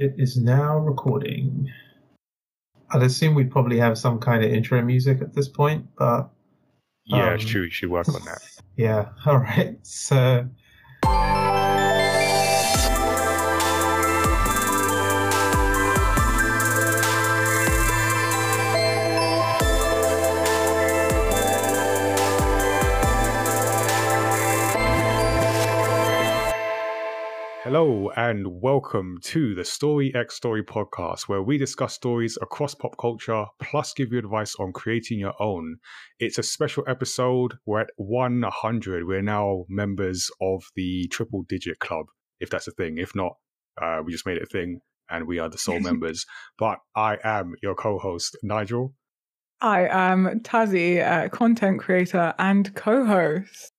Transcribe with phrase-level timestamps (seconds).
[0.00, 1.70] It is now recording.
[2.90, 6.30] I'd assume we'd probably have some kind of intro music at this point, but
[7.04, 7.64] Yeah, Um, it's true.
[7.64, 8.40] You should work on that.
[8.76, 9.76] yeah, all right.
[9.82, 10.48] So,
[27.72, 32.96] Hello and welcome to the Story X Story podcast, where we discuss stories across pop
[32.98, 35.76] culture plus give you advice on creating your own.
[36.18, 37.58] It's a special episode.
[37.66, 39.06] We're at 100.
[39.06, 42.06] We're now members of the Triple Digit Club,
[42.40, 42.98] if that's a thing.
[42.98, 43.36] If not,
[43.80, 46.26] uh, we just made it a thing and we are the sole members.
[46.58, 48.94] But I am your co host, Nigel.
[49.60, 53.70] I am Tazzy, uh, content creator and co-host.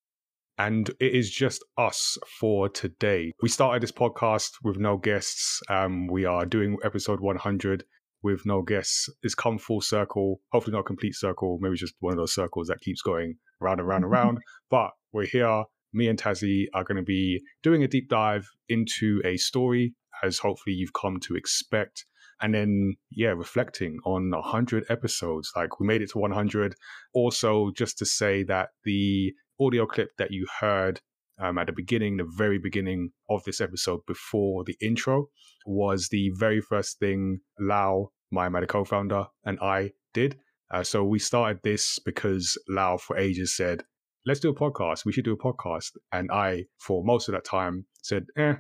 [0.66, 3.34] And it is just us for today.
[3.42, 5.60] We started this podcast with no guests.
[5.70, 7.84] Um, we are doing episode 100
[8.22, 9.10] with no guests.
[9.24, 10.40] It's come full circle.
[10.52, 11.58] Hopefully, not a complete circle.
[11.60, 14.38] Maybe just one of those circles that keeps going round and round and round.
[14.70, 15.64] But we're here.
[15.94, 20.38] Me and Tazzy are going to be doing a deep dive into a story, as
[20.38, 22.06] hopefully you've come to expect.
[22.42, 25.52] And then, yeah, reflecting on 100 episodes.
[25.56, 26.76] Like, we made it to 100.
[27.14, 31.02] Also, just to say that the audio clip that you heard
[31.42, 35.28] um, at the beginning, the very beginning of this episode before the intro,
[35.66, 40.38] was the very first thing Lau, my Meta co-founder, and I did.
[40.72, 43.84] Uh, so we started this because Lau for ages said,
[44.26, 45.06] "Let's do a podcast.
[45.06, 48.56] We should do a podcast." And I, for most of that time, said, "Eh,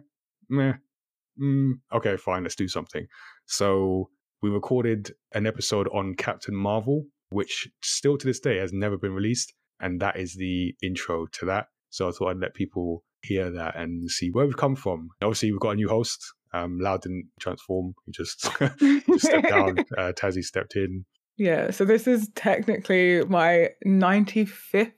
[0.50, 0.74] meh,
[1.42, 3.08] mm, okay, fine, let's do something."
[3.52, 4.10] So
[4.42, 9.14] we recorded an episode on Captain Marvel, which still to this day has never been
[9.14, 11.68] released and that is the intro to that.
[11.90, 15.10] So I thought I'd let people hear that and see where we've come from.
[15.22, 16.24] Obviously, we've got a new host.
[16.54, 18.42] Um, Lau didn't transform; he just,
[18.80, 19.78] just stepped down.
[19.98, 21.06] Uh, Tazzy stepped in.
[21.38, 24.92] yeah, so this is technically my 95th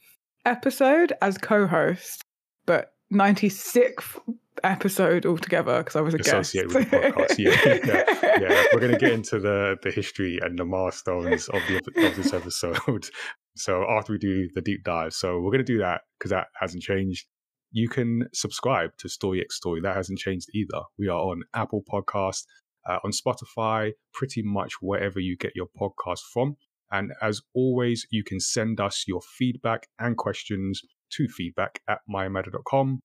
[0.45, 2.21] episode as co-host,
[2.65, 4.19] but 96th
[4.63, 6.91] episode altogether because I was a Associated guest.
[6.91, 7.37] with the podcast.
[7.37, 7.79] Yeah,
[8.23, 8.63] yeah, yeah.
[8.73, 11.77] We're going to get into the the history and the milestones of the
[12.07, 13.07] of this episode.
[13.55, 16.47] So after we do the deep dive, so we're going to do that because that
[16.59, 17.27] hasn't changed.
[17.71, 19.79] You can subscribe to Story X Story.
[19.79, 20.81] That hasn't changed either.
[20.97, 22.45] We are on Apple Podcast,
[22.89, 26.57] uh, on Spotify, pretty much wherever you get your podcast from.
[26.91, 30.81] And as always, you can send us your feedback and questions
[31.11, 33.01] to feedback at mymatter.com.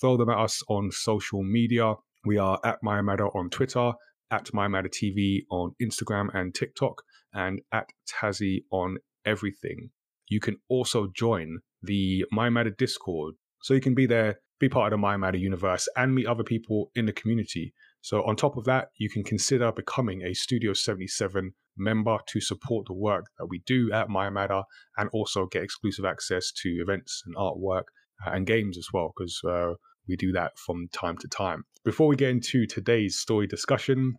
[0.00, 1.94] Throw them at us on social media.
[2.24, 3.92] We are at mymatter on Twitter,
[4.30, 7.02] at mymattertv on Instagram and TikTok,
[7.32, 9.90] and at Tazzy on everything.
[10.28, 13.34] You can also join the My Matter Discord.
[13.62, 16.44] So you can be there, be part of the My Matter universe, and meet other
[16.44, 17.74] people in the community.
[18.02, 22.86] So on top of that, you can consider becoming a Studio 77 member to support
[22.86, 24.62] the work that we do at My Matter
[24.96, 27.84] and also get exclusive access to events and artwork
[28.26, 29.74] and games as well, because uh,
[30.08, 31.64] we do that from time to time.
[31.84, 34.14] Before we get into today's story discussion,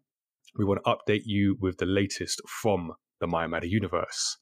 [0.58, 4.38] we want to update you with the latest from the My Matter universe.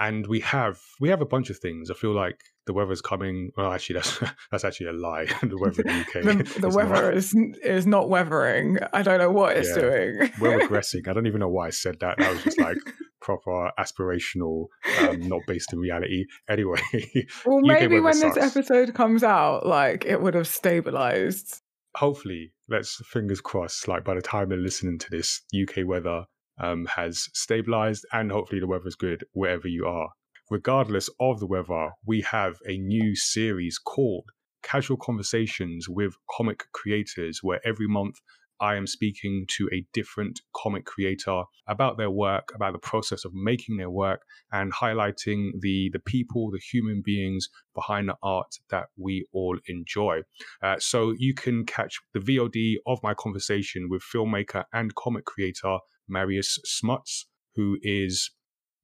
[0.00, 1.88] And we have we have a bunch of things.
[1.88, 3.50] I feel like the weather's coming.
[3.56, 4.18] Well, actually, that's
[4.50, 5.26] that's actually a lie.
[5.42, 6.12] the weather in the UK.
[6.54, 8.78] the, the is weather not- is is not weathering.
[8.92, 9.82] I don't know what it's Yeah.
[9.82, 10.32] doing.
[10.40, 11.06] We're regressing.
[11.06, 12.20] I don't even know why I said that.
[12.20, 12.78] I was just like
[13.22, 14.66] proper aspirational,
[15.00, 16.26] um, not based in reality.
[16.48, 16.80] Anyway,
[17.46, 21.60] well, maybe when this episode comes out, like it would have stabilized.
[21.96, 23.88] hopefully, let's fingers crossed.
[23.88, 26.24] Like by the time they're listening to this, UK weather
[26.58, 30.10] um, has stabilized, and hopefully the weather's good wherever you are.
[30.50, 34.24] Regardless of the weather, we have a new series called
[34.62, 38.16] Casual Conversations with Comic Creators, where every month
[38.62, 43.34] I am speaking to a different comic creator about their work, about the process of
[43.34, 48.86] making their work, and highlighting the the people, the human beings behind the art that
[48.96, 50.20] we all enjoy.
[50.62, 55.78] Uh, so you can catch the VOD of my conversation with filmmaker and comic creator
[56.08, 57.26] Marius Smuts,
[57.56, 58.30] who is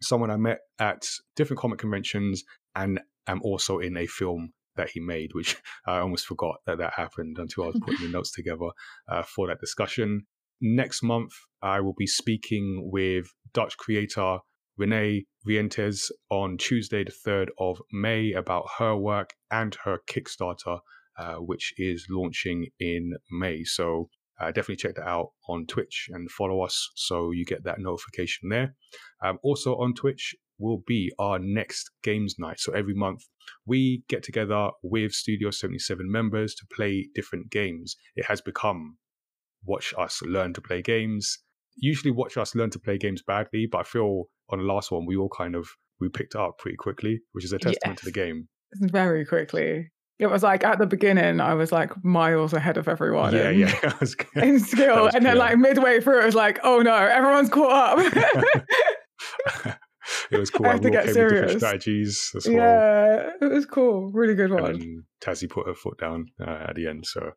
[0.02, 2.42] someone I met at different comic conventions
[2.74, 6.94] and am also in a film that he made, which I almost forgot that that
[6.94, 8.70] happened until I was putting the notes together
[9.08, 10.22] uh, for that discussion.
[10.60, 11.32] Next month,
[11.62, 14.38] I will be speaking with Dutch creator
[14.76, 20.80] Renee Rientes on Tuesday, the 3rd of May, about her work and her Kickstarter,
[21.18, 23.64] uh, which is launching in May.
[23.64, 24.08] So
[24.40, 28.48] uh, definitely check that out on Twitch and follow us so you get that notification
[28.50, 28.76] there.
[29.22, 32.60] Um, also on Twitch, will be our next games night.
[32.60, 33.24] So every month
[33.66, 37.96] we get together with Studio 77 members to play different games.
[38.16, 38.96] It has become
[39.64, 41.38] watch us learn to play games.
[41.76, 45.06] Usually watch us learn to play games badly, but I feel on the last one
[45.06, 45.68] we all kind of
[46.00, 48.00] we picked up pretty quickly, which is a testament yes.
[48.00, 48.48] to the game.
[48.74, 49.90] Very quickly.
[50.18, 53.32] It was like at the beginning, I was like miles ahead of everyone.
[53.32, 53.92] Yeah, in, yeah.
[54.42, 55.08] in skill.
[55.14, 58.14] And then, like, midway through, it was like, oh no, everyone's caught up.
[60.30, 60.66] it was cool.
[60.66, 61.52] I to get serious.
[61.52, 62.56] strategies as well.
[62.56, 64.10] Yeah, it was cool.
[64.12, 64.64] Really good one.
[64.64, 67.04] And Tazzy put her foot down uh, at the end.
[67.06, 67.30] So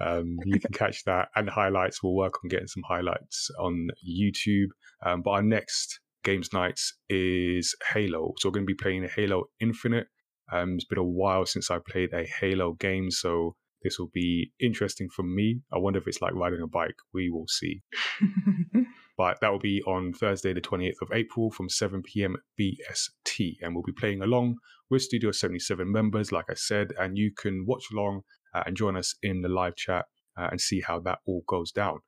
[0.00, 2.02] um, you can catch that and highlights.
[2.02, 4.68] We'll work on getting some highlights on YouTube.
[5.04, 8.34] Um, but our next games nights is Halo.
[8.38, 10.06] So we're going to be playing Halo Infinite.
[10.52, 14.52] Um, it's been a while since I played a Halo game, so this will be
[14.60, 15.60] interesting for me.
[15.72, 16.96] I wonder if it's like riding a bike.
[17.14, 17.82] We will see.
[19.16, 22.36] but that will be on Thursday, the 28th of April from 7 p.m.
[22.58, 23.56] BST.
[23.60, 24.56] And we'll be playing along
[24.90, 28.22] with Studio 77 members, like I said, and you can watch along
[28.54, 30.06] uh, and join us in the live chat
[30.36, 31.98] uh, and see how that all goes down.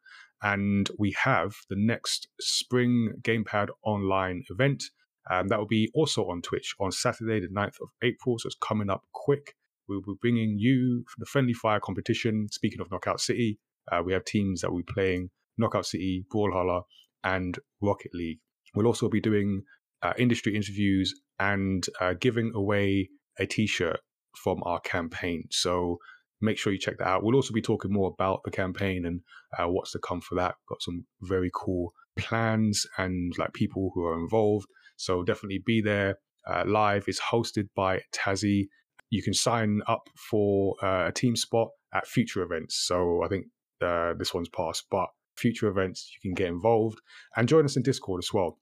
[0.42, 4.84] And we have the next Spring Gamepad Online event
[5.30, 8.38] um, that will be also on Twitch on Saturday, the 9th of April.
[8.38, 9.54] So it's coming up quick.
[9.88, 12.48] We'll be bringing you the Friendly Fire competition.
[12.50, 13.58] Speaking of Knockout City,
[13.90, 16.82] uh, we have teams that we're playing Knockout City, Brawlhalla,
[17.22, 18.38] and Rocket League.
[18.74, 19.62] We'll also be doing
[20.02, 23.08] uh, industry interviews and uh, giving away
[23.38, 24.00] a t shirt
[24.42, 25.44] from our campaign.
[25.50, 25.98] So
[26.40, 27.24] make sure you check that out.
[27.24, 29.20] We'll also be talking more about the campaign and
[29.58, 30.56] uh, what's to come for that.
[30.68, 34.66] Got some very cool plans and like people who are involved.
[34.96, 36.18] So definitely be there.
[36.46, 38.68] Uh, live is hosted by Tazzy.
[39.10, 42.84] You can sign up for uh, a team spot at future events.
[42.86, 43.46] So I think
[43.80, 45.06] uh, this one's passed, but
[45.36, 46.98] future events you can get involved
[47.36, 48.58] and join us in Discord as well.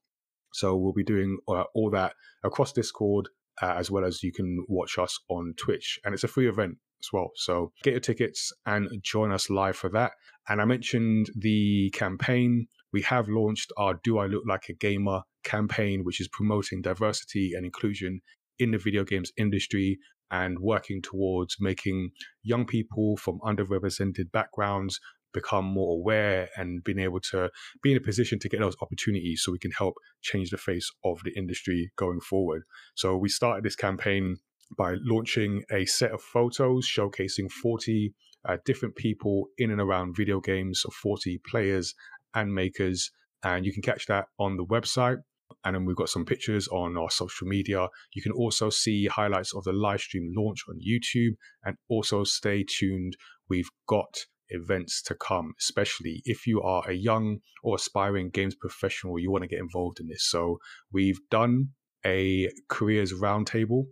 [0.53, 3.29] So we'll be doing uh, all that across Discord
[3.61, 6.77] uh, as well as you can watch us on Twitch, and it's a free event
[7.01, 7.31] as well.
[7.35, 10.11] So get your tickets and join us live for that.
[10.47, 12.67] And I mentioned the campaign.
[12.91, 17.53] We have launched our Do I Look Like a Gamer campaign, which is promoting diversity
[17.55, 18.21] and inclusion
[18.59, 19.99] in the video games industry
[20.31, 22.11] and working towards making
[22.43, 24.99] young people from underrepresented backgrounds
[25.33, 27.49] become more aware and being able to
[27.81, 30.89] be in a position to get those opportunities so we can help change the face
[31.03, 32.63] of the industry going forward.
[32.95, 34.37] So we started this campaign
[34.77, 38.13] by launching a set of photos showcasing 40
[38.47, 41.93] uh, different people in and around video games, so 40 players
[42.33, 43.11] and makers.
[43.43, 45.17] And you can catch that on the website.
[45.65, 47.87] And then we've got some pictures on our social media.
[48.13, 51.35] You can also see highlights of the live stream launch on YouTube.
[51.63, 53.15] And also stay tuned.
[53.49, 59.19] We've got events to come, especially if you are a young or aspiring games professional,
[59.19, 60.23] you want to get involved in this.
[60.29, 60.59] So
[60.91, 61.69] we've done
[62.05, 63.85] a careers roundtable.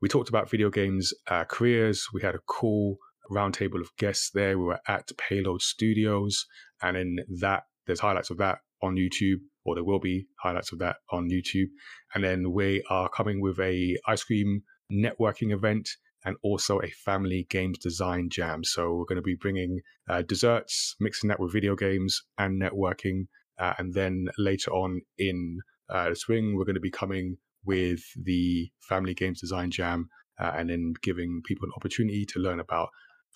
[0.00, 2.06] We talked about video games uh, careers.
[2.12, 2.98] We had a cool
[3.30, 4.58] roundtable of guests there.
[4.58, 6.46] We were at Payload Studios,
[6.82, 10.78] and in that, there's highlights of that on YouTube, or there will be highlights of
[10.80, 11.68] that on YouTube.
[12.14, 14.62] And then we are coming with a ice cream
[14.92, 15.88] networking event
[16.26, 18.64] and also a family games design jam.
[18.64, 19.80] So we're going to be bringing
[20.10, 23.28] uh, desserts, mixing that with video games and networking.
[23.58, 28.00] Uh, and then later on in uh, the swing, we're going to be coming with
[28.20, 30.08] the family games design jam
[30.40, 32.88] uh, and then giving people an opportunity to learn about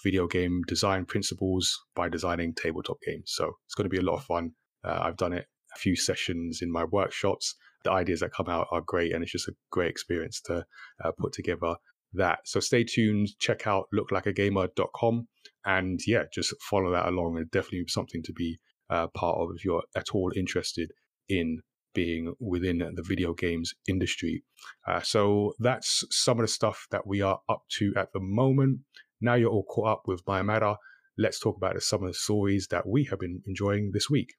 [0.02, 3.32] video game design principles by designing tabletop games.
[3.36, 4.50] So it's going to be a lot of fun.
[4.84, 7.54] Uh, I've done it a few sessions in my workshops.
[7.84, 10.64] The ideas that come out are great, and it's just a great experience to
[11.04, 11.76] uh, put together
[12.14, 12.40] that.
[12.44, 15.28] So stay tuned, check out looklikeagamer.com
[15.64, 17.36] and yeah, just follow that along.
[17.36, 20.90] And definitely something to be uh, part of if you're at all interested
[21.28, 21.60] in
[21.94, 24.44] being within the video games industry.
[24.86, 28.80] Uh, so that's some of the stuff that we are up to at the moment.
[29.20, 30.74] Now you're all caught up with my matter.
[31.18, 34.34] Let's talk about some of the stories that we have been enjoying this week.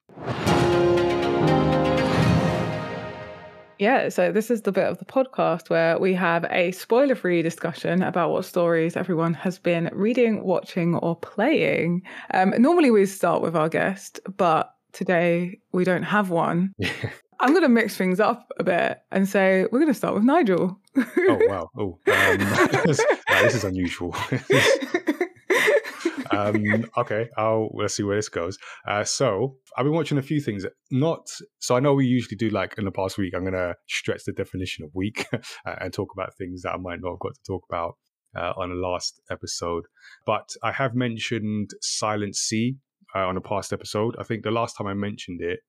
[3.82, 7.42] Yeah, so this is the bit of the podcast where we have a spoiler free
[7.42, 12.02] discussion about what stories everyone has been reading, watching, or playing.
[12.32, 16.74] Um, normally we start with our guest, but today we don't have one.
[17.40, 20.22] I'm going to mix things up a bit and say we're going to start with
[20.22, 20.78] Nigel.
[20.96, 21.68] oh, wow.
[21.76, 22.38] Oh, um,
[22.86, 24.14] this is unusual.
[26.32, 28.58] um, okay, I'll let's see where this goes.
[28.86, 30.64] Uh, so I've been watching a few things.
[30.90, 33.34] Not so I know we usually do like in the past week.
[33.36, 35.26] I'm gonna stretch the definition of week
[35.64, 37.96] and talk about things that I might not have got to talk about
[38.36, 39.84] uh, on the last episode.
[40.26, 42.76] But I have mentioned Silent Sea
[43.14, 44.16] uh, on a past episode.
[44.18, 45.60] I think the last time I mentioned it,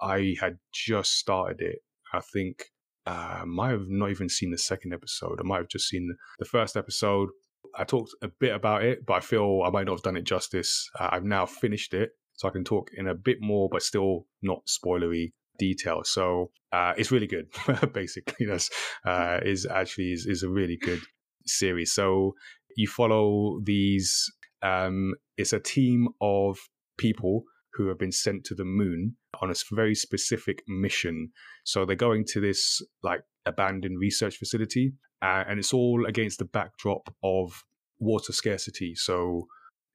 [0.00, 1.78] I had just started it.
[2.12, 2.66] I think
[3.06, 5.40] uh, I might have not even seen the second episode.
[5.40, 7.30] I might have just seen the first episode.
[7.76, 10.24] I talked a bit about it, but I feel I might not have done it
[10.24, 10.90] justice.
[10.98, 14.26] Uh, I've now finished it, so I can talk in a bit more, but still
[14.42, 16.02] not spoilery detail.
[16.04, 17.46] So uh, it's really good.
[17.92, 18.70] Basically, that's
[19.06, 21.00] uh, is actually is, is a really good
[21.46, 21.92] series.
[21.92, 22.34] So
[22.76, 24.30] you follow these.
[24.62, 26.58] Um, it's a team of
[26.98, 31.30] people who have been sent to the moon on a very specific mission.
[31.64, 34.92] So they're going to this like abandoned research facility,
[35.22, 37.64] uh, and it's all against the backdrop of
[37.98, 38.94] water scarcity.
[38.94, 39.46] So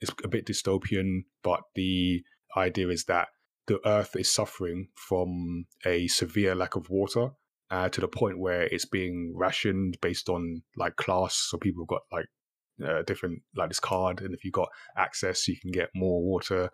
[0.01, 2.24] it's a bit dystopian, but the
[2.55, 3.27] idea is that
[3.67, 7.31] the Earth is suffering from a severe lack of water.
[7.69, 11.36] Uh, to the point where it's being rationed based on like class.
[11.50, 12.27] So people have got like
[12.81, 16.69] uh, different like this card, and if you got access, you can get more water.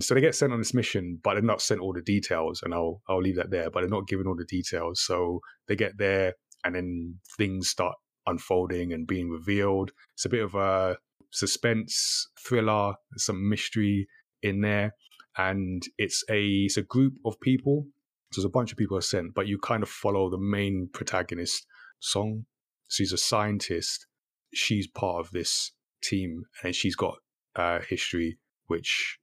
[0.00, 2.74] So they get sent on this mission, but they're not sent all the details, and
[2.74, 3.70] I'll I'll leave that there.
[3.70, 7.94] But they're not given all the details, so they get there, and then things start
[8.26, 9.90] unfolding and being revealed.
[10.14, 10.96] It's a bit of a
[11.30, 14.06] suspense thriller, some mystery
[14.42, 14.94] in there,
[15.36, 17.86] and it's a it's a group of people.
[18.32, 20.88] So there's a bunch of people are sent, but you kind of follow the main
[20.92, 21.66] protagonist,
[22.00, 22.46] Song.
[22.88, 24.06] She's a scientist
[24.52, 27.16] she's part of this team and she's got
[27.56, 29.18] uh, history, which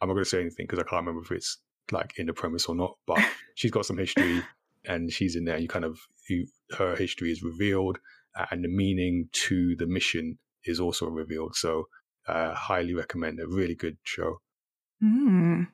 [0.00, 1.58] I'm not going to say anything because I can't remember if it's
[1.90, 3.18] like in the premise or not, but
[3.54, 4.42] she's got some history
[4.84, 5.58] and she's in there.
[5.58, 5.98] You kind of,
[6.30, 6.46] you,
[6.78, 7.98] her history is revealed
[8.38, 11.54] uh, and the meaning to the mission is also revealed.
[11.56, 11.84] So,
[12.28, 14.40] uh, highly recommend a really good show.
[15.02, 15.68] Mm.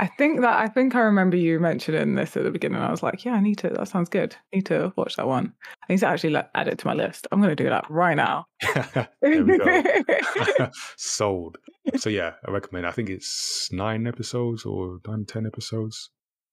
[0.00, 2.80] I think that I think I remember you mentioning this at the beginning.
[2.80, 3.68] I was like, yeah, I need to.
[3.68, 4.34] That sounds good.
[4.34, 5.52] I need to watch that one.
[5.82, 7.26] I need to actually like, add it to my list.
[7.30, 8.46] I'm going to do that right now.
[9.20, 10.70] there we go.
[10.96, 11.58] Sold.
[11.96, 12.86] So yeah, I recommend.
[12.86, 16.08] I think it's nine episodes or nine ten episodes.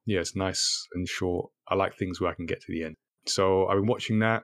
[0.06, 1.50] Yeah, it's nice and short.
[1.70, 2.96] I like things where I can get to the end.
[3.30, 4.44] So I've been watching that.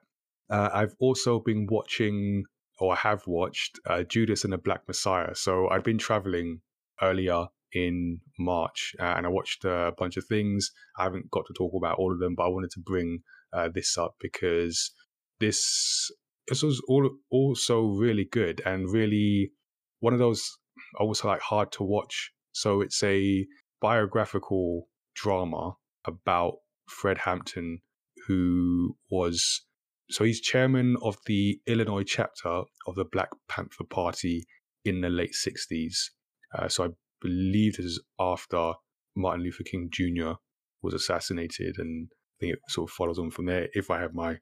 [0.49, 2.43] Uh, I've also been watching,
[2.79, 5.35] or I have watched, uh, Judas and the Black Messiah.
[5.35, 6.61] So I've been traveling
[7.01, 10.71] earlier in March, uh, and I watched a bunch of things.
[10.97, 13.19] I haven't got to talk about all of them, but I wanted to bring
[13.51, 14.91] uh, this up because
[15.39, 16.11] this
[16.47, 19.51] this was all also really good and really
[20.01, 20.57] one of those
[20.99, 22.31] also like hard to watch.
[22.51, 23.45] So it's a
[23.81, 25.75] biographical drama
[26.05, 26.55] about
[26.87, 27.79] Fred Hampton,
[28.27, 29.61] who was
[30.09, 34.45] so he's chairman of the Illinois chapter of the Black Panther Party
[34.85, 35.95] in the late 60s.
[36.57, 36.87] Uh, so I
[37.21, 38.73] believe this is after
[39.15, 40.33] Martin Luther King Jr.
[40.81, 43.69] was assassinated, and I think it sort of follows on from there.
[43.73, 44.37] If I have my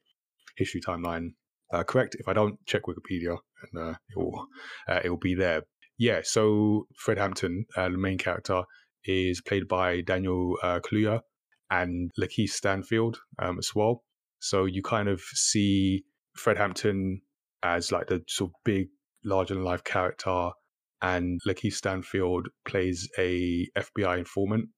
[0.58, 1.30] history timeline
[1.72, 3.38] uh, correct, if I don't, check Wikipedia,
[3.72, 4.48] and uh, it will
[4.90, 5.64] uh, it will be there.
[5.98, 8.64] Yeah, so Fred Hampton, uh, the main character,
[9.06, 11.22] is played by Daniel uh, Kaluuya
[11.72, 14.04] and Lakeith Stanfield um, as well.
[14.40, 16.04] So you kind of see
[16.36, 17.22] Fred Hampton
[17.64, 18.90] as like the sort of big,
[19.24, 20.52] larger than life character
[21.02, 24.70] and Lakeith Stanfield plays a FBI informant.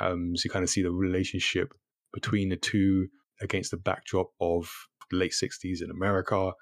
[0.00, 1.72] Um, so you kind of see the relationship
[2.12, 3.08] between the two
[3.42, 4.70] against the backdrop of
[5.12, 6.52] late '60s in America,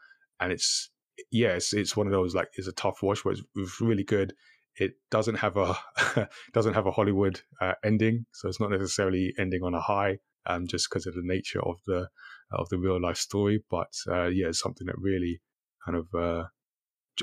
[0.40, 0.90] and it's
[1.30, 4.04] yes, it's, it's one of those like it's a tough watch, but it's, it's really
[4.04, 4.34] good.
[4.76, 5.78] It doesn't have a
[6.52, 10.66] doesn't have a Hollywood uh, ending, so it's not necessarily ending on a high, um,
[10.66, 12.08] just because of the nature of the
[12.52, 13.62] of the real life story.
[13.70, 15.40] But uh, yeah, it's something that really
[15.84, 16.44] kind of uh,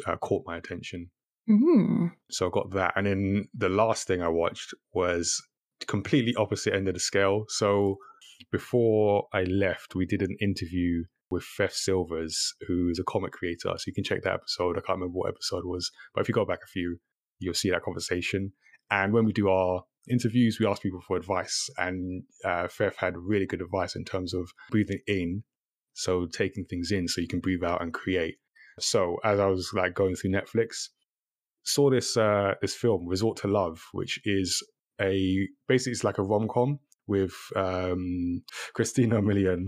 [0.08, 1.12] uh caught my attention
[1.50, 2.12] Mm.
[2.30, 2.94] So I got that.
[2.96, 5.42] And then the last thing I watched was
[5.88, 7.46] completely opposite end of the scale.
[7.50, 7.98] So
[8.52, 13.72] before I left, we did an interview with Fef Silvers, who is a comic creator.
[13.78, 14.78] So you can check that episode.
[14.78, 16.98] I can't remember what episode it was, but if you go back a few,
[17.42, 18.54] you'll see that conversation.
[18.90, 21.70] And when we do our interviews, we ask people for advice.
[21.78, 22.68] And uh,
[22.98, 25.44] had really good advice in terms of breathing in,
[25.94, 28.36] so taking things in so you can breathe out and create.
[28.80, 30.90] So as I was like going through Netflix,
[31.64, 34.64] saw this uh, this film Resort to Love, which is
[35.00, 38.44] a basically it's like a rom com with um,
[38.74, 39.68] Christina Milian.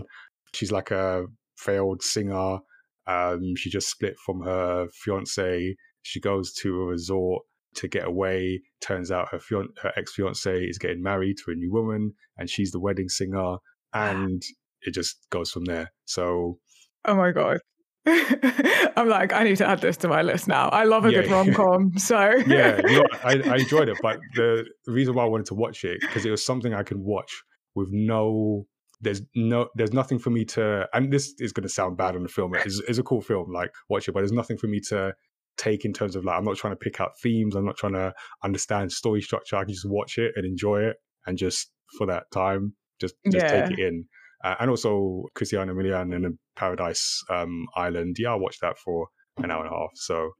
[0.54, 1.26] She's like a
[1.56, 2.58] failed singer.
[3.06, 5.76] Um, she just split from her fiance.
[6.02, 7.42] She goes to a resort
[7.76, 8.62] to get away.
[8.80, 12.48] Turns out her fian- her ex fiance is getting married to a new woman, and
[12.48, 13.56] she's the wedding singer.
[13.92, 14.42] And
[14.82, 15.92] it just goes from there.
[16.04, 16.58] So,
[17.04, 17.58] oh my god,
[18.06, 20.68] I'm like, I need to add this to my list now.
[20.68, 21.98] I love a yeah, good rom com.
[21.98, 25.54] So yeah, you know, I, I enjoyed it, but the reason why I wanted to
[25.54, 27.42] watch it because it was something I can watch
[27.74, 28.66] with no.
[29.00, 32.22] There's no, there's nothing for me to, and this is going to sound bad on
[32.22, 32.54] the film.
[32.54, 35.12] It's, it's a cool film, like watch it, but there's nothing for me to
[35.56, 37.54] take in terms of like I'm not trying to pick out themes.
[37.54, 39.56] I'm not trying to understand story structure.
[39.56, 40.96] I can just watch it and enjoy it,
[41.26, 43.68] and just for that time, just just yeah.
[43.68, 44.06] take it in.
[44.42, 48.16] Uh, and also Christina Milian in the Paradise um, Island.
[48.18, 49.08] Yeah, I watched that for
[49.38, 49.90] an hour and a half.
[49.94, 50.30] So,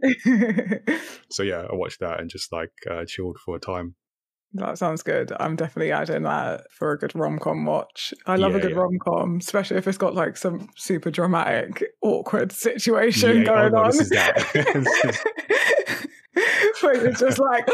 [1.31, 3.95] so yeah, I watched that and just like uh, chilled for a time.
[4.55, 5.33] That sounds good.
[5.41, 8.15] I'm definitely adding that for a good rom com watch.
[8.27, 8.79] I love Yeah, a good yeah.
[8.79, 13.73] rom com, especially if it's got like some super dramatic, awkward situation Yeah, oh, going
[13.73, 13.87] no, on.
[13.91, 15.27] this is that.
[16.81, 17.65] Where it's just like,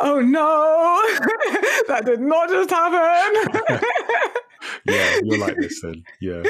[0.00, 1.00] oh no,
[1.88, 3.80] that did not just happen.
[4.84, 6.02] yeah, you're like this then.
[6.20, 6.42] Yeah.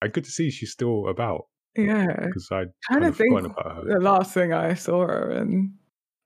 [0.00, 2.14] And good to see she's still about yeah.
[2.26, 3.94] because I'd kind of think about her.
[3.94, 5.74] the last thing I saw her in.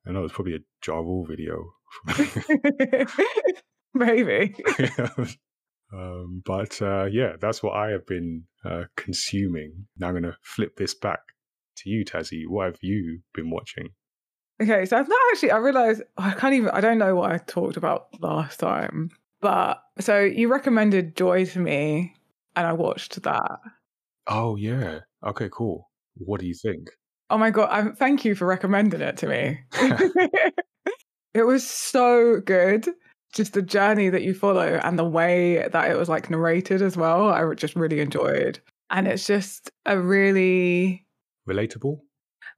[0.06, 1.64] I know it's probably a Ja Rule video.
[3.94, 4.54] Maybe.
[5.92, 9.86] um, but uh, yeah, that's what I have been uh, consuming.
[9.96, 11.20] Now I'm going to flip this back
[11.78, 12.46] to you, Tazzy.
[12.46, 13.90] What have you been watching?
[14.60, 15.52] Okay, so I've not actually.
[15.52, 16.70] I realized I can't even.
[16.70, 21.60] I don't know what I talked about last time, but so you recommended Joy to
[21.60, 22.14] me,
[22.56, 23.60] and I watched that.
[24.26, 25.00] Oh yeah.
[25.24, 25.88] Okay, cool.
[26.16, 26.90] What do you think?
[27.30, 27.68] Oh my god!
[27.70, 29.60] i thank you for recommending it to me.
[31.34, 32.88] it was so good.
[33.34, 36.96] Just the journey that you follow and the way that it was like narrated as
[36.96, 37.28] well.
[37.28, 38.58] I just really enjoyed,
[38.90, 41.04] and it's just a really
[41.48, 42.00] Relatable?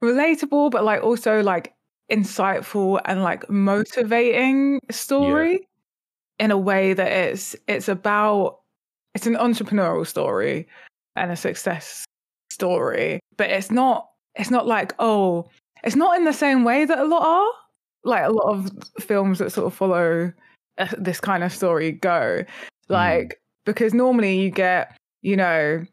[0.03, 1.73] relatable, but like also like
[2.11, 5.67] insightful and like motivating story
[6.39, 8.59] in a way that it's it's about
[9.13, 10.67] it's an entrepreneurial story
[11.15, 12.05] and a success
[12.49, 15.47] story, but it's not it's not like oh
[15.83, 17.53] it's not in the same way that a lot are
[18.03, 20.31] like a lot of films that sort of follow
[20.77, 22.43] uh, this kind of story go
[22.89, 25.85] like because normally you get you know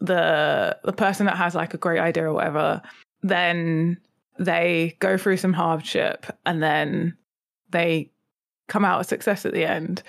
[0.00, 2.82] the the person that has like a great idea or whatever
[3.22, 3.98] then
[4.38, 7.16] they go through some hardship and then
[7.70, 8.10] they
[8.68, 10.02] come out a success at the end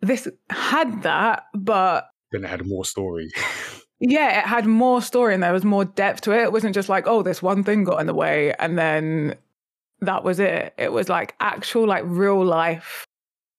[0.00, 3.30] this had that but Then it had more story.
[4.00, 6.42] yeah, it had more story and there was more depth to it.
[6.42, 9.36] It wasn't just like, oh, this one thing got in the way and then
[10.00, 10.74] that was it.
[10.78, 13.06] It was like actual, like real life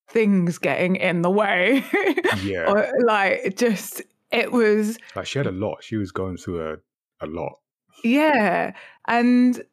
[0.10, 1.84] things getting in the way.
[2.44, 2.66] yeah.
[2.68, 5.84] or like just, it was, Like she had a lot.
[5.84, 6.78] She was going through a,
[7.22, 7.60] a lot.
[8.04, 8.74] yeah.
[9.08, 9.64] And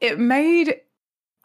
[0.00, 0.80] it made,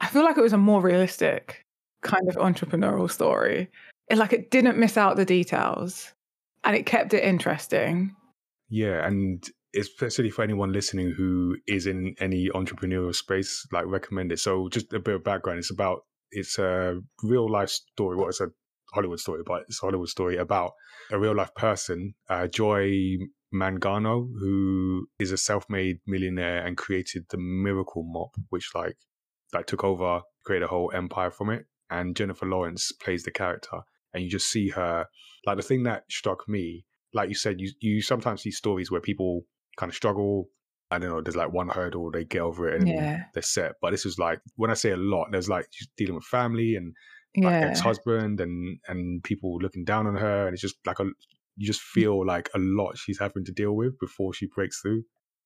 [0.02, 1.66] I feel like it was a more realistic
[2.02, 3.70] kind of entrepreneurial story.
[4.10, 6.14] It like it didn't miss out the details
[6.64, 8.16] and it kept it interesting.
[8.70, 14.40] Yeah, and especially for anyone listening who is in any entrepreneurial space, like recommend it.
[14.40, 15.60] So just a bit of background.
[15.60, 16.02] It's about
[16.32, 18.16] it's a real life story.
[18.16, 18.50] Well, it's a
[18.94, 20.72] Hollywood story, but it's a Hollywood story about
[21.12, 23.18] a real life person, uh, Joy
[23.54, 28.98] Mangano, who is a self-made millionaire and created the Miracle Mop, which like
[29.54, 31.66] like took over, created a whole empire from it.
[31.92, 33.80] And Jennifer Lawrence plays the character,
[34.14, 35.06] and you just see her.
[35.46, 39.02] Like the thing that struck me like you said, you you sometimes see stories where
[39.02, 39.46] people
[39.78, 40.50] kind of struggle.
[40.92, 41.22] I don't know.
[41.22, 43.24] There's like one hurdle, they get over it, and Yeah.
[43.34, 43.74] they're set.
[43.82, 46.94] But this is like when I say a lot, there's like dealing with family and
[47.44, 47.62] like Yeah.
[47.62, 51.06] ex-husband and and people looking down on her, and it's just like a
[51.58, 55.04] you just feel like a lot she's having to deal with before she breaks through.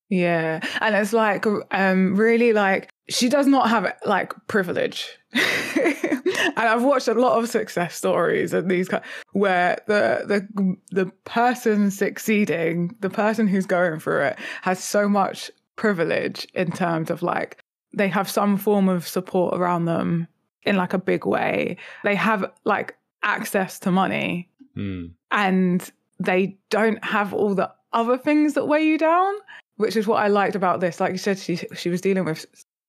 [0.10, 5.08] Yeah, and it's like um really like she does not have like privilege.
[5.34, 8.98] and I've watched a lot of success stories and these ki-
[9.34, 15.52] where the the the person succeeding, the person who's going through it has so much
[15.76, 17.64] privilege in terms of like
[17.96, 20.28] they have some form of support around them
[20.64, 21.78] in like a big way.
[22.04, 25.12] They have like access to money Mm.
[25.30, 29.36] and they don't have all the other things that weigh you down,
[29.78, 31.00] which is what I liked about this.
[31.00, 32.44] Like you said, she she was dealing with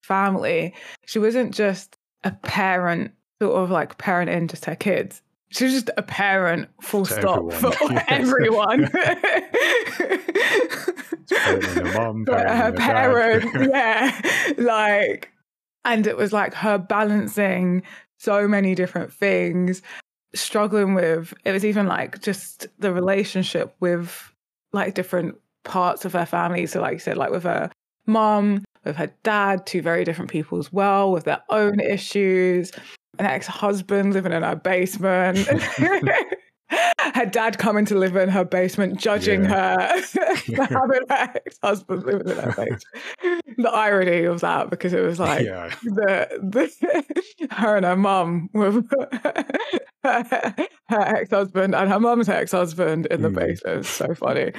[0.05, 0.75] family.
[1.07, 3.13] She wasn't just a parent,
[3.43, 5.23] sort of like parenting just her kids.
[5.51, 7.73] She was just a parent, full To stop, everyone.
[7.73, 8.05] for Yes.
[8.09, 8.91] everyone.
[11.31, 14.21] Her But her parent, yeah,
[14.59, 15.31] like,
[15.85, 17.83] and it was like her balancing
[18.19, 19.81] so many different things,
[20.35, 21.33] struggling with.
[21.45, 24.33] It was even like just the relationship with
[24.73, 26.67] like different parts of her family.
[26.67, 27.71] So, like you said, like with her
[28.07, 32.71] mum, with her dad, two very different people as well, with their own issues.
[33.19, 35.39] An ex-husband living in her basement.
[37.15, 42.29] her dad coming to live in her basement, judging her for having her ex-husband living
[42.29, 42.83] in her basement.
[43.59, 48.49] the irony of that, because it was like yeah, the, the her and her mum
[48.53, 48.85] with
[50.03, 50.55] her,
[50.91, 53.35] ex-husband and her mum's ex-husband in the Mm.
[53.37, 53.87] basement.
[53.87, 54.53] So funny.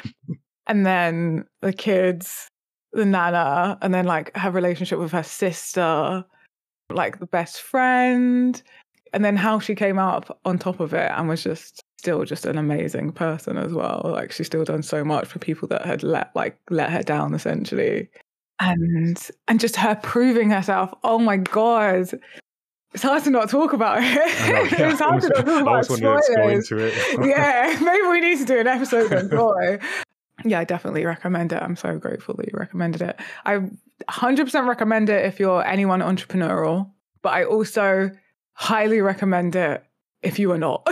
[0.67, 2.47] and then the kids,
[2.95, 6.25] the nana, uh, and then like her relationship with her sister,
[6.89, 8.61] like the best friend,
[9.13, 12.45] and then how she came up on top of it and was just still just
[12.45, 14.01] an amazing person as well.
[14.05, 17.33] Like she's still done so much for people that had let like let her down
[17.33, 18.09] essentially.
[18.59, 20.93] And and just her proving herself.
[21.03, 22.09] Oh my god.
[22.93, 24.03] It's hard to not talk about it.
[24.03, 27.27] Know, yeah, it's hard to not talk about wanted to it.
[27.27, 29.79] yeah, maybe we need to do an episode on Joy.
[30.45, 31.61] Yeah, I definitely recommend it.
[31.61, 33.19] I'm so grateful that you recommended it.
[33.45, 33.59] I
[34.09, 38.11] 100% recommend it if you're anyone entrepreneurial, but I also
[38.53, 39.83] highly recommend it
[40.21, 40.83] if you are not.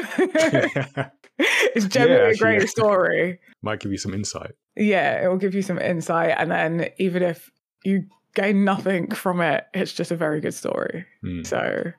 [1.38, 2.68] it's generally Yeah, a great yeah.
[2.68, 3.39] story.
[3.62, 4.52] Might give you some insight.
[4.76, 6.36] Yeah, it will give you some insight.
[6.38, 7.52] And then even if
[7.86, 11.06] you gain nothing from it, it's just a very good story.
[11.22, 11.44] Hmm.
[11.44, 11.92] So,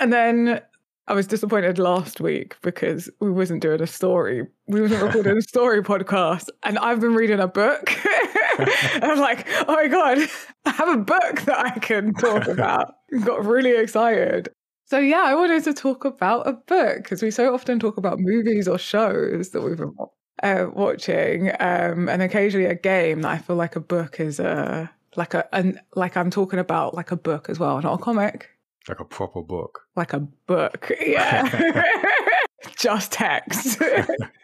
[0.00, 0.62] and then
[1.06, 4.46] I was disappointed last week because we wasn't doing a story.
[4.68, 7.94] We wasn't recording a story podcast, and I've been reading a book.
[8.58, 10.18] and I'm like, oh my god,
[10.64, 12.94] I have a book that I can talk about.
[13.24, 14.48] Got really excited.
[14.86, 18.18] So yeah, I wanted to talk about a book because we so often talk about
[18.18, 19.94] movies or shows that we've been
[20.42, 23.20] uh, watching, um, and occasionally a game.
[23.22, 26.94] That I feel like a book is a like a an, like I'm talking about
[26.94, 28.53] like a book as well, not a comic
[28.88, 29.82] Like a proper book.
[29.96, 30.92] like a book.
[31.06, 31.82] Yeah.
[32.76, 33.80] Just text.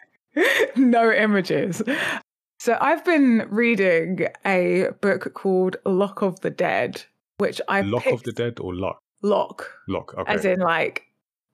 [0.75, 1.81] no images.
[2.59, 7.03] So I've been reading a book called Loch of the Dead,
[7.37, 8.99] which I Lock picked of the Dead or Lock?
[9.23, 10.13] Lock, Lock.
[10.17, 10.31] Okay.
[10.33, 11.03] as in like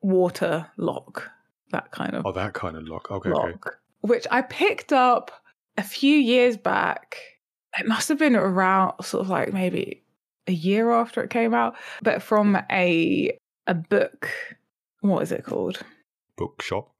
[0.02, 1.30] water lock,
[1.71, 3.10] that kind of oh, that kind of lock.
[3.12, 3.30] Okay.
[3.30, 3.69] Okay.
[4.02, 5.32] which I picked up
[5.78, 7.17] a few years back.
[7.80, 10.04] It must have been around sort of like maybe
[10.47, 14.29] a year after it came out, but from a a book.
[15.01, 15.81] What is it called?
[16.38, 16.91] Bookshop.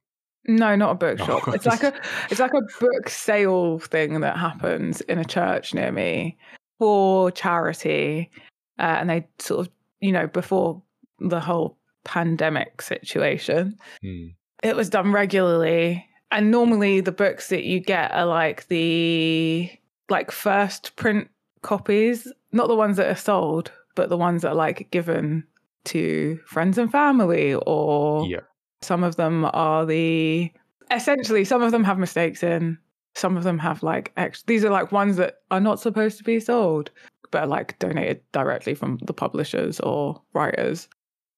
[0.46, 0.94] No, not a Oh.
[0.94, 1.48] bookshop.
[1.48, 1.92] It's like a
[2.30, 6.36] it's like a book sale thing that happens in a church near me
[6.78, 8.30] for charity,
[8.78, 10.82] uh, and they sort of you know before
[11.18, 14.28] the whole pandemic situation Hmm.
[14.62, 19.68] it was done regularly and normally the books that you get are like the
[20.08, 21.28] like first print
[21.62, 25.44] copies not the ones that are sold but the ones that are like given
[25.84, 28.40] to friends and family or Yeah.
[28.82, 30.50] some of them are the
[30.90, 32.78] essentially some of them have mistakes in
[33.14, 36.24] some of them have like ex- these are like ones that are not supposed to
[36.24, 36.90] be sold
[37.30, 40.88] but are like donated directly from the publishers or writers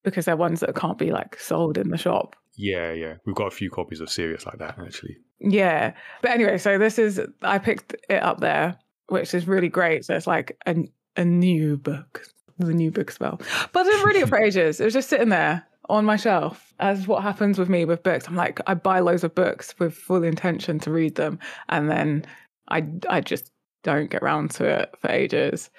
[0.03, 3.15] because they're ones that can't be like sold in the shop Yeah, yeah.
[3.25, 5.17] We've got a few copies of Sirius like that actually.
[5.39, 5.93] yeah.
[6.21, 10.05] But anyway, so this is I picked it up there, which is really great.
[10.05, 10.75] So it's like a
[11.15, 12.23] a new book.
[12.57, 13.41] The new book spell.
[13.71, 14.79] But I didn't read it for ages.
[14.79, 16.73] It was just sitting there on my shelf.
[16.79, 18.27] As what happens with me with books.
[18.27, 21.39] I'm like, I buy loads of books with full intention to read them.
[21.69, 22.25] And then
[22.69, 23.51] I I just
[23.83, 25.69] don't get around to it for ages.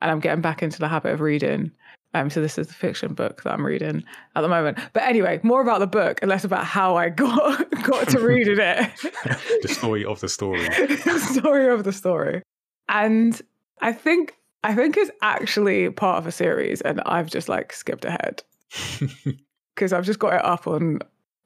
[0.00, 1.72] And I'm getting back into the habit of reading.
[2.14, 4.04] Um, so this is the fiction book that I'm reading
[4.36, 4.78] at the moment.
[4.92, 8.58] But anyway, more about the book and less about how I got got to reading
[8.58, 8.90] it.
[9.62, 10.68] the story of the story.
[10.78, 12.42] The story of the story.
[12.88, 13.40] And
[13.80, 18.04] I think I think it's actually part of a series, and I've just like skipped
[18.04, 18.42] ahead
[19.74, 21.00] because I've just got it up on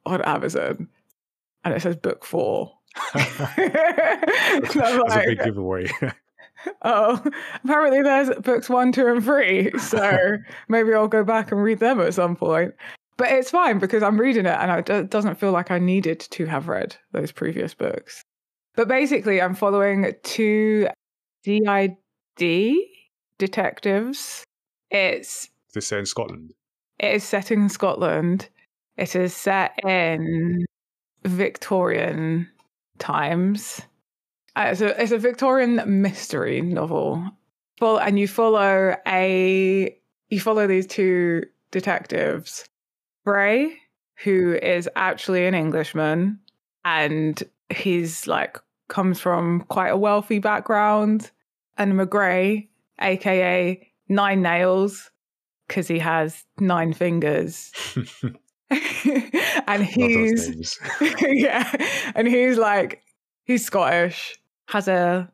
[0.05, 0.89] on Amazon,
[1.65, 2.73] and it says book four.
[3.15, 5.89] That's a big giveaway.
[6.83, 7.23] oh,
[7.65, 9.71] apparently there's books one, two, and three.
[9.79, 12.75] So maybe I'll go back and read them at some point.
[13.17, 16.45] But it's fine because I'm reading it and it doesn't feel like I needed to
[16.47, 18.23] have read those previous books.
[18.75, 20.89] But basically, I'm following two
[21.45, 21.97] DID
[23.39, 24.45] detectives.
[24.91, 26.53] It's set in Scotland.
[26.99, 28.49] it is set in Scotland.
[28.97, 30.65] It is set in
[31.25, 32.49] Victorian
[32.99, 33.83] times.
[34.55, 37.23] Uh, it's, a, it's a Victorian mystery novel.
[37.79, 39.95] Full, and you follow a
[40.31, 42.65] you follow these two detectives,
[43.25, 43.77] Frey,
[44.25, 46.41] who is actually an Englishman,
[46.87, 51.31] and he's like comes from quite a wealthy background,
[51.77, 52.69] and McGray,
[53.01, 55.11] aka Nine Nails,
[55.67, 57.73] because he has nine fingers.
[59.69, 60.79] and he's
[61.21, 61.71] yeah,
[62.17, 63.03] and he's like
[63.45, 65.31] he's Scottish, has a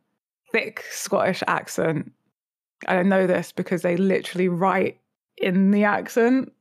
[0.53, 2.13] thick Scottish accent.
[2.87, 4.99] And I know this because they literally write
[5.39, 6.53] in the accent.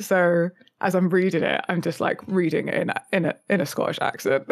[0.00, 3.60] So as I'm reading it, I'm just like reading it in a, in a in
[3.60, 4.48] a Scottish accent,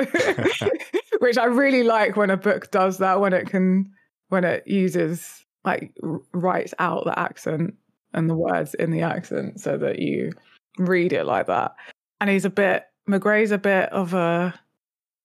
[1.18, 3.20] which I really like when a book does that.
[3.20, 3.90] When it can
[4.28, 5.92] when it uses like
[6.32, 7.74] writes out the accent
[8.12, 10.32] and the words in the accent, so that you
[10.78, 11.74] read it like that.
[12.20, 14.54] And he's a bit McGray's a bit of a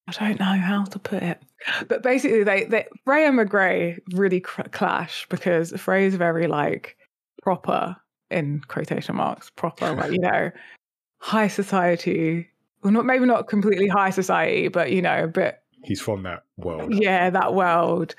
[0.08, 1.41] I don't know how to put it,
[1.88, 6.97] but basically they they Frey and McGray really cr- clash because Frey's very like
[7.43, 7.95] proper
[8.32, 10.52] in quotation marks proper like you know
[11.19, 12.49] high society
[12.84, 16.93] well, not maybe not completely high society, but you know, but He's from that world.
[16.93, 18.15] yeah, that world.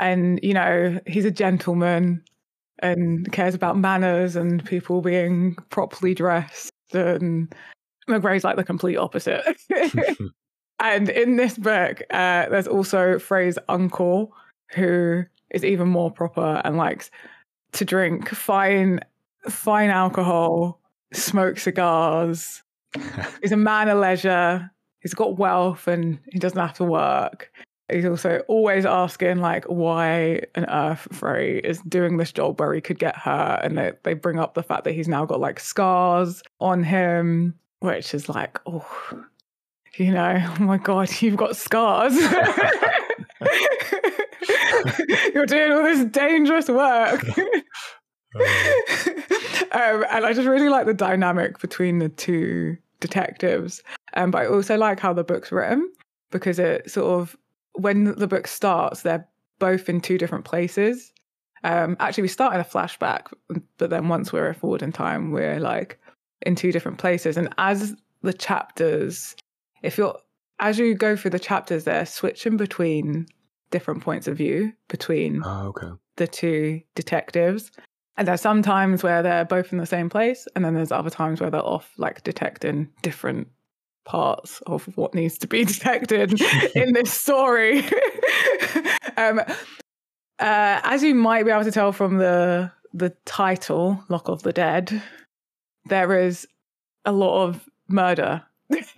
[0.00, 2.24] And you know, he's a gentleman
[2.80, 6.72] and cares about manners and people being properly dressed.
[6.92, 7.54] And
[8.08, 9.44] McGray's like the complete opposite.
[10.80, 14.32] and in this book, uh, there's also Frey's uncle,
[14.74, 17.10] who is even more proper and likes
[17.72, 19.00] to drink fine,
[19.48, 20.80] fine alcohol,
[21.12, 22.62] smoke cigars.
[23.42, 24.70] He's a man of leisure.
[25.00, 27.52] He's got wealth and he doesn't have to work.
[27.92, 32.80] He's also always asking like why on earth Frey is doing this job where he
[32.80, 35.60] could get hurt, and they they bring up the fact that he's now got like
[35.60, 38.86] scars on him, which is like oh,
[39.96, 42.14] you know, oh my god, you've got scars.
[45.34, 47.24] You're doing all this dangerous work.
[47.38, 47.44] um,
[50.10, 53.82] and I just really like the dynamic between the two detectives.
[54.14, 55.90] Um, but I also like how the book's written
[56.30, 57.36] because it sort of,
[57.80, 59.26] when the book starts, they're
[59.58, 61.12] both in two different places.
[61.62, 63.26] Um, actually, we start in a flashback,
[63.78, 65.98] but then once we're forward in time, we're like
[66.42, 67.36] in two different places.
[67.36, 69.36] And as the chapters,
[69.82, 70.16] if you're,
[70.58, 73.26] as you go through the chapters, they're switching between
[73.70, 75.88] different points of view between Oh, okay.
[76.16, 77.70] the two detectives.
[78.16, 81.10] And there's some times where they're both in the same place, and then there's other
[81.10, 83.48] times where they're off, like detecting different
[84.04, 86.40] parts of what needs to be detected
[86.74, 87.84] in this story.
[89.16, 94.42] um, uh, as you might be able to tell from the the title, "Loch of
[94.42, 95.02] the Dead,"
[95.86, 96.46] there is
[97.04, 98.42] a lot of murder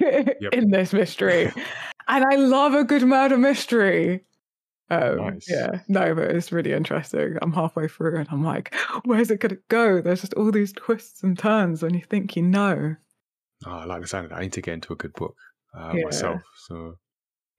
[0.52, 1.52] in this mystery,
[2.08, 4.24] and I love a good murder mystery.
[4.90, 5.46] Um, Nice.
[5.48, 7.38] Yeah, no, but it's really interesting.
[7.40, 8.74] I'm halfway through and I'm like,
[9.06, 10.02] where's it going to go?
[10.02, 12.96] There's just all these twists and turns when you think you know.
[13.66, 14.38] Oh, I like the sound of that.
[14.38, 15.36] I need to get into a good book
[15.76, 16.04] uh, Yeah.
[16.04, 16.42] myself.
[16.66, 16.94] So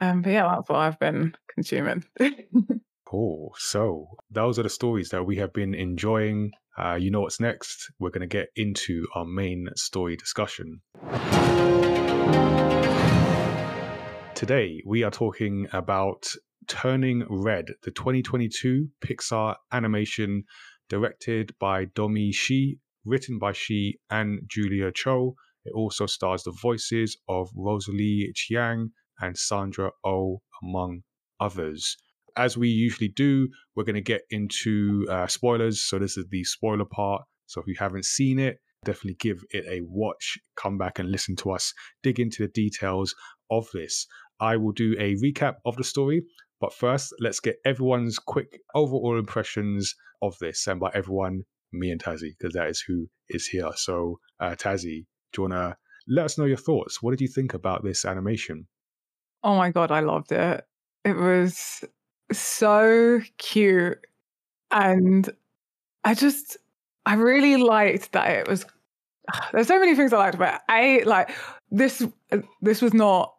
[0.02, 2.04] Um, but yeah, that's what I've been consuming.
[3.06, 3.54] Cool.
[3.60, 6.50] So those are the stories that we have been enjoying.
[6.76, 7.92] Uh, you know what's next?
[8.00, 10.82] We're going to get into our main story discussion.
[14.34, 16.26] Today, we are talking about
[16.68, 20.44] Turning Red, the 2022 Pixar animation
[20.90, 25.36] directed by Domee Shi, written by Shi and Julia Cho.
[25.66, 31.02] It also stars the voices of Rosalie Chiang and Sandra Oh, among
[31.40, 31.98] others
[32.38, 35.84] as we usually do, we're going to get into uh, spoilers.
[35.84, 37.24] So this is the spoiler part.
[37.46, 40.38] So if you haven't seen it, definitely give it a watch.
[40.56, 43.16] Come back and listen to us dig into the details
[43.52, 44.08] of this.
[44.40, 46.24] I will do a recap of the story,
[46.60, 50.68] but first, let's get everyone's quick overall impressions of this.
[50.68, 53.72] And by everyone, me and Tazzy, because that is who is here.
[53.76, 57.02] So, uh, Tazzy, do you want to let us know your thoughts?
[57.02, 58.68] What did you think about this animation?
[59.44, 60.66] oh my god, I loved it.
[61.04, 61.84] It was
[62.32, 64.00] so cute,
[64.72, 65.30] and
[66.04, 66.58] I just,
[67.06, 68.66] I really liked that it was.
[69.52, 70.62] There's so many things I liked about it.
[70.70, 71.32] I like
[71.72, 72.06] this.
[72.62, 73.34] This was not.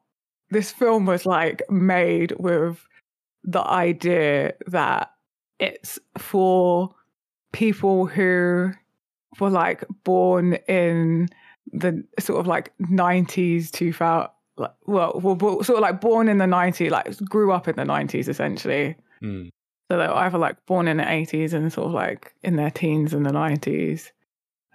[0.50, 2.86] This film was like made with
[3.42, 5.10] the idea that
[5.58, 6.94] it's for
[7.52, 8.70] people who
[9.40, 11.28] were like born in
[11.72, 16.44] the sort of like 90s 2000 like, well, bo- sort of like born in the
[16.44, 19.44] 90s like grew up in the 90s essentially Hmm.
[19.90, 22.70] so they were either like born in the 80s and sort of like in their
[22.70, 24.10] teens in the 90s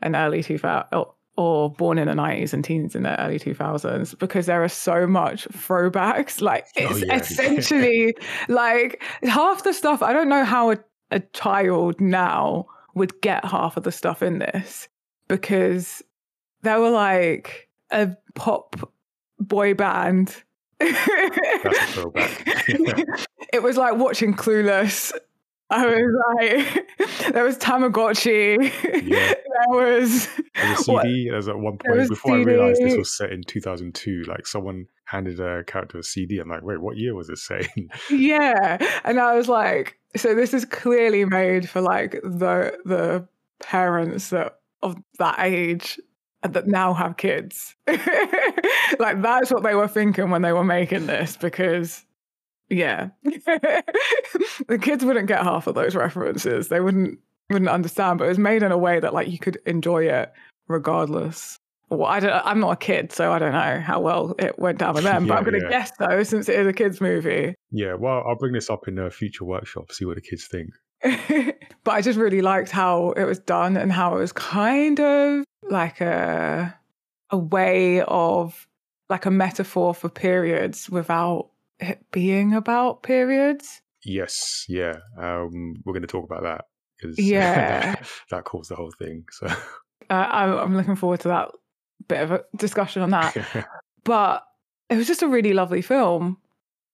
[0.01, 4.17] and early 2000 or, or born in the 90s and teens in the early 2000s
[4.19, 7.15] because there are so much throwbacks like Oh, it's yeah.
[7.15, 8.15] essentially
[8.49, 10.77] like half the stuff i don't know how a,
[11.11, 14.89] a child now would get half of the stuff in this
[15.29, 16.01] because
[16.61, 18.75] there were like a pop
[19.39, 20.43] boy band
[23.53, 25.11] it was like watching Clueless.
[25.69, 26.01] I was
[26.37, 26.87] like,
[27.33, 28.57] there was Tamagotchi.
[29.05, 29.33] Yeah.
[29.69, 31.29] there was a what- CD.
[31.29, 34.23] There's at one point was before I realized this was set in 2002.
[34.27, 36.39] Like someone handed a character a CD.
[36.39, 37.89] I'm like, wait, what year was it saying?
[38.09, 43.27] yeah, and I was like, so this is clearly made for like the the
[43.61, 45.99] parents that of that age
[46.43, 47.75] that now have kids.
[48.99, 52.05] like that's what they were thinking when they were making this because
[52.69, 53.09] yeah.
[53.23, 56.69] the kids wouldn't get half of those references.
[56.69, 59.57] They wouldn't wouldn't understand, but it was made in a way that like you could
[59.65, 60.31] enjoy it
[60.67, 61.57] regardless.
[61.89, 64.77] Well, I don't I'm not a kid, so I don't know how well it went
[64.77, 65.25] down with them.
[65.25, 65.69] but I'm gonna yeah.
[65.69, 67.55] guess though, since it is a kids movie.
[67.71, 70.69] yeah, well, I'll bring this up in a future workshop, see what the kids think.
[71.83, 75.43] but I just really liked how it was done and how it was kind of
[75.69, 76.75] like a
[77.31, 78.67] a way of
[79.09, 83.81] like a metaphor for periods without it being about periods.
[84.03, 84.97] Yes, yeah.
[85.17, 86.65] Um, we're going to talk about that
[86.97, 87.93] because Yeah.
[87.95, 89.25] that, that caused the whole thing.
[89.31, 91.49] So Uh, I, I'm looking forward to that
[92.07, 93.35] bit of a discussion on that.
[94.03, 94.43] but
[94.89, 96.37] it was just a really lovely film.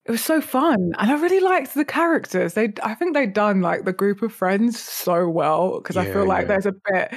[0.05, 2.53] It was so fun, and I really liked the characters.
[2.53, 6.27] They, I think they'd done like the group of friends so well because I feel
[6.27, 6.47] like yeah.
[6.47, 7.13] there's a bit.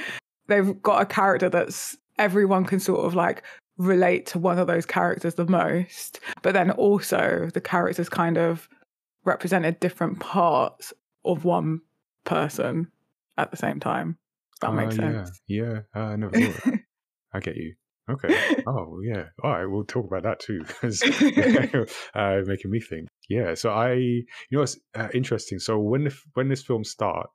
[0.47, 3.43] They've got a character that's everyone can sort of like
[3.77, 8.67] relate to one of those characters the most, but then also the characters kind of
[9.23, 10.91] represented different parts
[11.25, 11.81] of one
[12.25, 12.87] person
[13.37, 14.17] at the same time.
[14.53, 15.41] If that makes Uh, sense.
[15.47, 15.79] Yeah, yeah.
[15.95, 16.73] Uh, I never thought.
[17.33, 17.75] I get you.
[18.09, 18.63] Okay.
[18.67, 19.25] Oh, yeah.
[19.43, 19.65] All right.
[19.65, 21.01] We'll talk about that too, 'cause,
[22.15, 23.07] uh, making me think.
[23.29, 23.53] Yeah.
[23.53, 25.59] So I, you know, it's uh, interesting.
[25.59, 27.27] So when the, when this film start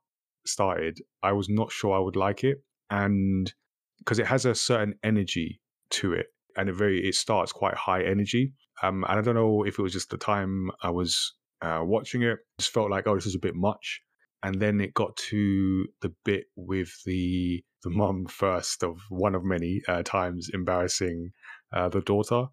[0.46, 2.58] started, I was not sure I would like it,
[2.90, 3.52] and
[3.98, 5.60] because it has a certain energy
[5.90, 8.52] to it, and it very it starts quite high energy.
[8.82, 12.22] Um, and I don't know if it was just the time I was uh, watching
[12.22, 14.02] it, just felt like oh, this is a bit much
[14.44, 19.44] and then it got to the bit with the the mum first of one of
[19.44, 21.30] many uh, times embarrassing
[21.72, 22.46] uh, the daughter,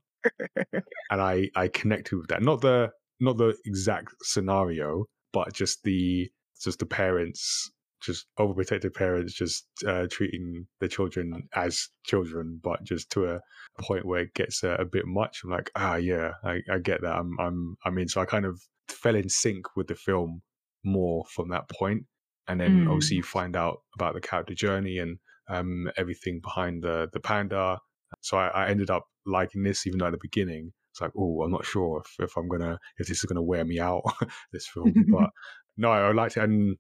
[1.10, 2.44] and I I connected with that.
[2.44, 6.30] Not the not the exact scenario, but just the
[6.62, 7.72] just the parents,
[8.04, 13.40] just overprotective parents, just uh, treating the children as children, but just to a
[13.82, 15.42] point where it gets a, a bit much.
[15.44, 17.16] I'm like, ah, yeah, I, I get that.
[17.16, 18.08] I'm I'm I'm.
[18.08, 20.42] So I kind of fell in sync with the film
[20.84, 22.06] more from that point
[22.48, 22.88] and then Mm.
[22.88, 25.18] obviously you find out about the character journey and
[25.50, 27.80] um, everything behind the the panda.
[28.22, 31.44] So I, I ended up liking this even though at the beginning it's like oh
[31.44, 34.02] i'm not sure if, if i'm gonna if this is gonna wear me out
[34.52, 34.94] this film.
[35.12, 35.30] But
[35.78, 36.76] no i liked it and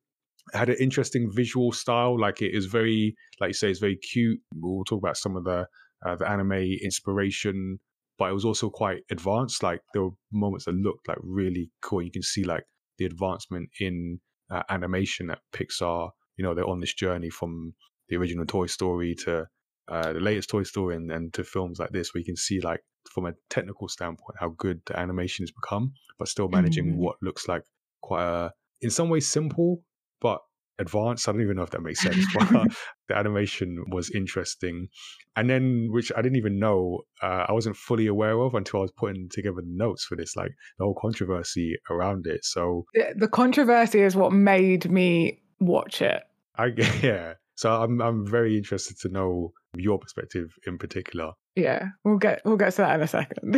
[0.53, 3.95] it had an interesting visual style like it is very like you say it's very
[3.97, 4.39] cute.
[4.55, 5.67] We'll talk about some of the
[6.05, 7.79] uh, the anime inspiration
[8.17, 12.01] but it was also quite advanced like there were moments that looked like really cool
[12.01, 12.63] you can see like
[12.97, 14.19] the advancement in
[14.51, 16.11] uh, animation at Pixar.
[16.37, 17.73] You know, they're on this journey from
[18.09, 19.47] the original Toy Story to
[19.87, 22.61] uh, the latest Toy Story and, and to films like this, where you can see,
[22.61, 26.97] like, from a technical standpoint, how good the animation has become, but still managing Mhm.
[26.97, 27.63] what looks like
[28.01, 29.83] quite a, in some ways, simple,
[30.21, 30.39] but
[30.81, 31.27] advanced.
[31.27, 32.49] I don't even know if that makes sense, but
[33.07, 34.87] the animation was interesting.
[35.35, 38.81] And then, which I didn't even know, uh, I wasn't fully aware of until I
[38.83, 42.43] was putting together the notes for this, like the whole controversy around it.
[42.43, 46.23] So The the controversy is what made me watch it.
[46.57, 46.65] I
[47.01, 47.35] yeah.
[47.55, 51.31] So I'm I'm very interested to know your perspective in particular.
[51.55, 53.53] Yeah, we'll get we'll get to that in a second.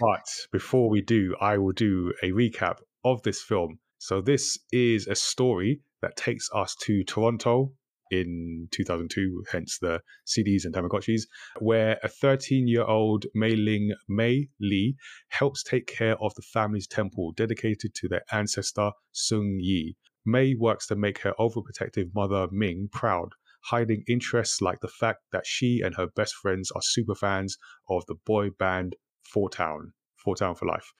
[0.00, 3.78] But before we do, I will do a recap of this film.
[3.98, 7.72] So this is a story that takes us to Toronto
[8.10, 11.22] in 2002, hence the CDs and Tamagotchis,
[11.58, 14.96] where a 13-year-old Mei Ling Mei Li
[15.28, 19.96] helps take care of the family's temple dedicated to their ancestor Sun Yee.
[20.24, 23.30] Mei works to make her overprotective mother Ming proud,
[23.64, 27.58] hiding interests like the fact that she and her best friends are super fans
[27.88, 30.92] of the boy band Four Town, Four Town for Life.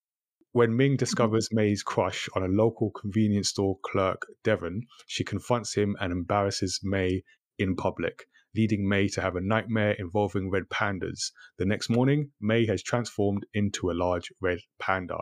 [0.58, 0.96] When Ming mm-hmm.
[0.96, 6.80] discovers Mei's crush on a local convenience store clerk, Devon, she confronts him and embarrasses
[6.82, 7.22] Mei
[7.60, 8.24] in public,
[8.56, 11.30] leading Mei to have a nightmare involving red pandas.
[11.58, 15.18] The next morning, Mei has transformed into a large red panda.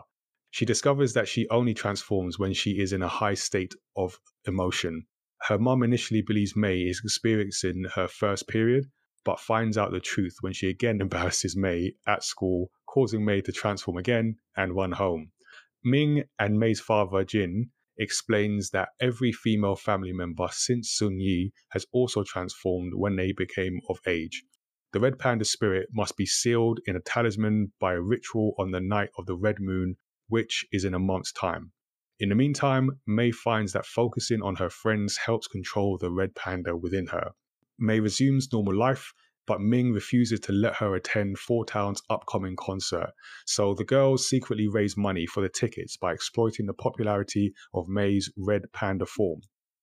[0.49, 5.05] She discovers that she only transforms when she is in a high state of emotion.
[5.43, 8.85] Her mum initially believes Mei is experiencing her first period,
[9.27, 13.51] but finds out the truth when she again embarrasses Mei at school, causing Mei to
[13.51, 15.31] transform again and run home.
[15.83, 21.85] Ming and Mei's father, Jin, explains that every female family member since Sun Yee has
[21.91, 24.45] also transformed when they became of age.
[24.93, 28.79] The red panda spirit must be sealed in a talisman by a ritual on the
[28.79, 29.97] night of the red moon,
[30.29, 31.73] which is in a month's time.
[32.17, 36.77] In the meantime, Mei finds that focusing on her friends helps control the red panda
[36.77, 37.33] within her.
[37.79, 39.13] Mei resumes normal life,
[39.45, 43.11] but Ming refuses to let her attend Four Town's upcoming concert.
[43.45, 48.29] So the girls secretly raise money for the tickets by exploiting the popularity of Mei's
[48.35, 49.41] red panda form.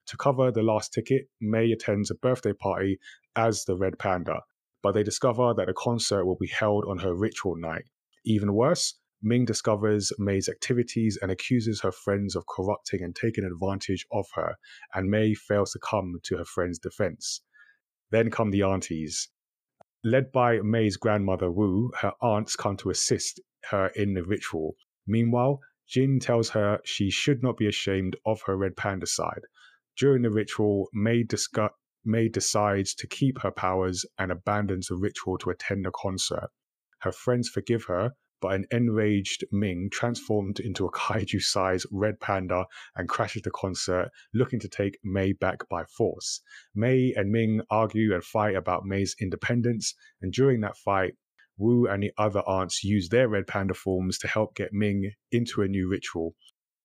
[0.08, 2.98] To cover the last ticket, Mei attends a birthday party
[3.36, 4.42] as the red panda,
[4.82, 7.84] but they discover that the concert will be held on her ritual night.
[8.26, 14.04] Even worse, Ming discovers Mei's activities and accuses her friends of corrupting and taking advantage
[14.12, 14.56] of her,
[14.92, 17.40] and Mei fails to come to her friend's defense.
[18.10, 19.28] Then come the aunties.
[20.04, 23.40] Led by Mei's grandmother Wu, her aunts come to assist
[23.70, 24.76] her in the ritual.
[25.06, 29.42] Meanwhile, Jin tells her she should not be ashamed of her red panda side.
[29.96, 31.70] During the ritual, Mei, discu-
[32.04, 36.50] Mei decides to keep her powers and abandons the ritual to attend a concert.
[37.00, 38.12] Her friends forgive her,
[38.44, 44.10] but an enraged Ming transformed into a kaiju sized red panda and crashes the concert,
[44.34, 46.42] looking to take Mei back by force.
[46.74, 51.14] Mei and Ming argue and fight about Mei's independence, and during that fight,
[51.56, 55.62] Wu and the other aunts use their red panda forms to help get Ming into
[55.62, 56.34] a new ritual.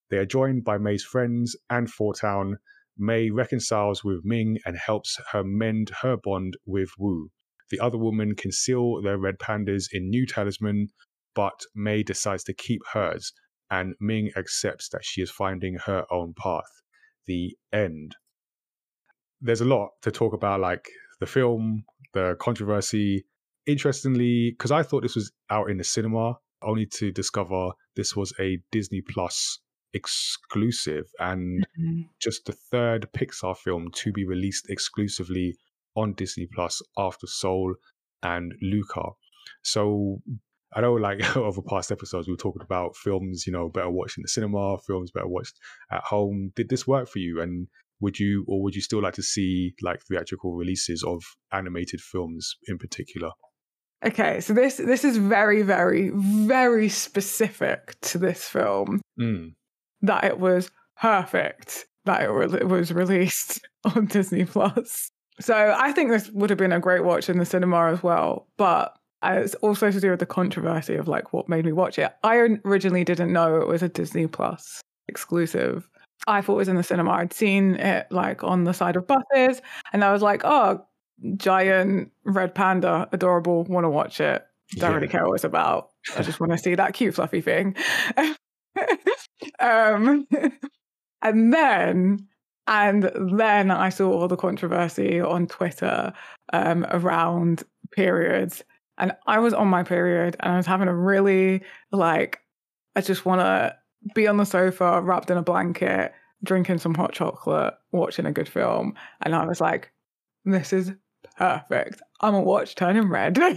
[0.10, 2.14] They are joined by Mei's friends and Fortown.
[2.22, 2.58] Town.
[2.98, 7.32] Mei reconciles with Ming and helps her mend her bond with Wu.
[7.70, 10.88] The other women conceal their red pandas in new talisman,
[11.40, 13.32] but Mei decides to keep hers,
[13.70, 16.72] and Ming accepts that she is finding her own path.
[17.28, 18.10] The end.
[19.40, 20.86] There's a lot to talk about, like
[21.22, 23.26] the film, the controversy.
[23.66, 26.26] Interestingly, because I thought this was out in the cinema,
[26.62, 29.60] only to discover this was a Disney Plus
[29.94, 32.02] exclusive and Mm-hmm.
[32.20, 35.56] just the third Pixar film to be released exclusively
[35.96, 37.76] on Disney Plus after Soul
[38.24, 39.06] and Luca.
[39.64, 40.22] So
[40.74, 44.18] I know, like over past episodes, we were talking about films, you know, better watched
[44.18, 45.60] in the cinema, films better watched
[45.92, 46.52] at home.
[46.56, 47.42] Did this work for you?
[47.42, 47.68] And
[48.02, 52.56] would you, or would you still like to see like theatrical releases of animated films
[52.68, 53.32] in particular?
[54.06, 59.56] Okay, so this this is very, very, very specific to this film Mm.
[60.02, 63.60] that it was perfect that it was, it was released
[63.96, 65.12] on Disney Plus.
[65.40, 68.48] So I think this would have been a great watch in the cinema as well.
[68.58, 68.94] But
[69.24, 72.14] it's also to do with the controversy of like what made me watch it.
[72.24, 75.90] I originally didn't know it was a Disney Plus exclusive.
[76.28, 77.12] I thought it was in the cinema.
[77.12, 79.62] I'd seen it like on the side of buses,
[79.94, 80.86] and I was like, "Oh,
[81.38, 83.64] giant red panda, adorable.
[83.66, 84.46] Want to watch it?
[84.76, 85.90] Don't really care what it's about.
[86.16, 87.76] I just want to see that cute fluffy thing."
[89.60, 90.28] um,
[91.22, 92.28] and then
[92.68, 96.14] and then I saw all the controversy on Twitter
[96.54, 98.64] um, around periods,
[99.00, 102.40] and I was on my period, and I was having a really like,
[102.96, 103.76] I just want to
[104.14, 108.50] be on the sofa, wrapped in a blanket, drinking some hot chocolate, watching a good
[108.50, 109.92] film, and I was like,
[110.46, 110.92] this is
[111.38, 112.02] perfect.
[112.22, 113.40] I'm gonna watch Turning Red.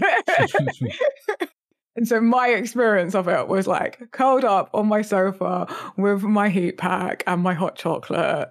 [1.94, 5.66] And so my experience of it was like curled up on my sofa
[5.96, 8.48] with my heat pack and my hot chocolate,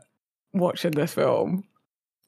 [0.54, 1.64] watching this film,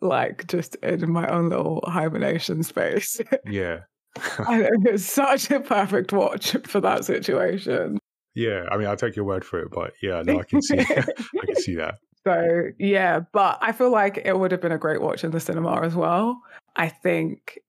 [0.02, 3.22] like just in my own little hibernation space.
[3.46, 3.82] Yeah.
[4.48, 7.98] and it was such a perfect watch for that situation.
[8.36, 8.66] yeah.
[8.72, 11.46] I mean, I'll take your word for it, but yeah, no, I can see, I
[11.46, 11.96] can see that.
[12.26, 15.40] So yeah, but I feel like it would have been a great watch in the
[15.40, 16.42] cinema as well.
[16.76, 17.60] I think,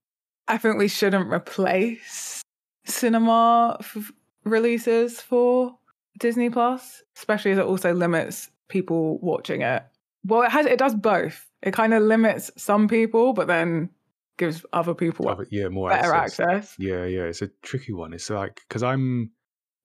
[0.47, 2.43] I think we shouldn't replace
[2.85, 4.13] cinema f-
[4.45, 5.77] releases for
[6.21, 9.83] Disney Plus, especially as it also limits people watching it.
[10.25, 11.47] Well, it has, it does both.
[11.63, 13.91] It kind of limits some people, but then
[14.37, 16.41] gives other people Other- yeah, more better access.
[16.41, 16.75] access.
[16.79, 18.13] Yeah, yeah, it's a tricky one.
[18.13, 19.31] It's like because I'm,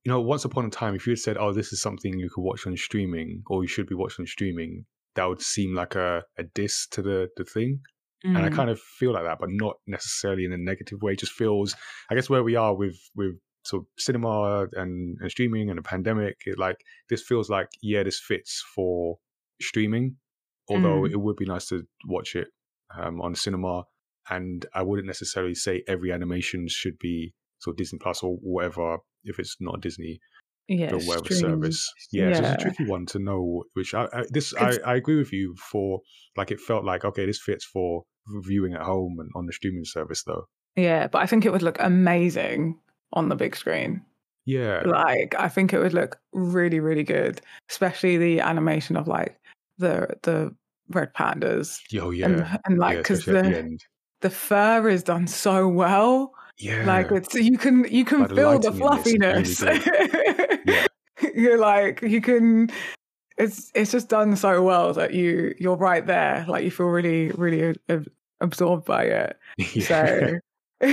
[0.05, 2.29] you know, once upon a time, if you had said, "Oh, this is something you
[2.29, 4.85] could watch on streaming, or you should be watching on streaming,"
[5.15, 7.81] that would seem like a, a diss to the the thing.
[8.23, 8.53] And I Mm.
[8.55, 11.13] kind of feel like that, but not necessarily in a negative way.
[11.13, 11.73] It just feels,
[12.09, 15.81] I guess, where we are with with sort of cinema and, and streaming and a
[15.81, 16.35] pandemic.
[16.45, 16.75] It like
[17.09, 19.19] this feels like yeah, this fits for
[19.61, 20.17] streaming.
[20.69, 21.11] Although Mm.
[21.11, 22.49] it would be nice to watch it
[22.95, 23.83] um, on cinema,
[24.29, 28.97] and I wouldn't necessarily say every animation should be sort of Disney Plus or whatever
[29.23, 30.19] if it's not a Disney
[30.67, 31.39] yeah, or whatever stream.
[31.39, 31.91] service.
[32.11, 33.63] Yeah, so it's a tricky one to know.
[33.73, 36.01] Which I, I this I, I agree with you for
[36.37, 38.03] like it felt like okay, this fits for
[38.43, 40.47] viewing at home and on the streaming service though.
[40.75, 42.79] Yeah, but I think it would look amazing
[43.13, 44.05] on the big screen.
[44.45, 49.39] Yeah, Like, I think it would look really, really good, especially the animation of like
[49.77, 50.55] the the
[50.89, 53.83] red pandas yo, yeah, and and like because at the the end.
[54.21, 56.33] The fur is done so well.
[56.57, 60.59] Yeah, Like it's you can you can Like, feel the lighting in this is fluffiness.
[60.65, 60.85] Yeah.
[61.35, 62.69] You're like you can.
[63.37, 66.45] It's it's just done so well that you you're right there.
[66.47, 68.11] Like you feel really really ab-
[68.41, 69.37] absorbed by it.
[69.57, 70.39] yeah.
[70.81, 70.81] So,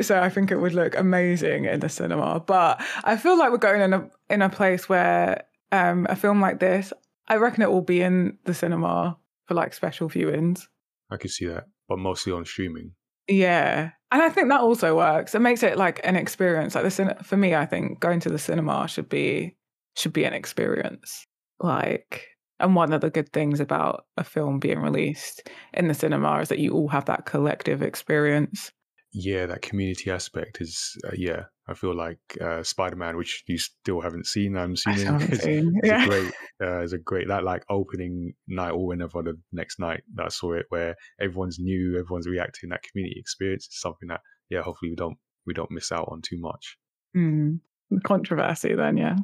[0.00, 2.40] so I think it would look amazing in the cinema.
[2.40, 6.40] But I feel like we're going in a in a place where um, a film
[6.40, 6.92] like this,
[7.28, 9.16] I reckon it will be in the cinema
[9.46, 10.62] for like special viewings.
[11.10, 12.92] I could see that, but mostly on streaming.
[13.28, 15.34] Yeah, and I think that also works.
[15.34, 16.74] It makes it like an experience.
[16.74, 19.56] Like the cin- for me, I think going to the cinema should be
[19.96, 21.26] should be an experience.
[21.60, 22.26] Like,
[22.58, 26.48] and one of the good things about a film being released in the cinema is
[26.48, 28.72] that you all have that collective experience.
[29.12, 33.56] Yeah, that community aspect is uh, yeah, I feel like uh, Spider Man, which you
[33.56, 35.46] still haven't seen, I'm assuming, is,
[35.84, 36.04] yeah.
[36.04, 36.32] a great,
[36.62, 40.28] uh, is a great that like opening night or whenever the next night that I
[40.28, 42.70] saw it, where everyone's new, everyone's reacting.
[42.70, 46.20] That community experience is something that, yeah, hopefully we don't we don't miss out on
[46.22, 46.78] too much.
[47.14, 47.56] Hmm.
[48.04, 49.16] Controversy, then, yeah.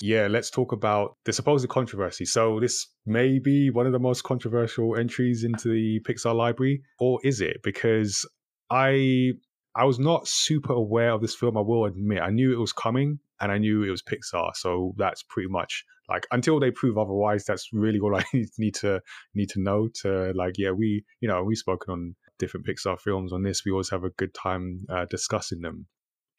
[0.00, 2.24] Yeah, let's talk about the supposed controversy.
[2.24, 7.20] So this may be one of the most controversial entries into the Pixar library, or
[7.22, 7.58] is it?
[7.62, 8.26] Because
[8.70, 9.32] I
[9.74, 11.56] I was not super aware of this film.
[11.56, 14.54] I will admit, I knew it was coming, and I knew it was Pixar.
[14.54, 17.44] So that's pretty much like until they prove otherwise.
[17.44, 18.24] That's really all I
[18.58, 19.00] need to
[19.34, 19.88] need to know.
[20.02, 23.62] To like, yeah, we you know we've spoken on different Pixar films on this.
[23.64, 25.86] We always have a good time uh, discussing them.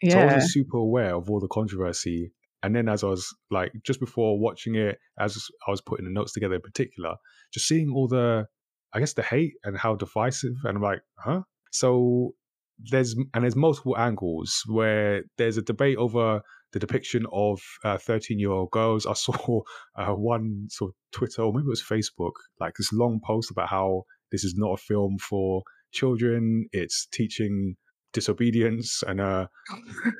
[0.09, 2.34] So I wasn't super aware of all the controversy.
[2.61, 6.11] And then as I was like, just before watching it, as I was putting the
[6.11, 7.15] notes together in particular,
[7.53, 8.47] just seeing all the,
[8.93, 11.41] I guess the hate and how divisive, and I'm like, huh?
[11.71, 12.36] So
[12.80, 16.41] there's and there's multiple angles where there's a debate over
[16.74, 19.05] the depiction of 13 year old girls.
[19.05, 19.61] I saw
[19.95, 23.69] uh, one sort of Twitter or maybe it was Facebook, like this long post about
[23.69, 26.67] how this is not a film for children.
[26.71, 27.76] It's teaching
[28.13, 29.47] disobedience and uh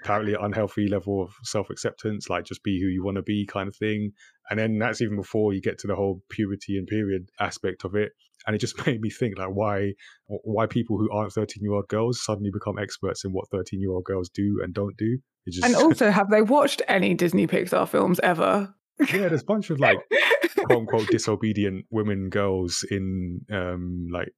[0.02, 3.76] apparently unhealthy level of self-acceptance like just be who you want to be kind of
[3.76, 4.12] thing
[4.50, 7.96] and then that's even before you get to the whole puberty and period aspect of
[7.96, 8.12] it
[8.46, 9.94] and it just made me think like why
[10.28, 13.92] why people who aren't 13 year old girls suddenly become experts in what 13 year
[13.92, 17.48] old girls do and don't do it just And also, have they watched any Disney
[17.48, 18.74] Pixar films ever?
[19.00, 19.98] yeah there's a bunch of like
[20.56, 24.30] quote unquote disobedient women girls in um like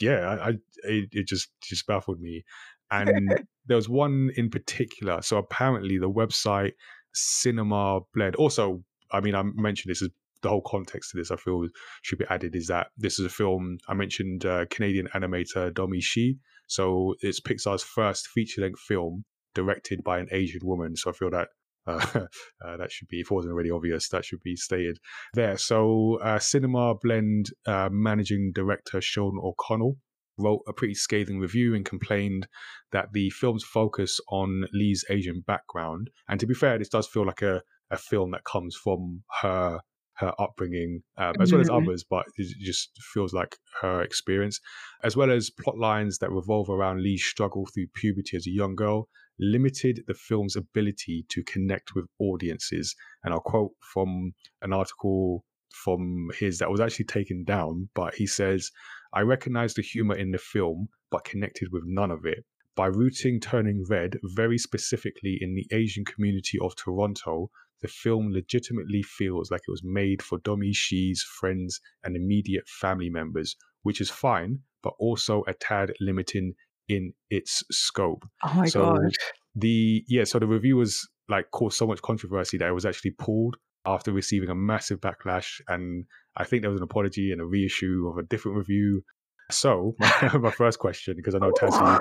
[0.00, 0.50] yeah i, I
[0.84, 2.44] it, it just just baffled me
[2.90, 6.72] and there was one in particular so apparently the website
[7.14, 10.10] cinema blend also i mean i mentioned this is
[10.44, 11.66] the whole context to this i feel
[12.02, 16.00] should be added is that this is a film i mentioned uh, canadian animator Domee
[16.00, 16.38] Shi
[16.68, 19.24] so it's pixar's first feature-length film
[19.54, 21.48] directed by an asian woman so i feel that
[21.86, 22.26] uh,
[22.64, 24.98] uh, that should be, if it wasn't already obvious, that should be stated
[25.34, 25.58] there.
[25.58, 29.98] So, uh, Cinema Blend uh, managing director Sean O'Connell
[30.38, 32.48] wrote a pretty scathing review and complained
[32.92, 37.26] that the film's focus on Lee's Asian background, and to be fair, this does feel
[37.26, 39.80] like a, a film that comes from her
[40.16, 41.82] her upbringing um, as well as Mhm.
[41.82, 44.60] others, but it just feels like her experience,
[45.02, 48.74] as well as plot lines that revolve around Lee's struggle through puberty as a young
[48.76, 49.08] girl,
[49.38, 52.94] limited the film's ability to connect with audiences.
[53.22, 58.26] And I'll quote from an article from his that was actually taken down, but he
[58.26, 58.70] says,
[59.12, 62.44] I recognized the humor in the film, but connected with none of it.
[62.76, 67.50] By rooting Turning Red very specifically in the Asian community of Toronto,
[67.80, 73.10] the film legitimately feels like it was made for Domee Shi's friends and immediate family
[73.10, 76.54] members, which is fine, but also a tad limiting
[76.88, 78.24] in its scope.
[78.42, 79.12] Oh my So, god.
[79.56, 83.12] The yeah, so the review was like caused so much controversy that it was actually
[83.12, 83.56] pulled
[83.86, 86.06] after receiving a massive backlash, and
[86.36, 89.02] I think there was an apology and a reissue of a different review.
[89.50, 92.00] So my, my first question, because I know Tassie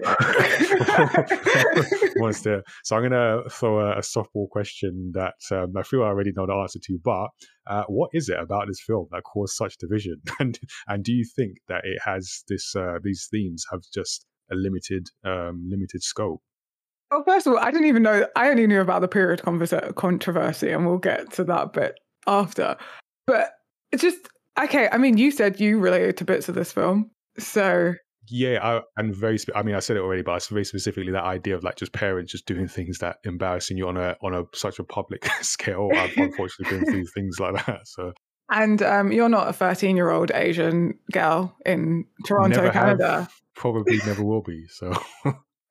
[2.17, 6.07] wants to, so I'm gonna throw a, a softball question that um, I feel I
[6.07, 6.99] already know the answer to.
[7.03, 7.27] But
[7.67, 10.21] uh, what is it about this film that caused such division?
[10.39, 14.55] And and do you think that it has this uh, these themes have just a
[14.55, 16.41] limited um, limited scope?
[17.11, 18.25] Well, first of all, I didn't even know.
[18.35, 19.41] I only knew about the period
[19.95, 22.77] controversy, and we'll get to that bit after.
[23.27, 23.51] But
[23.91, 24.27] it's just
[24.59, 24.89] okay.
[24.91, 27.93] I mean, you said you related to bits of this film, so
[28.29, 29.37] Yeah, I, and very.
[29.37, 31.75] Spe- I mean, I said it already, but it's very specifically that idea of like
[31.75, 35.25] just parents just doing things that embarrassing you on a on a such a public
[35.41, 35.89] scale.
[35.93, 37.87] I've unfortunately been through things like that.
[37.87, 38.13] So
[38.49, 43.11] and um, you're not a 13 year old Asian girl in Toronto, never Canada.
[43.21, 44.67] have, probably never will be.
[44.67, 44.93] So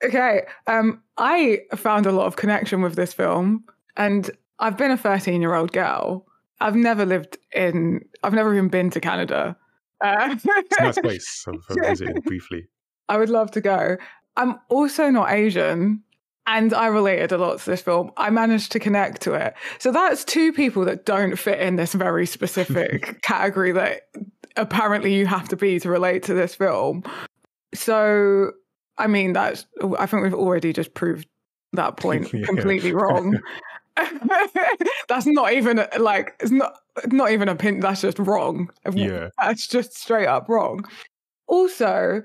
[0.05, 0.43] Okay.
[0.67, 3.65] Um, I found a lot of connection with this film,
[3.97, 6.27] and I've been a 13 year old girl.
[6.61, 9.57] I've never lived in, I've never even been to Canada.
[10.03, 10.45] Uh, it's
[10.79, 11.45] a nice place.
[11.49, 12.67] I've, I've visited briefly.
[13.09, 13.97] I would love to go.
[14.37, 16.03] I'm also not Asian,
[16.47, 18.11] and I related a lot to this film.
[18.17, 19.55] I managed to connect to it.
[19.79, 24.03] So that's two people that don't fit in this very specific category that
[24.57, 27.05] apparently you have to be to relate to this film.
[27.75, 28.53] So,
[28.99, 29.67] I mean, that's,
[29.99, 31.29] I think we've already just proved
[31.75, 32.45] that point Yeah.
[32.47, 33.39] completely wrong.
[35.09, 36.75] that's not even like, it's not,
[37.07, 38.71] not even a pin, that's just wrong.
[38.93, 39.29] Yeah.
[39.41, 40.85] That's just straight up wrong.
[41.47, 42.23] Also,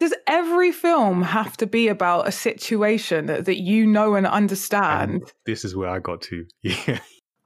[0.00, 5.12] does every film have to be about a situation that, that you know and understand?
[5.12, 6.46] And this is where I got to.
[6.62, 6.98] Yeah.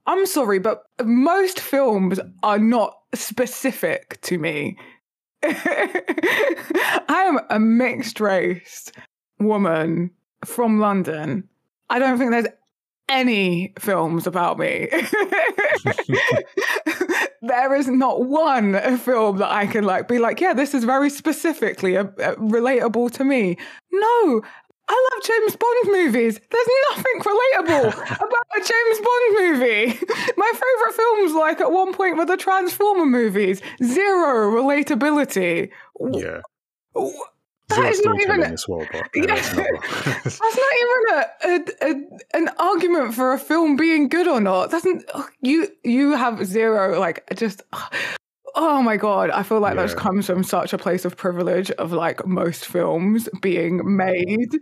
[0.06, 4.78] I'm sorry, but most films are not specific to me.
[5.44, 8.90] I am a mixed race
[9.38, 10.10] woman
[10.46, 11.46] from London.
[11.90, 12.46] I don't think there's
[13.08, 14.88] any films about me.
[17.42, 21.10] there is not one film that I can like be like, yeah, this is very
[21.10, 23.56] specifically a, a relatable to me.
[23.92, 24.42] No,
[24.88, 26.40] I love James Bond movies.
[26.50, 29.86] There's nothing relatable about a James Bond movie.
[30.36, 33.60] My favorite films, like at one point, were the Transformer movies.
[33.82, 35.70] Zero relatability.
[36.12, 36.40] Yeah.
[37.68, 37.96] That Zero not even.
[37.96, 39.66] storytelling as well, but yeah, uh, that's not
[40.24, 44.70] That's not even a, a, a an argument for a film being good or not.
[44.70, 47.62] Doesn't oh, you you have zero like just
[48.54, 49.94] oh my god, I feel like that Yeah.
[49.96, 54.58] comes from such a place of privilege of like most films being made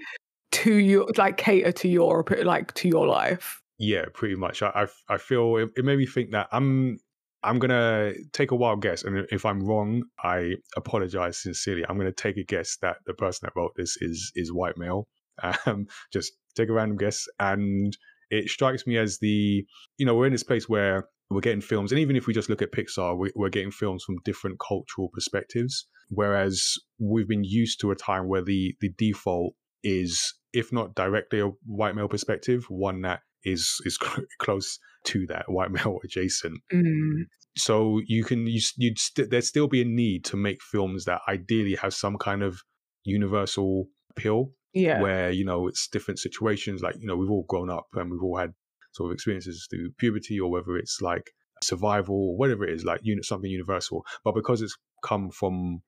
[0.53, 3.63] to you like cater to your like to your life.
[3.79, 4.63] Yeah, pretty much.
[4.63, 4.69] I
[5.09, 6.99] I, I feel it, it made me think that I'm
[7.47, 11.85] I'm gonna take a wild guess, and if I'm wrong, I apologize sincerely.
[11.89, 15.09] I'm gonna take a guess that the person that wrote this is is white male.
[15.67, 17.95] Um, just take a random guess, and
[18.31, 19.65] it strikes me as the
[19.99, 22.49] you know we're in this place where we're getting films, and even if we just
[22.49, 25.87] look at Pixar, we, we're getting films from different cultural perspectives.
[26.09, 31.41] Whereas we've been used to a time where the the default is, if not directly
[31.41, 33.99] a white male perspective, one that is is
[34.39, 36.61] close to that white male adjacent.
[36.73, 37.25] Mm,
[37.57, 41.21] So you can you, you'd st- there'd still be a need to make films that
[41.29, 42.61] ideally have some kind of
[43.05, 45.01] universal appeal, yeah.
[45.01, 46.83] where you know it's different situations.
[46.83, 48.53] Like you know we've all grown up and we've all had
[48.93, 51.31] sort of experiences through puberty, or whether it's like
[51.63, 54.05] survival or whatever it is, like uni- something universal.
[54.25, 55.81] But because it's come from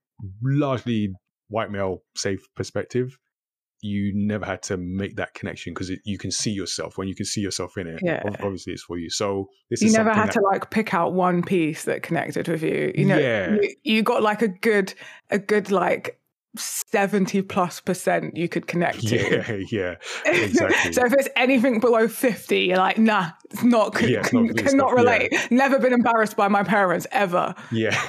[0.43, 1.13] largely
[1.49, 3.19] white male safe perspective,
[3.81, 6.99] you never had to make that connection because you can see yourself.
[6.99, 8.23] When you can see yourself in it, Yeah.
[8.43, 9.09] obviously it's for you.
[9.11, 12.49] So this is you never had that, to like pick out one piece that connected
[12.49, 12.93] with you.
[12.97, 13.53] You know, Yeah.
[13.63, 14.95] you, you got like a good,
[15.31, 16.21] a good like
[16.57, 19.17] seventy plus percent you could connect to.
[19.17, 19.95] Yeah, yeah,
[20.27, 20.93] exactly.
[20.93, 24.51] so if it's anything below fifty, you're like, nah, it's not, con- Yeah, it's not-
[24.51, 25.13] it's cannot not- yeah.
[25.13, 25.35] relate.
[25.51, 27.55] Never been embarrassed by my parents ever.
[27.71, 27.97] yeah.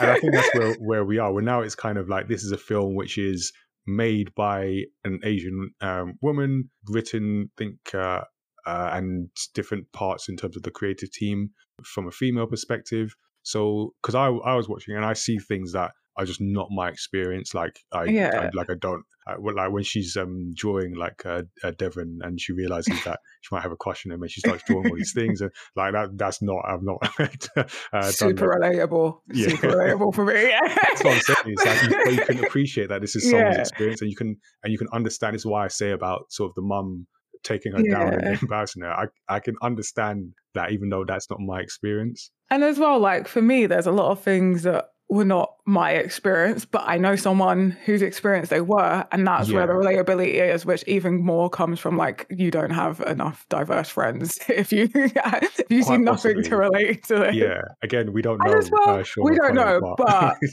[0.00, 1.32] and I think that's where, where we are.
[1.32, 3.52] Where now it's kind of like this is a film which is
[3.86, 8.24] made by an Asian um, woman, written, I think, uh,
[8.66, 11.50] uh, and different parts in terms of the creative team
[11.84, 13.14] from a female perspective.
[13.42, 16.88] So, because I I was watching and I see things that are just not my
[16.88, 17.54] experience.
[17.54, 18.50] Like I, Yeah.
[18.52, 22.40] I like I don't I, like when she's um drawing like uh, uh, Devon and
[22.40, 24.96] she realizes that she might have a crush on him and she starts drawing all
[24.96, 26.98] these things and like that that's not I've not
[27.92, 29.18] uh, Super relatable.
[29.32, 29.48] Yeah.
[29.48, 30.34] Super relatable for me.
[30.34, 31.38] That's what I'm saying.
[31.46, 33.62] It's like you, you can appreciate that this is someone's Yeah.
[33.62, 35.34] experience, and you can and you can understand.
[35.34, 37.06] This is why I say about sort of the mum
[37.42, 38.90] taking her down and embarrassing her.
[38.92, 42.30] I I can understand that, even though that's not my experience.
[42.50, 45.92] And as well, like for me, there's a lot of things that were not my
[45.92, 50.64] experience, but I know someone whose experience they were, and that's where the relatability is,
[50.64, 55.60] which even more comes from like you don't have enough diverse friends if you if
[55.68, 57.34] you see Quite nothing to relate to it.
[57.34, 57.60] Yeah.
[57.82, 58.60] Again, we don't know.
[58.72, 60.36] well, uh, Sean we don't know, but-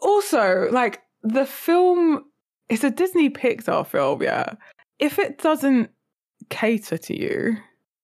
[0.00, 2.24] Also, like the film
[2.68, 4.54] it's a Disney Pixar film, yeah.
[4.98, 5.90] If it doesn't
[6.48, 7.56] cater to you,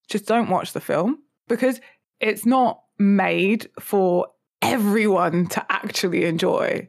[0.08, 1.18] just don't watch the film
[1.48, 1.80] because
[2.20, 4.26] it's not made for
[4.68, 6.88] everyone to actually enjoy.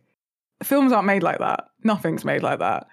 [0.64, 1.66] Films aren't made like that.
[1.84, 2.88] Nothing's made like that.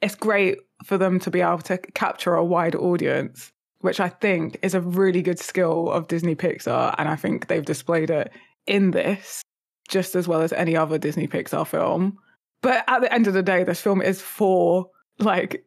[0.00, 4.58] It's great for them to be able to capture a wide audience, which I think
[4.62, 6.94] is a really good skill of Disney Pixar.
[6.96, 8.32] And I think they've displayed it
[8.66, 9.42] in this
[9.88, 12.16] just as well as any other Disney Pixar film.
[12.62, 15.64] But at the end of the day, this film is for like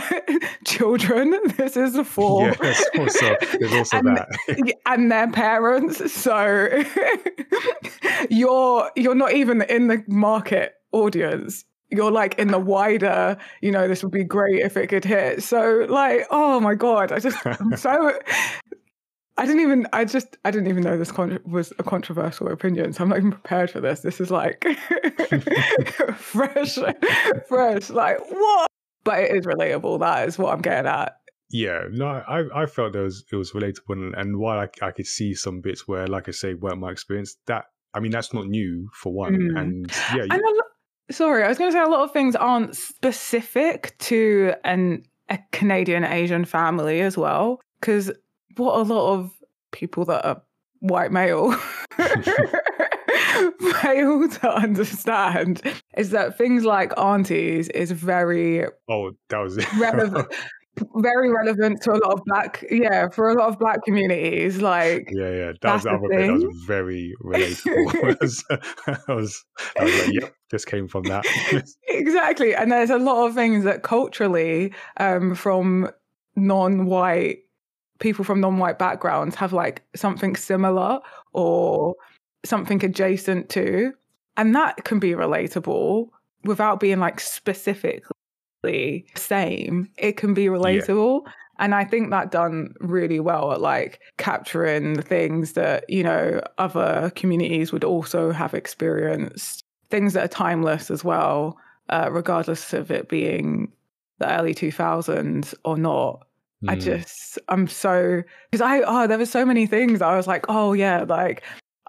[0.64, 1.36] children.
[1.56, 4.74] This is for there's also, there's also And- that.
[4.86, 6.12] and their parents.
[6.12, 6.68] So
[8.30, 11.64] you're you're not even in the market audience.
[11.90, 15.42] You're like in the wider, you know, this would be great if it could hit.
[15.42, 18.18] So like, oh my god, I just I'm so
[19.36, 22.92] I didn't even I just I didn't even know this con- was a controversial opinion.
[22.94, 24.00] So I'm not even prepared for this.
[24.00, 24.64] This is like
[26.16, 26.78] fresh
[27.48, 28.68] fresh like what?
[29.04, 30.00] But it is relatable.
[30.00, 31.16] That is what I'm getting at.
[31.50, 34.90] Yeah, no, I I felt it was it was relatable, and, and while I, I
[34.90, 38.32] could see some bits where, like I say, weren't my experience, that I mean that's
[38.32, 39.60] not new for one, Mm.
[39.60, 40.70] and yeah, And a lo-
[41.10, 45.38] sorry, I was going to say a lot of things aren't specific to an a
[45.52, 48.10] Canadian Asian family as well, because
[48.56, 49.30] what a lot of
[49.72, 50.42] people that are
[50.80, 51.54] white male
[53.80, 55.62] fail to understand
[55.96, 60.32] is that things like aunties is very oh, that was relevant.
[60.94, 64.62] Very relevant to a lot of black, yeah, for a lot of black communities.
[64.62, 68.16] Like, Yeah, yeah, that That's was the the other bit that was very relatable.
[68.16, 68.44] I was,
[68.96, 69.44] I was,
[69.78, 71.26] like, yep, just came from that.
[71.88, 75.90] exactly and there's a lot of things that culturally um, from
[76.36, 77.40] non-white
[77.98, 81.00] people from non-white backgrounds have like something similar
[81.32, 81.94] or
[82.44, 83.92] something adjacent to.
[84.36, 86.08] And that can be relatable
[86.44, 89.88] without being like specifically same.
[89.98, 91.22] It can be relatable.
[91.24, 91.32] Yeah.
[91.58, 96.40] and i think that done really well at like capturing the things that you know
[96.58, 99.62] other communities would also have experienced.
[99.90, 101.58] Things that are timeless as well
[101.90, 103.70] uh, regardless of it being
[104.18, 106.26] the early 2000s or not.
[106.64, 106.70] Mm.
[106.70, 110.44] i just i'm so because i oh there were so many things i was like
[110.48, 111.42] oh yeah like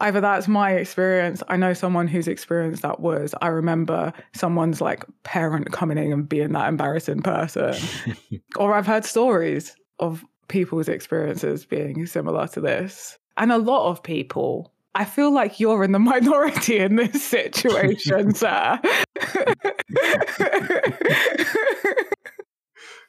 [0.03, 5.05] either that's my experience i know someone whose experience that was i remember someone's like
[5.23, 7.75] parent coming in and being that embarrassing person
[8.57, 14.03] or i've heard stories of people's experiences being similar to this and a lot of
[14.03, 18.79] people I feel like you're in the minority in this situation, sir.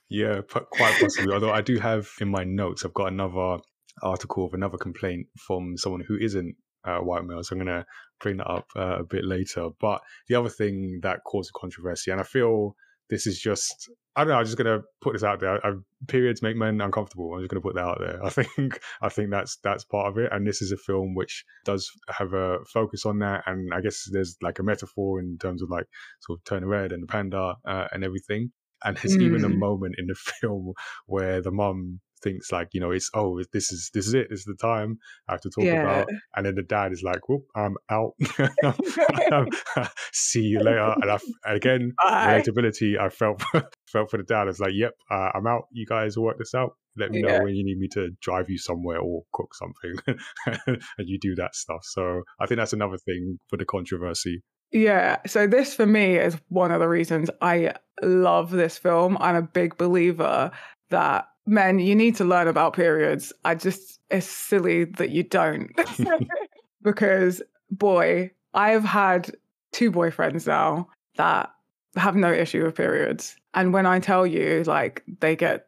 [0.08, 1.34] yeah, quite possibly.
[1.34, 3.58] Although I do have in my notes, I've got another
[4.02, 7.42] article of another complaint from someone who isn't uh, white male.
[7.42, 7.86] So I'm going to
[8.20, 9.68] bring that up uh, a bit later.
[9.80, 12.76] But the other thing that caused controversy, and I feel
[13.10, 14.38] this is just I don't know.
[14.38, 15.64] I'm just gonna put this out there.
[15.66, 15.72] I,
[16.06, 17.34] periods make men uncomfortable.
[17.34, 18.20] I'm just gonna put that out there.
[18.24, 20.30] I think I think that's that's part of it.
[20.32, 23.42] And this is a film which does have a focus on that.
[23.46, 25.86] And I guess there's like a metaphor in terms of like
[26.20, 28.52] sort of turning red and the panda uh, and everything.
[28.84, 29.22] And there's mm.
[29.22, 29.58] even a mm.
[29.58, 30.72] moment in the film
[31.06, 34.40] where the mum thinks like you know it's oh this is this is it this
[34.40, 34.98] is the time
[35.28, 35.82] I have to talk yeah.
[35.82, 38.14] about and then the dad is like whoop I'm out
[40.12, 42.42] see you later and I again Bye.
[42.42, 43.42] relatability I felt
[43.86, 46.72] felt for the dad it's like yep uh, I'm out you guys work this out
[46.96, 47.38] let me yeah.
[47.38, 50.16] know when you need me to drive you somewhere or cook something
[50.46, 55.18] and you do that stuff so I think that's another thing for the controversy yeah.
[55.24, 59.16] So this for me is one of the reasons I love this film.
[59.20, 60.50] I'm a big believer
[60.94, 63.32] that men, you need to learn about periods.
[63.44, 65.70] I just, it's silly that you don't.
[66.82, 69.32] because, boy, I've had
[69.72, 71.50] two boyfriends now that
[71.96, 73.34] have no issue with periods.
[73.54, 75.66] And when I tell you, like, they get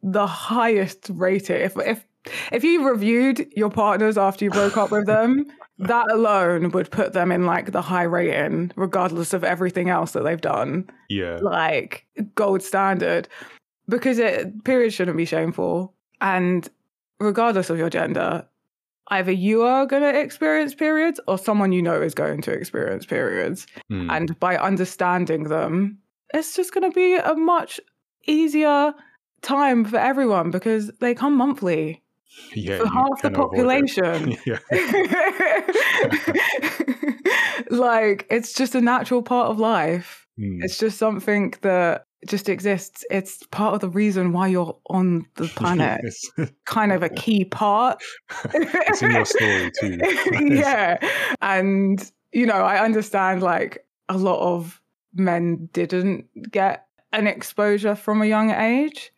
[0.00, 2.06] the highest rating, if, if,
[2.52, 5.44] if you reviewed your partners after you broke up with them,
[5.78, 10.22] that alone would put them in like the high rating, regardless of everything else that
[10.22, 10.88] they've done.
[11.08, 11.38] Yeah.
[11.42, 12.06] Like
[12.36, 13.28] gold standard
[13.88, 16.68] because it periods shouldn't be shameful and
[17.20, 18.46] regardless of your gender
[19.08, 23.06] either you are going to experience periods or someone you know is going to experience
[23.06, 24.10] periods mm.
[24.10, 25.98] and by understanding them
[26.34, 27.80] it's just going to be a much
[28.26, 28.92] easier
[29.42, 32.02] time for everyone because they come monthly
[32.54, 34.36] yeah, for half the population.
[37.70, 40.26] like it's just a natural part of life.
[40.38, 40.60] Mm.
[40.62, 43.04] It's just something that just exists.
[43.10, 46.00] It's part of the reason why you're on the planet.
[46.64, 48.02] kind of a key part.
[48.54, 49.98] it's in your story too.
[50.54, 50.98] yeah.
[51.40, 54.80] And, you know, I understand like a lot of
[55.14, 59.12] men didn't get an exposure from a young age.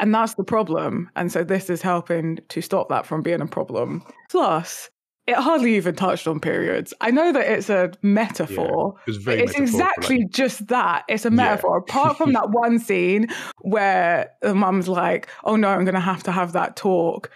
[0.00, 1.10] And that's the problem.
[1.16, 4.04] And so this is helping to stop that from being a problem.
[4.30, 4.90] Plus,
[5.28, 6.94] it hardly even touched on periods.
[7.02, 8.94] I know that it's a metaphor.
[9.06, 11.04] Yeah, it's, it's exactly just that.
[11.06, 11.84] It's a metaphor.
[11.86, 11.94] Yeah.
[11.94, 13.28] Apart from that one scene
[13.60, 17.30] where the mum's like, "Oh no, I'm going to have to have that talk."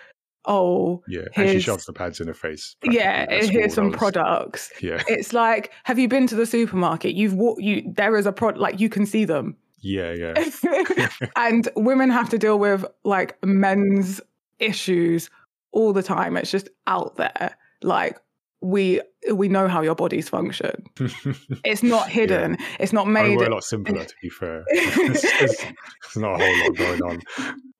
[0.46, 2.76] Oh, yeah, and she shoves the pads in her face.
[2.82, 4.72] Yeah, here's some products.
[4.80, 7.14] Yeah, it's like, have you been to the supermarket?
[7.14, 7.60] You've walked.
[7.60, 9.54] you there is a product like you can see them.
[9.80, 10.48] Yeah, yeah.
[11.36, 14.22] and women have to deal with like men's
[14.60, 15.28] issues
[15.72, 16.38] all the time.
[16.38, 18.18] It's just out there like
[18.62, 19.00] we
[19.32, 20.84] we know how your bodies function.
[21.64, 22.56] it's not hidden.
[22.58, 22.66] Yeah.
[22.80, 23.36] It's not made.
[23.36, 24.64] we're a lot simpler, to be fair.
[24.72, 27.22] There's not a whole lot going on.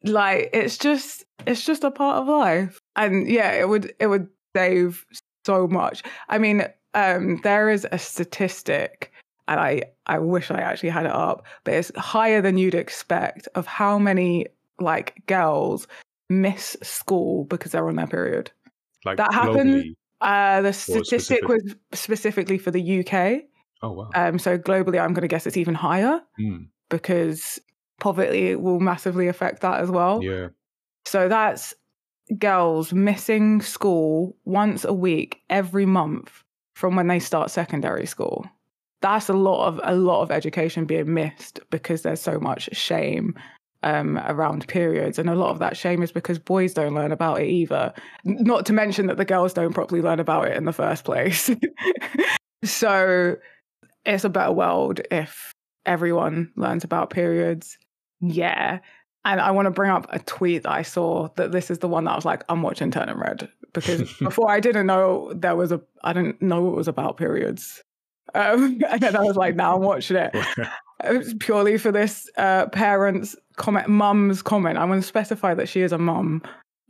[0.04, 4.28] Like it's just it's just a part of life, and yeah, it would it would
[4.54, 5.06] save
[5.46, 6.02] so much.
[6.28, 9.12] I mean, um, there is a statistic,
[9.48, 13.48] and I I wish I actually had it up, but it's higher than you'd expect
[13.54, 14.46] of how many
[14.80, 15.86] like girls
[16.28, 18.50] miss school because they're on their period.
[19.04, 19.96] Like that happened.
[20.20, 21.48] Uh, the statistic specific?
[21.48, 23.42] was specifically for the UK.
[23.82, 24.10] Oh wow!
[24.14, 26.66] Um, so globally, I'm going to guess it's even higher mm.
[26.88, 27.58] because
[27.98, 30.22] poverty will massively affect that as well.
[30.22, 30.48] Yeah.
[31.04, 31.74] So that's
[32.38, 36.44] girls missing school once a week every month
[36.74, 38.46] from when they start secondary school.
[39.00, 43.34] That's a lot of a lot of education being missed because there's so much shame
[43.82, 45.18] um, around periods.
[45.18, 47.92] And a lot of that shame is because boys don't learn about it either.
[48.24, 51.50] Not to mention that the girls don't properly learn about it in the first place.
[52.64, 53.36] so
[54.04, 55.52] it's a better world if
[55.86, 57.78] everyone learns about periods.
[58.20, 58.78] Yeah.
[59.24, 61.88] And I want to bring up a tweet that I saw that this is the
[61.88, 65.56] one that I was like, I'm watching Turning Red because before I didn't know there
[65.56, 67.82] was a, I didn't know it was about periods.
[68.34, 70.30] Um, and then I was like, now I'm watching it.
[71.04, 74.78] it was purely for this uh, parents' comment, mum's comment.
[74.78, 76.42] I'm going to specify that she is a mum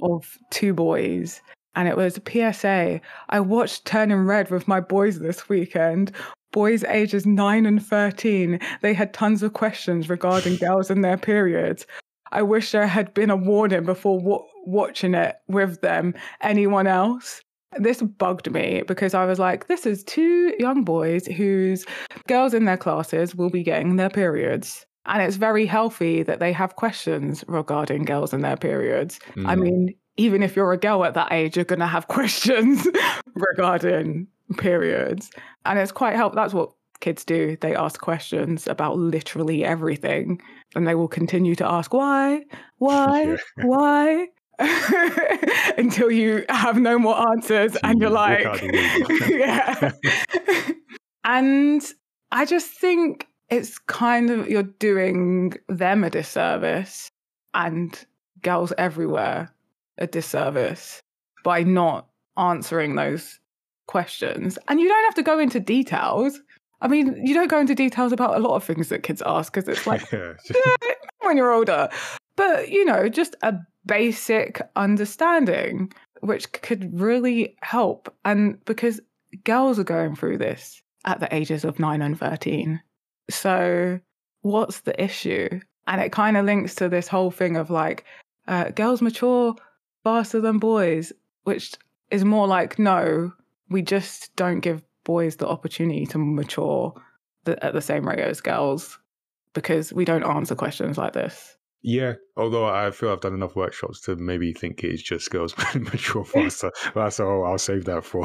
[0.02, 1.40] of two boys.
[1.74, 3.00] And it was a PSA.
[3.28, 6.12] I watched Turning Red with my boys this weekend
[6.52, 11.86] boys ages 9 and 13 they had tons of questions regarding girls and their periods
[12.32, 16.14] I wish there had been a warning before w- watching it with them.
[16.40, 17.42] Anyone else?
[17.76, 21.84] This bugged me because I was like, this is two young boys whose
[22.28, 24.86] girls in their classes will be getting their periods.
[25.06, 29.18] And it's very healthy that they have questions regarding girls and their periods.
[29.34, 29.48] Mm.
[29.48, 32.86] I mean, even if you're a girl at that age, you're going to have questions
[33.34, 34.28] regarding
[34.58, 35.30] periods.
[35.64, 36.36] And it's quite helpful.
[36.36, 37.56] That's what kids do.
[37.60, 40.40] They ask questions about literally everything,
[40.74, 42.44] and they will continue to ask why,
[42.78, 44.28] why, why,
[45.76, 48.62] until you have no more answers, and you're like,
[49.28, 49.90] yeah.
[51.24, 51.82] and
[52.30, 57.10] I just think it's kind of you're doing them a disservice
[57.54, 58.06] and
[58.42, 59.52] girls everywhere
[59.98, 61.02] a disservice
[61.44, 63.38] by not answering those
[63.86, 64.58] questions.
[64.68, 66.40] And you don't have to go into details.
[66.80, 69.52] I mean, you don't go into details about a lot of things that kids ask
[69.52, 70.32] because it's like yeah.
[71.20, 71.90] when you're older.
[72.36, 78.12] But, you know, just a basic understanding, which could really help.
[78.24, 79.00] And because
[79.44, 82.80] girls are going through this at the ages of 9 and 13.
[83.30, 84.00] So,
[84.42, 85.60] what's the issue?
[85.86, 88.04] And it kind of links to this whole thing of like,
[88.48, 89.54] uh, girls mature
[90.04, 91.12] faster than boys,
[91.44, 91.74] which
[92.10, 93.32] is more like, no,
[93.68, 96.94] we just don't give boys the opportunity to mature
[97.44, 98.98] the, at the same rate as girls
[99.54, 101.56] because we don't answer questions like this.
[101.84, 106.24] Yeah, although I feel I've done enough workshops to maybe think it's just girls mature
[106.24, 106.70] faster.
[106.94, 107.44] That's all.
[107.44, 108.22] I'll save that for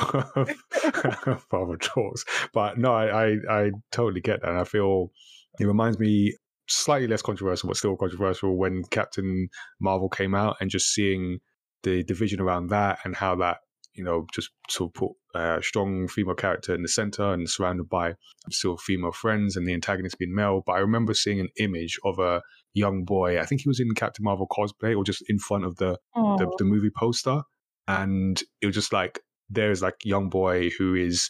[1.51, 2.24] other talks.
[2.53, 4.49] But no, I, I, I totally get that.
[4.49, 5.12] And I feel
[5.60, 6.36] it reminds me
[6.68, 9.49] slightly less controversial, but still controversial when Captain
[9.80, 11.39] Marvel came out and just seeing
[11.84, 13.58] the division around that and how that
[13.93, 17.89] you know just sort of put a strong female character in the center and surrounded
[17.89, 18.14] by
[18.51, 20.62] still female friends and the antagonist being male.
[20.66, 22.41] But I remember seeing an image of a
[22.78, 23.39] young boy.
[23.39, 26.51] I think he was in Captain Marvel cosplay or just in front of the, the,
[26.57, 27.41] the movie poster,
[27.88, 29.19] and it was just like
[29.49, 31.30] there's like young boy who is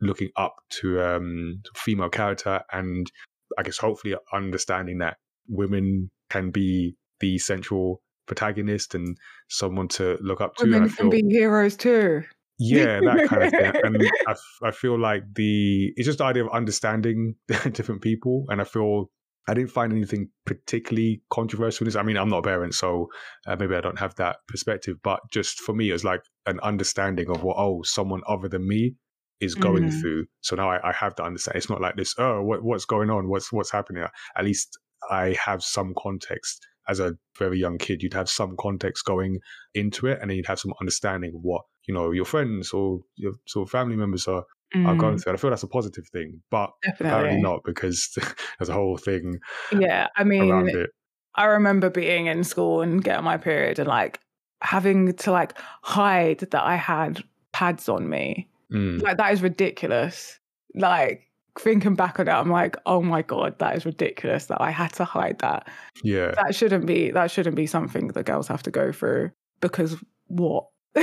[0.00, 3.10] looking up to um female character and
[3.58, 5.16] I guess hopefully understanding that
[5.48, 9.16] women can be the central protagonist and
[9.48, 10.64] someone to look up to.
[10.64, 12.22] Women feel, can be heroes too.
[12.58, 13.72] Yeah, that kind of thing.
[13.82, 18.60] And I, I feel like the it's just the idea of understanding different people, and
[18.60, 19.10] I feel
[19.46, 21.96] I didn't find anything particularly controversial in this.
[21.96, 23.08] I mean, I'm not a parent, so
[23.46, 24.96] uh, maybe I don't have that perspective.
[25.02, 28.66] But just for me, it was like an understanding of what oh, someone other than
[28.66, 28.94] me
[29.40, 30.00] is going mm-hmm.
[30.00, 30.26] through.
[30.40, 31.56] So now I, I, have to understand.
[31.56, 32.14] It's not like this.
[32.18, 33.28] Oh, what, what's going on?
[33.28, 34.04] What's what's happening?
[34.36, 34.78] At least
[35.10, 39.38] I have some context as a very young kid, you'd have some context going
[39.74, 43.00] into it, and then you'd have some understanding of what you know your friends or
[43.16, 44.86] your sort of family members are mm.
[44.86, 45.22] are going mm.
[45.22, 45.30] through.
[45.30, 47.06] And I feel that's a positive thing, but Definitely.
[47.06, 48.10] apparently not because
[48.58, 49.38] there's a whole thing.
[49.72, 50.86] Yeah, I mean,
[51.34, 54.20] I remember being in school and getting my period and like
[54.60, 58.48] having to like hide that I had pads on me.
[58.72, 59.02] Mm.
[59.02, 60.38] Like that is ridiculous.
[60.74, 64.70] Like thinking back on it, I'm like, oh my god, that is ridiculous that I
[64.70, 65.68] had to hide that.
[66.02, 69.96] Yeah, that shouldn't be that shouldn't be something that girls have to go through because
[70.26, 70.66] what?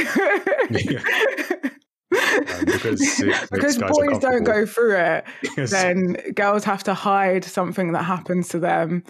[2.66, 5.26] Because because boys don't go through it,
[5.58, 5.72] yes.
[5.72, 9.04] then girls have to hide something that happens to them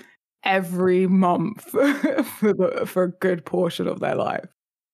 [0.43, 4.47] every month for the, for a good portion of their life,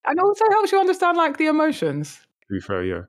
[0.06, 2.20] and also helps you understand like the emotions.
[2.48, 3.02] To be fair, yeah.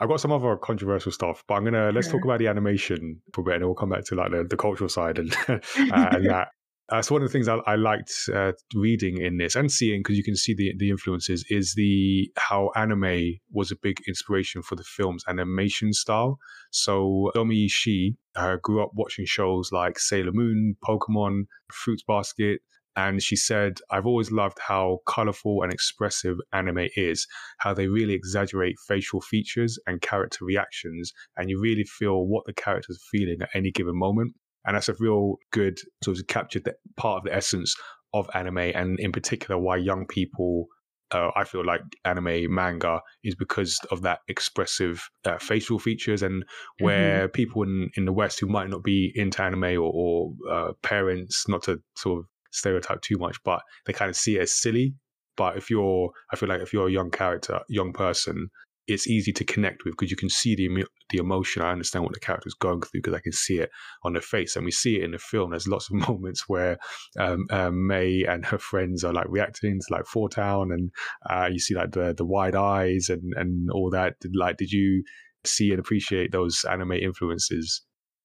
[0.00, 3.42] I've got some other controversial stuff, but I'm gonna let's talk about the animation for
[3.42, 6.30] a bit, and we'll come back to like the, the cultural side and uh, and
[6.30, 6.48] that.
[6.90, 10.00] Uh, so one of the things I, I liked uh, reading in this and seeing
[10.00, 14.60] because you can see the the influences is the how anime was a big inspiration
[14.60, 16.38] for the film's animation style.
[16.72, 22.60] So Domee Shi uh, grew up watching shows like Sailor Moon, Pokemon, Fruits Basket,
[22.96, 27.26] and she said, I've always loved how colorful and expressive anime is,
[27.58, 32.52] how they really exaggerate facial features and character reactions, and you really feel what the
[32.52, 34.34] characters are feeling at any given moment.
[34.66, 37.74] And that's a real good sort of captured the, part of the essence
[38.12, 40.66] of anime, and in particular, why young people
[41.12, 46.44] uh, I feel like anime manga is because of that expressive uh, facial features, and
[46.78, 47.32] where mm-hmm.
[47.32, 51.46] people in, in the West who might not be into anime or, or uh, parents,
[51.48, 54.94] not to sort of stereotype too much, but they kind of see it as silly.
[55.36, 58.50] But if you're, I feel like if you're a young character, young person,
[58.90, 61.62] it's easy to connect with because you can see the the emotion.
[61.62, 63.70] I understand what the character is going through because I can see it
[64.04, 65.50] on their face, and we see it in the film.
[65.50, 66.78] There's lots of moments where
[67.18, 70.90] um, uh, Mei and her friends are like reacting to like Four Town, and
[71.28, 74.14] uh, you see like the the wide eyes and and all that.
[74.34, 75.04] Like, did you
[75.44, 77.82] see and appreciate those anime influences?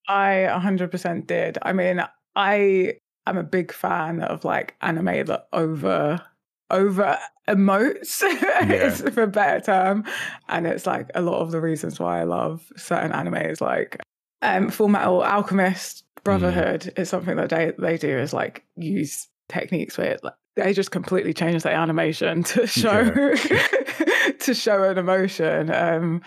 [0.08, 1.58] I 100% did.
[1.62, 2.04] I mean,
[2.36, 2.94] I
[3.26, 6.22] am a big fan of like anime that over
[6.72, 8.90] over emotes yeah.
[8.90, 10.04] for a better term
[10.50, 14.00] and it's like a lot of the reasons why i love certain anime is like
[14.42, 17.00] um full metal alchemist brotherhood mm.
[17.00, 21.34] is something that they, they do is like use techniques where like, they just completely
[21.34, 23.12] change the animation to show
[23.50, 23.68] yeah.
[24.40, 26.22] to show an emotion um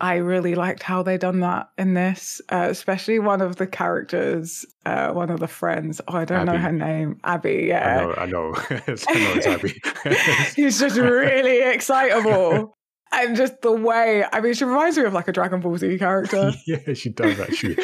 [0.00, 4.64] I really liked how they done that in this, uh, especially one of the characters,
[4.86, 6.00] uh, one of the friends.
[6.06, 6.52] Oh, I don't Abby.
[6.52, 7.20] know her name.
[7.24, 7.64] Abby.
[7.68, 8.52] Yeah, I know.
[8.52, 8.54] I know.
[8.70, 9.80] I know it's Abby.
[10.62, 12.74] He's just really excitable.
[13.10, 15.98] And just the way, I mean, she reminds me of like a Dragon Ball Z
[15.98, 16.52] character.
[16.66, 17.76] yeah, she does actually.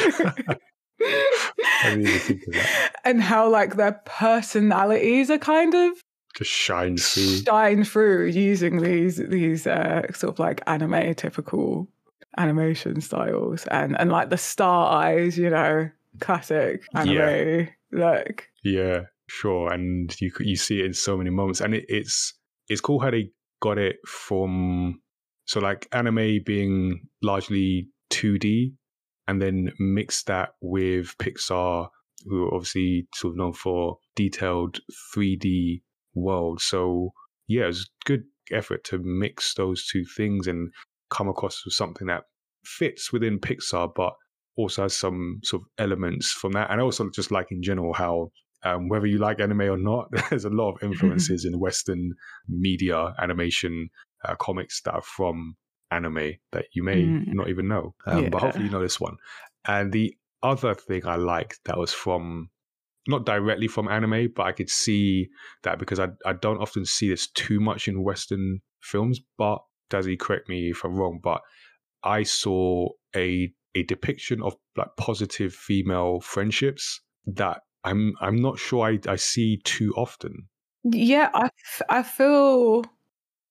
[1.03, 2.93] I didn't think of that.
[3.05, 5.93] And how like their personalities are kind of
[6.37, 11.89] just shine through shine through using these these uh, sort of like anime typical
[12.37, 17.67] animation styles and and like the star eyes, you know, classic anime yeah.
[17.93, 18.49] look.
[18.63, 19.73] Yeah, sure.
[19.73, 22.35] And you you see it in so many moments, and it, it's
[22.69, 23.31] it's cool how they
[23.61, 25.01] got it from
[25.47, 28.75] so like anime being largely two D,
[29.29, 31.89] and then mix that with Pixar,
[32.27, 34.81] who are obviously sort of known for detailed
[35.13, 35.83] three D
[36.15, 36.61] world.
[36.61, 37.13] So
[37.47, 40.71] yeah, it's good effort to mix those two things and
[41.11, 42.23] come across with something that
[42.65, 44.15] fits within Pixar, but
[44.57, 46.71] also has some sort of elements from that.
[46.71, 48.31] And also just like in general how
[48.65, 52.13] um, whether you like anime or not, there's a lot of influences in Western
[52.49, 53.91] media, animation,
[54.25, 55.57] uh, comics that are from
[55.91, 57.27] anime that you may mm.
[57.29, 57.95] not even know.
[58.07, 58.29] Um, yeah.
[58.31, 59.17] But hopefully you know this one.
[59.67, 62.51] And the other thing I liked that was from
[63.07, 65.29] not directly from anime, but I could see
[65.63, 69.21] that because I I don't often see this too much in Western films.
[69.37, 69.59] But
[69.91, 71.41] Dazzy, correct me if I'm wrong, but
[72.03, 78.87] I saw a a depiction of like positive female friendships that I'm I'm not sure
[78.87, 80.49] I, I see too often.
[80.85, 81.49] Yeah, I,
[81.89, 82.85] I feel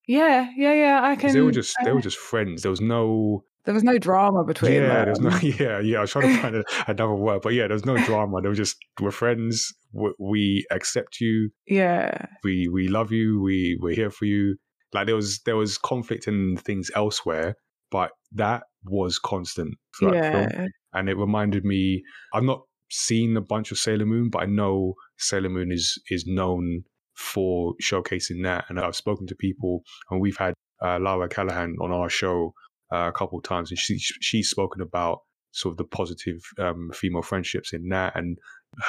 [0.08, 1.00] yeah, yeah, yeah.
[1.04, 1.34] I can.
[1.34, 2.62] They were just they were just friends.
[2.62, 5.06] There was no there was no drama between yeah, them.
[5.06, 6.00] There's no yeah, yeah.
[6.00, 8.42] I was trying to find a, another word, but yeah, there's no drama.
[8.42, 9.74] They were just we're friends.
[9.94, 11.50] We, we accept you.
[11.68, 12.26] Yeah.
[12.44, 13.42] We we love you.
[13.42, 14.58] We we're here for you.
[14.94, 17.56] Like there was there was conflict and things elsewhere,
[17.92, 20.50] but that was constant throughout yeah.
[20.50, 20.70] film.
[20.94, 24.94] And it reminded me, I've not seen a bunch of Sailor Moon, but I know
[25.18, 26.84] Sailor Moon is is known
[27.16, 28.66] for showcasing that.
[28.70, 32.54] And I've spoken to people, and we've had uh, Lara Callahan on our show
[32.92, 35.20] uh, a couple of times, and she she's spoken about
[35.52, 38.38] sort of the positive um, female friendships in that, and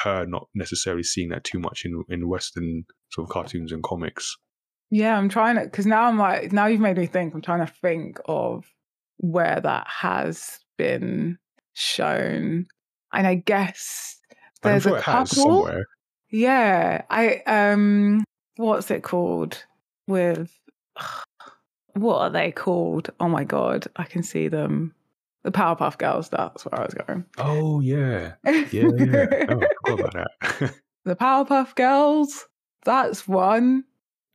[0.02, 4.36] her not necessarily seeing that too much in in Western sort of cartoons and comics.
[4.94, 7.34] Yeah, I'm trying to because now I'm like now you've made me think.
[7.34, 8.64] I'm trying to think of
[9.16, 11.36] where that has been
[11.72, 12.68] shown.
[13.12, 14.20] And I guess
[14.62, 15.68] there's sure a couple.
[16.30, 18.22] Yeah, I um,
[18.54, 19.64] what's it called?
[20.06, 20.56] With
[21.94, 23.10] what are they called?
[23.18, 24.94] Oh my god, I can see them.
[25.42, 26.28] The Powerpuff Girls.
[26.28, 27.24] That's where I was going.
[27.38, 29.46] Oh yeah, yeah, yeah.
[29.48, 30.30] oh, about that.
[31.04, 32.46] the Powerpuff Girls.
[32.84, 33.82] That's one.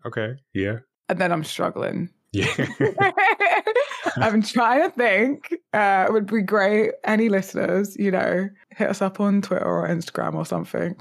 [0.05, 0.35] Okay.
[0.53, 0.79] Yeah.
[1.07, 2.09] And then I'm struggling.
[2.31, 2.67] Yeah.
[4.17, 5.53] I'm trying to think.
[5.73, 6.91] Uh, it would be great.
[7.03, 10.95] Any listeners, you know, hit us up on Twitter or Instagram or something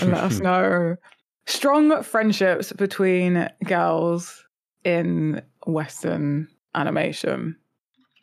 [0.00, 0.96] and let us know.
[1.46, 4.44] Strong friendships between girls
[4.84, 7.56] in Western animation.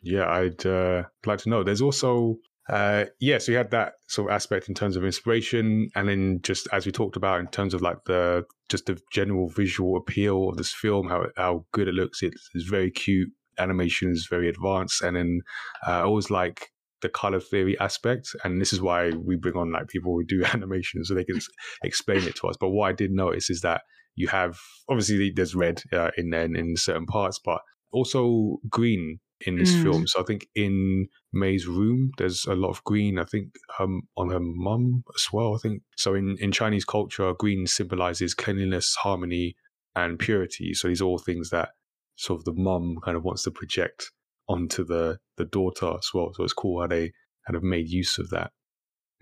[0.02, 1.64] Yeah, I'd uh, like to know.
[1.64, 2.38] There's also
[2.68, 6.40] uh, yeah, so you had that sort of aspect in terms of inspiration, and then
[6.42, 10.48] just as we talked about in terms of like the just the general visual appeal
[10.48, 12.22] of this film, how how good it looks.
[12.22, 13.30] It's, it's very cute.
[13.58, 15.40] Animation is very advanced, and then
[15.86, 16.70] uh, I always like
[17.02, 20.44] the color theory aspect, and this is why we bring on like people who do
[20.52, 21.40] animation so they can
[21.84, 22.56] explain it to us.
[22.58, 23.82] But what I did notice is that
[24.16, 24.58] you have
[24.88, 27.60] obviously there's red uh, in there in certain parts, but
[27.92, 29.82] also green in this mm.
[29.82, 30.06] film.
[30.06, 33.18] So I think in Mei's room, there's a lot of green.
[33.18, 35.54] I think um, on her mum as well.
[35.54, 36.14] I think so.
[36.14, 39.56] In in Chinese culture, green symbolizes cleanliness, harmony,
[39.94, 40.74] and purity.
[40.74, 41.70] So these are all things that
[42.16, 44.10] sort of the mum kind of wants to project
[44.48, 46.32] onto the the daughter as well.
[46.34, 47.12] So it's cool how they
[47.46, 48.52] kind of made use of that.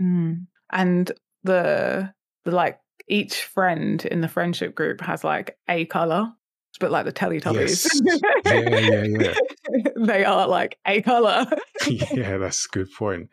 [0.00, 0.46] Mm.
[0.70, 1.12] And
[1.42, 2.12] the
[2.44, 6.32] the like each friend in the friendship group has like a color,
[6.78, 7.86] but like the Teletubbies.
[8.04, 8.20] Yes.
[8.46, 9.88] yeah, yeah, yeah.
[9.96, 11.46] they are like a color.
[11.88, 13.28] yeah, that's a good point.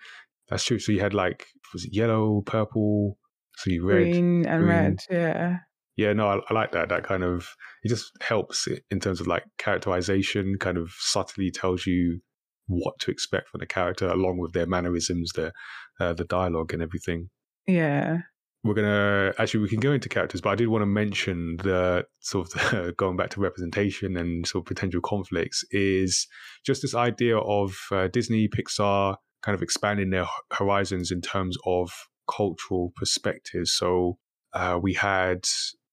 [0.50, 0.80] That's true.
[0.80, 3.18] So you had like was it yellow, purple,
[3.58, 4.70] so you red, green and green.
[4.70, 5.00] red.
[5.10, 5.58] Yeah.
[5.98, 6.90] Yeah, no, I, I, like that.
[6.90, 7.48] That kind of
[7.84, 10.58] it just helps in terms of like characterization.
[10.60, 12.22] Kind of subtly tells you
[12.68, 15.52] what to expect from the character, along with their mannerisms, the
[16.00, 17.30] uh, the dialogue, and everything.
[17.68, 18.20] Yeah.
[18.64, 22.06] We're gonna actually we can go into characters, but I did want to mention the
[22.20, 26.28] sort of the, going back to representation and sort of potential conflicts is
[26.64, 31.92] just this idea of uh, Disney, Pixar, kind of expanding their horizons in terms of
[32.30, 33.74] cultural perspectives.
[33.74, 34.18] So
[34.54, 35.46] uh, we had,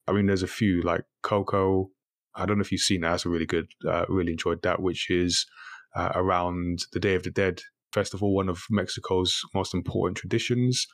[0.07, 1.91] I mean, there's a few like Coco.
[2.35, 3.11] I don't know if you've seen that.
[3.11, 5.47] That's a really good, uh, really enjoyed that, which is
[5.97, 7.61] uh, around the Day of the Dead
[7.93, 10.87] festival, one of Mexico's most important traditions.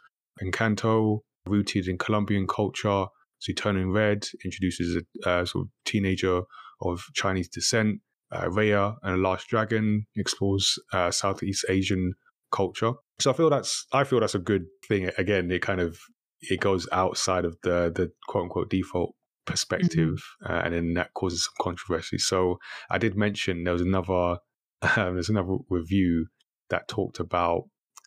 [0.42, 3.06] Encanto, rooted in Colombian culture.
[3.38, 6.42] So Turning Red introduces a sort of teenager
[6.80, 8.00] of Chinese descent.
[8.32, 12.14] Uh, Raya and the Last Dragon explores uh, Southeast Asian
[12.50, 12.92] culture.
[13.18, 15.10] So I feel that's I feel that's a good thing.
[15.18, 15.98] Again, it kind of
[16.40, 19.14] it goes outside of the the quote unquote default
[19.44, 20.52] perspective, mm-hmm.
[20.52, 22.18] uh, and then that causes some controversy.
[22.18, 22.58] So
[22.90, 24.38] I did mention there was another
[24.96, 26.26] um, there's another review
[26.70, 27.64] that talked about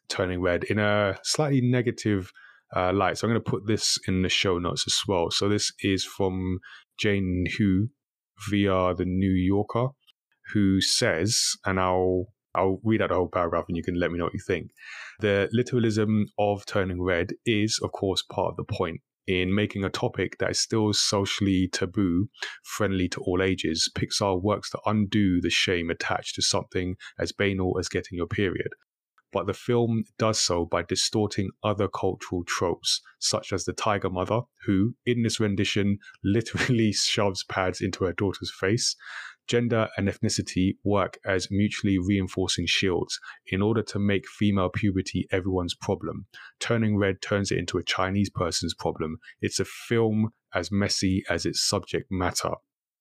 [0.10, 2.32] turning red in a slightly negative
[2.76, 3.18] uh, light.
[3.18, 5.32] So I'm going to put this in the show notes as well.
[5.32, 6.60] So this is from
[7.00, 7.90] Jane Hu
[8.50, 9.90] via the New Yorker,
[10.54, 14.18] who says, and I'll I'll read out the whole paragraph and you can let me
[14.18, 14.72] know what you think.
[15.20, 19.02] The literalism of turning red is, of course, part of the point.
[19.28, 22.30] In making a topic that is still socially taboo,
[22.64, 27.78] friendly to all ages, Pixar works to undo the shame attached to something as banal
[27.78, 28.70] as getting your period.
[29.38, 34.42] But the film does so by distorting other cultural tropes, such as the tiger mother,
[34.66, 38.96] who, in this rendition, literally shoves pads into her daughter's face,
[39.48, 45.76] gender and ethnicity work as mutually reinforcing shields in order to make female puberty everyone's
[45.76, 46.26] problem.
[46.60, 49.20] Turning red turns it into a Chinese person's problem.
[49.40, 52.56] It's a film as messy as its subject matter.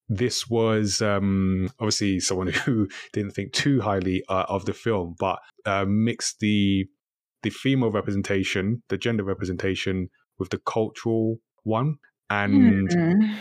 [0.09, 5.39] This was um, obviously someone who didn't think too highly uh, of the film, but
[5.65, 6.87] uh, mixed the
[7.43, 11.97] the female representation, the gender representation, with the cultural one,
[12.31, 13.35] and mm-hmm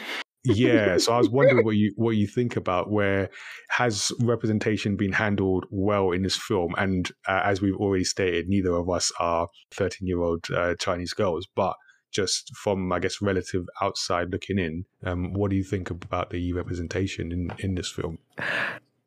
[0.56, 3.30] yeah so i was wondering what you what you think about where
[3.70, 6.74] has representation been handled well in this film?
[6.78, 11.14] And uh, as we've already stated neither of us are 13 year old uh, chinese
[11.14, 11.76] girls but
[12.16, 16.54] just from i guess relative outside looking in um, what do you think about the
[16.54, 18.18] representation in in this film?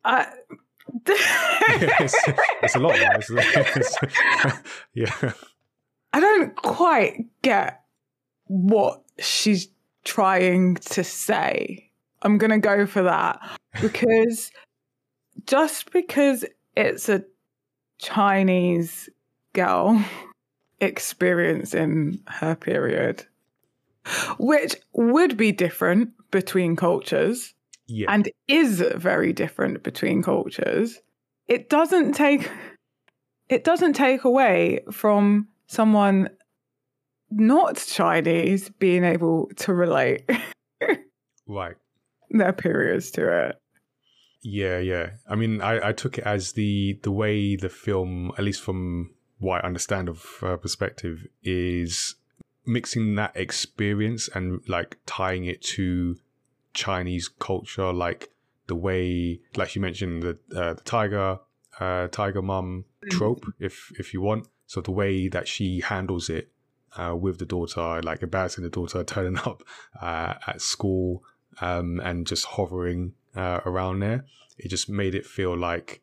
[0.05, 0.25] Uh,
[1.05, 2.15] it's,
[2.63, 3.29] it's, a lot it's,
[3.75, 3.97] it's,
[4.93, 5.33] yeah.
[6.13, 7.81] I don't quite get
[8.45, 9.67] what she's
[10.03, 11.91] trying to say.
[12.21, 13.39] I'm going to go for that
[13.81, 14.51] because
[15.45, 16.43] just because
[16.75, 17.23] it's a
[17.99, 19.09] Chinese
[19.53, 20.03] girl
[20.81, 23.25] experiencing her period,
[24.37, 27.53] which would be different between cultures
[27.87, 28.11] yeah.
[28.11, 30.99] and is very different between cultures,
[31.47, 32.49] it doesn't take
[33.49, 36.29] it doesn't take away from someone
[37.31, 40.29] not Chinese being able to relate
[41.47, 41.75] right
[42.29, 43.55] their periods to it.
[44.41, 45.11] Yeah, yeah.
[45.27, 49.11] I mean, I, I took it as the the way the film, at least from
[49.39, 52.15] what I understand of uh, perspective, is
[52.65, 56.17] mixing that experience and like tying it to
[56.73, 58.29] Chinese culture, like
[58.67, 61.39] the way, like you mentioned, the uh, the tiger,
[61.79, 63.09] uh, tiger mum mm.
[63.09, 64.47] trope, if if you want.
[64.67, 66.51] So the way that she handles it
[66.95, 69.63] uh, with the daughter, like embarrassing the daughter, turning up
[70.01, 71.23] uh, at school
[71.61, 74.25] um, and just hovering uh, around there.
[74.57, 76.01] It just made it feel like,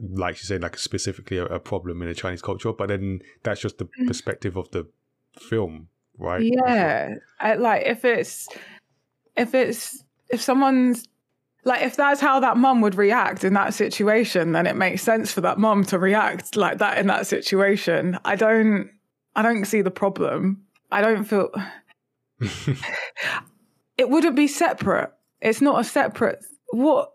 [0.00, 2.72] like you said, like specifically a, a, problem in the Chinese culture.
[2.72, 4.06] But then that's just the mm.
[4.06, 4.86] perspective of the
[5.38, 6.42] film, right?
[6.42, 8.48] Yeah, I, like if it's
[9.36, 11.06] if it's if someone's
[11.64, 15.30] like if that's how that mum would react in that situation then it makes sense
[15.30, 18.88] for that mum to react like that in that situation i don't
[19.34, 20.64] I don't see the problem.
[20.90, 21.50] I don't feel
[23.96, 25.12] it wouldn't be separate.
[25.40, 27.12] It's not a separate what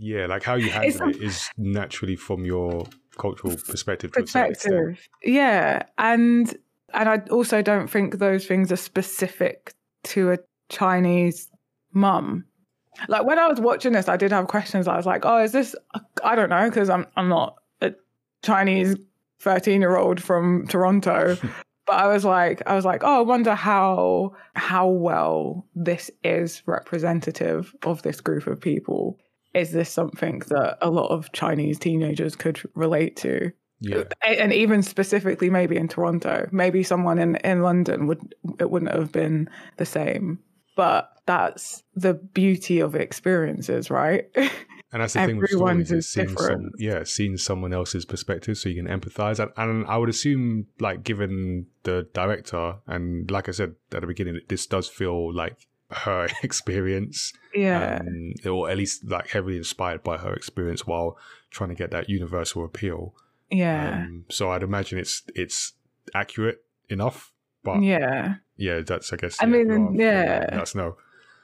[0.00, 4.98] Yeah, like how you handle it is naturally from your cultural perspective perspective.
[5.22, 5.82] Yeah.
[5.98, 6.56] And
[6.94, 10.38] and I also don't think those things are specific to a
[10.68, 11.50] Chinese
[11.92, 12.44] mum.
[13.08, 14.88] Like when I was watching this, I did have questions.
[14.88, 15.76] I was like, "Oh, is this?
[16.24, 17.92] I don't know," because I'm I'm not a
[18.42, 18.96] Chinese
[19.40, 21.36] 13 year old from Toronto.
[21.88, 26.62] but I was like, I was like, oh, I wonder how how well this is
[26.66, 29.18] representative of this group of people.
[29.58, 33.52] Is this something that a lot of Chinese teenagers could relate to?
[33.80, 34.04] Yeah.
[34.26, 39.12] and even specifically maybe in Toronto, maybe someone in in London would it wouldn't have
[39.12, 40.40] been the same.
[40.76, 44.24] But that's the beauty of experiences, right?
[44.90, 46.72] And that's the thing with Everyone's stories, is seeing some, different.
[46.78, 49.38] yeah, seeing someone else's perspective so you can empathize.
[49.38, 54.06] And, and I would assume, like, given the director, and like I said at the
[54.06, 60.02] beginning, this does feel like her experience, yeah, um, or at least like heavily inspired
[60.02, 61.16] by her experience while
[61.50, 63.14] trying to get that universal appeal.
[63.50, 65.72] yeah, Um, so I'd imagine it's it's
[66.14, 67.32] accurate enough.
[67.64, 68.80] But yeah, yeah.
[68.80, 69.36] that's I guess.
[69.40, 70.46] I yeah, mean, yeah.
[70.50, 70.96] that's no.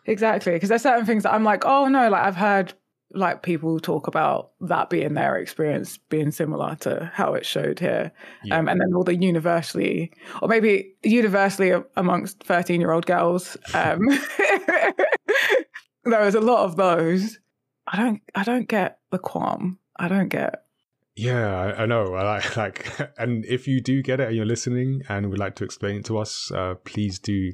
[0.07, 2.75] Exactly, because there's certain things that I'm like, oh no, like I've heard
[3.15, 8.13] like people talk about that being their experience being similar to how it showed here,
[8.43, 8.59] Yeah.
[8.59, 10.13] um, and then all the universally,
[10.43, 14.01] or maybe universally amongst 13 year old girls, um,
[16.05, 17.39] there was a lot of those.
[17.87, 19.79] I don't, I don't get the qualm.
[19.97, 20.65] I don't get.
[21.17, 22.15] Yeah, I, I know.
[22.15, 22.57] I like,
[22.97, 25.97] like, and if you do get it and you're listening and would like to explain
[25.97, 27.53] it to us, uh, please do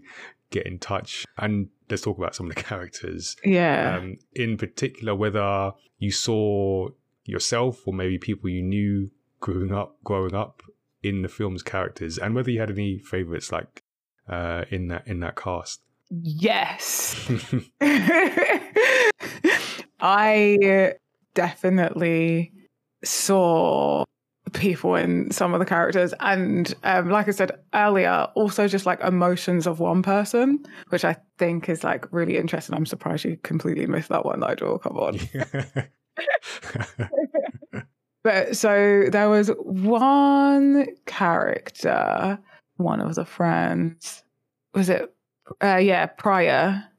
[0.51, 3.37] get in touch and let's talk about some of the characters.
[3.45, 6.89] Yeah, Um, in particular, whether you saw
[7.25, 9.11] yourself or maybe people you knew
[9.41, 10.62] growing up, growing up
[11.03, 13.83] in the film's characters, and whether you had any favorites like
[14.29, 15.81] uh, in that in that cast.
[16.11, 17.29] yes.
[20.01, 20.95] I
[21.35, 22.53] definitely
[23.05, 24.05] saw
[24.53, 26.15] people in some of the characters.
[26.21, 31.17] And um, like i said earlier also just like emotions of one person which i
[31.39, 32.75] think is like really interesting.
[32.75, 34.79] I'm surprised you completely missed that one nigel.
[34.79, 35.19] Come on.
[38.23, 42.39] But so there was one character
[42.77, 44.23] one of the friends
[44.75, 45.15] was it
[45.63, 46.91] uh yeah Priya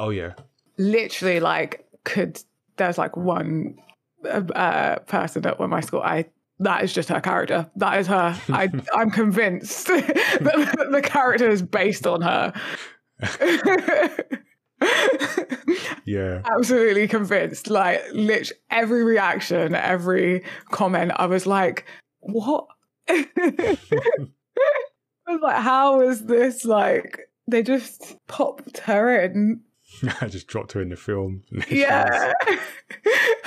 [0.00, 0.32] oh yeah,
[0.78, 2.40] literally like could
[2.76, 3.76] there's like one
[4.24, 6.02] uh, uh, person at my school.
[6.02, 6.26] I
[6.60, 7.70] that is just her character.
[7.76, 8.38] That is her.
[8.48, 12.52] I i'm convinced that the character is based on her.
[16.04, 16.42] Yeah.
[16.44, 17.70] absolutely convinced.
[17.70, 21.86] Like literally every reaction every comment i was like
[22.20, 22.66] what?
[23.08, 23.26] I
[25.26, 29.62] was like how is this like they just popped her in
[30.20, 31.42] I just dropped her in the film.
[31.70, 32.32] yeah.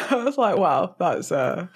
[0.10, 1.68] i was like wow that's uh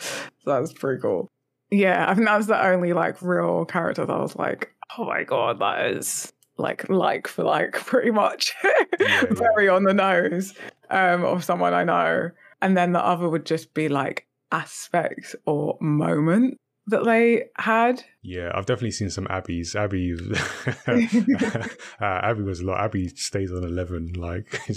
[0.45, 1.27] that's pretty cool.
[1.69, 5.05] Yeah i think that was the only like real character that i was like oh
[5.05, 8.53] my god that is like like for like pretty much.
[8.99, 9.25] Yeah.
[9.31, 10.53] very on the nose
[10.89, 12.29] um of someone i know.
[12.61, 18.51] And then the other would just be like aspects or moment that they had Yeah,
[18.53, 19.75] I've definitely seen some Abby's.
[19.75, 20.13] Abby,
[20.87, 21.63] uh,
[22.01, 22.81] Abby was a lot.
[22.81, 24.59] Abby stays on eleven, like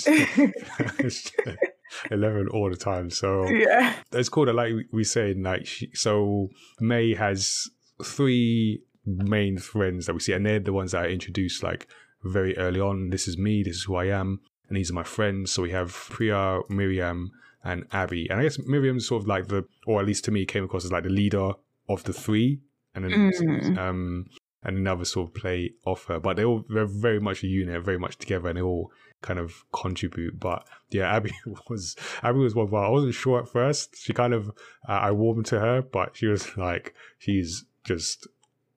[2.10, 3.10] eleven all the time.
[3.10, 6.48] So yeah it's cool that, like we say, like she, so
[6.80, 7.68] Mei has
[8.02, 11.88] three main friends that we see, and they're the ones that I introduced like
[12.22, 13.10] very early on.
[13.10, 13.62] This is me.
[13.62, 15.52] This is who I am, and these are my friends.
[15.52, 17.30] So we have Priya, Miriam,
[17.64, 20.44] and Abby, and I guess Miriam's sort of like the, or at least to me,
[20.44, 21.52] came across as like the leader
[21.88, 22.60] of the three,
[22.94, 23.78] and then Mm.
[23.78, 24.26] um
[24.66, 26.18] and another sort of play off her.
[26.18, 28.90] But they all they're very much a unit, very much together, and they all
[29.20, 30.40] kind of contribute.
[30.40, 31.32] But yeah, Abby
[31.68, 32.70] was Abby was one.
[32.70, 33.96] Well, I wasn't sure at first.
[33.98, 34.48] She kind of
[34.88, 38.26] uh, I warmed to her, but she was like she's just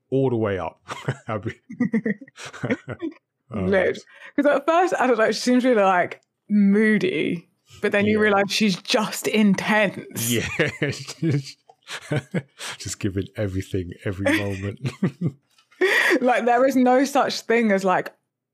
[0.10, 0.82] all the way up.
[1.28, 1.62] Abby.
[3.50, 7.50] Because at first, I don't know, she seems really like moody,
[7.82, 10.32] but then you realize she's just intense.
[10.32, 10.48] yeah,
[12.78, 14.80] just giving everything every moment.
[16.22, 18.14] like there is no such thing as like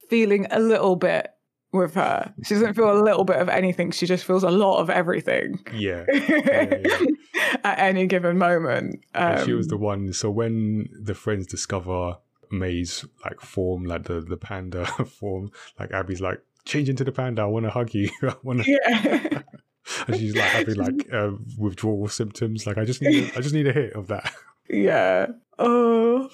[0.10, 1.30] feeling a little bit
[1.72, 2.34] with her.
[2.44, 3.92] She doesn't feel a little bit of anything.
[3.92, 6.06] She just feels a lot of everything yeah.
[7.64, 9.04] at any given moment.
[9.16, 10.14] Um, she was the one.
[10.14, 12.18] So when the friends discover
[12.52, 17.42] Mei's like form, like the the panda form, like Abby's like change into the panda.
[17.42, 18.10] I want to hug you.
[18.22, 18.72] I want to.
[18.72, 19.42] yeah.
[20.08, 22.66] And she's like having like uh, withdrawal symptoms.
[22.66, 24.32] Like I just need I just need a hit of that.
[24.70, 25.28] yeah.
[25.60, 26.30] Oh,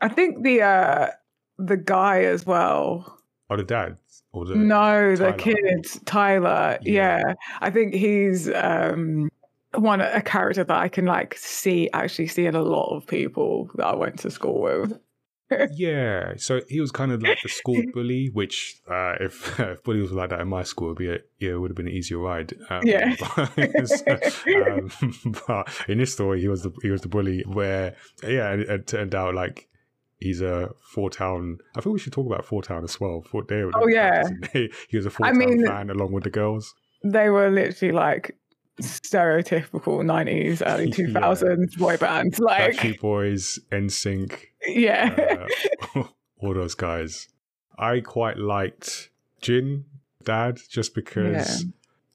[0.00, 1.08] I think the uh
[1.58, 3.18] the guy as well.
[3.50, 3.98] Or the dad.
[4.32, 5.36] Or the No, the Tyler.
[5.36, 6.78] kid Tyler.
[6.82, 7.22] Yeah.
[7.26, 7.34] Yeah.
[7.60, 9.30] I think he's um
[9.74, 13.70] one a character that I can like see actually see in a lot of people
[13.76, 14.98] that I went to school with.
[15.74, 20.10] Yeah, so he was kind of like the school bully, which uh, if, if bullies
[20.10, 21.92] were like that in my school, it'd be a, yeah, it would have been an
[21.92, 22.54] easier ride.
[22.70, 23.14] Um, Yeah.
[23.36, 23.58] But,
[24.70, 24.90] um,
[25.46, 27.42] but in this story, he was the he was the bully.
[27.46, 29.68] Where yeah, it, it turned out like
[30.18, 31.58] he's a four town.
[31.76, 33.22] I think we should talk about four town as well.
[33.22, 34.22] Four, they, Oh, yeah.
[34.52, 36.74] he was a four town I mean- fan along with the girls.
[37.04, 38.36] They were literally like
[38.80, 41.06] stereotypical 90s, early Yeah.
[41.06, 42.38] 2000s boy bands.
[42.38, 45.46] Like, Backstreet Boys, NSYNC, yeah.
[45.94, 46.04] uh,
[46.38, 47.28] all those guys.
[47.78, 49.84] I quite liked Jin,
[50.22, 51.64] Dad, just because.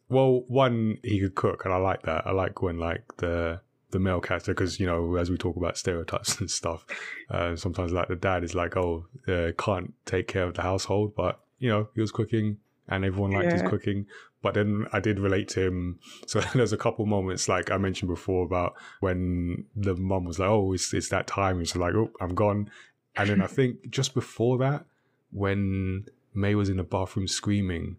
[0.09, 2.25] Well, one he could cook, and I like that.
[2.25, 3.59] I like when like the
[3.91, 6.85] the male character, because you know, as we talk about stereotypes and stuff,
[7.29, 11.13] uh, sometimes like the dad is like, oh, uh, can't take care of the household,
[11.15, 12.57] but you know, he was cooking,
[12.87, 14.05] and everyone liked his cooking.
[14.41, 15.99] But then I did relate to him.
[16.27, 20.49] So there's a couple moments, like I mentioned before, about when the mum was like,
[20.49, 22.69] "Oh, it's it's that time." It's like, "Oh, I'm gone,"
[23.15, 24.85] and then I think just before that,
[25.31, 27.97] when Mei was in the bathroom screaming,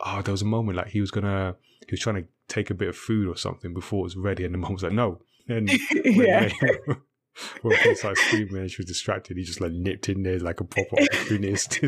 [0.00, 2.74] oh, there was a moment like he was gonna, he was trying to take a
[2.74, 5.20] bit of food or something before it was ready, and the mum was like, "No,"
[5.48, 5.70] and
[6.04, 6.50] yeah.
[6.60, 6.96] Mei-
[7.62, 10.60] when Mei started screaming and she was distracted, he just like nipped in there like
[10.60, 11.80] a proper opportunist.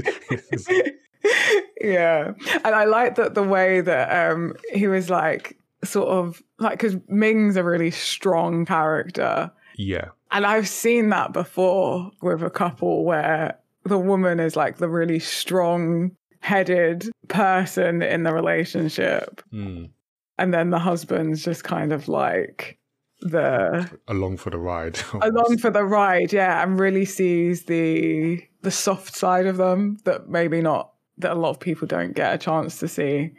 [1.84, 2.32] Yeah.
[2.64, 6.96] And I like that the way that um he was like sort of like because
[7.08, 9.50] Ming's a really strong character.
[9.76, 14.88] yeah, And I've seen that before with a couple where the woman is like the
[14.88, 19.42] really strong headed person in the relationship.
[19.52, 19.90] Mm.
[20.38, 22.78] And then the husband's just kind of like
[23.20, 24.98] the along for the ride.
[25.22, 30.28] along for the ride, yeah, and really sees the the soft side of them that
[30.28, 33.32] maybe not that a lot of people don't get a chance to see.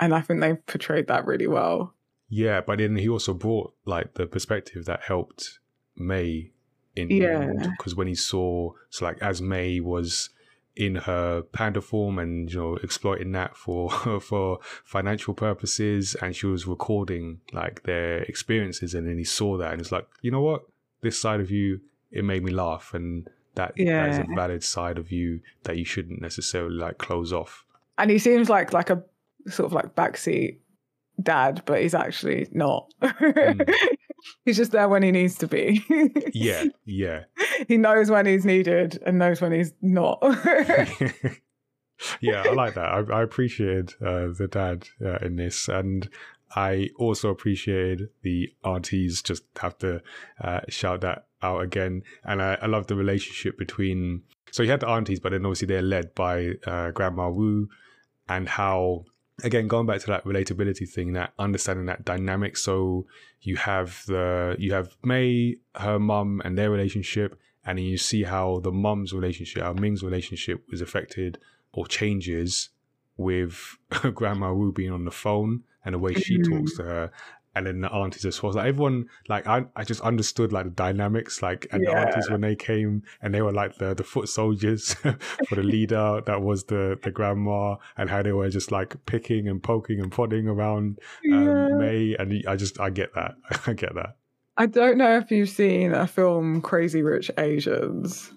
[0.00, 1.94] And I think they portrayed that really well.
[2.28, 5.58] Yeah, but then he also brought like the perspective that helped
[5.96, 6.50] Mei
[6.96, 7.52] in Yeah.
[7.76, 10.30] because when he saw so like as Mei was
[10.74, 13.90] in her panda form and you know exploiting that for
[14.20, 19.72] for financial purposes and she was recording like their experiences and then he saw that
[19.72, 20.62] and it's like you know what
[21.02, 21.80] this side of you
[22.10, 25.84] it made me laugh and that, that is a valid side of you that you
[25.84, 27.64] shouldn't necessarily like close off
[27.98, 29.02] And he seems like like a
[29.48, 30.58] sort of like backseat
[31.20, 32.92] dad, but he's actually not.
[34.44, 35.84] he's just there when he needs to be.
[36.32, 37.24] yeah yeah
[37.68, 40.18] he knows when he's needed and knows when he's not.
[42.20, 42.84] yeah, I like that.
[42.84, 46.08] I, I appreciated uh, the dad uh, in this, and
[46.54, 49.22] I also appreciated the aunties.
[49.22, 50.02] Just have to
[50.40, 52.02] uh, shout that out again.
[52.24, 54.22] And I, I love the relationship between.
[54.50, 57.68] So you had the aunties, but then obviously they're led by uh, Grandma Wu,
[58.28, 59.04] and how
[59.42, 62.56] again going back to that relatability thing, that understanding that dynamic.
[62.56, 63.06] So
[63.40, 68.24] you have the you have Mei, her mum, and their relationship, and then you see
[68.24, 71.38] how the mum's relationship, how Ming's relationship was affected
[71.72, 72.68] or changes
[73.16, 73.78] with
[74.14, 76.48] Grandma Wu being on the phone and the way she Mhm.
[76.50, 77.10] talks to her.
[77.54, 78.54] And then the aunties as well.
[78.54, 81.42] Like everyone, like I, I just understood like the dynamics.
[81.42, 84.94] Like and the aunties when they came and they were like the the foot soldiers
[85.48, 89.48] for the leader that was the the grandma, and how they were just like picking
[89.48, 90.98] and poking and prodding around
[91.30, 91.68] um, Yeah.
[91.76, 92.16] Mei.
[92.18, 93.34] And I just I get that.
[93.66, 94.16] I get that.
[94.56, 98.32] I don't know if you've seen a film Crazy Rich Asians.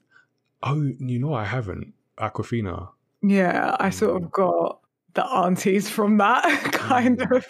[0.62, 1.94] Oh, you know I haven't.
[2.18, 2.90] Awkwafina.
[3.22, 4.26] Yeah, I sort Mm.
[4.26, 4.80] of got
[5.16, 7.38] the aunties from that kind Mm.
[7.38, 7.48] of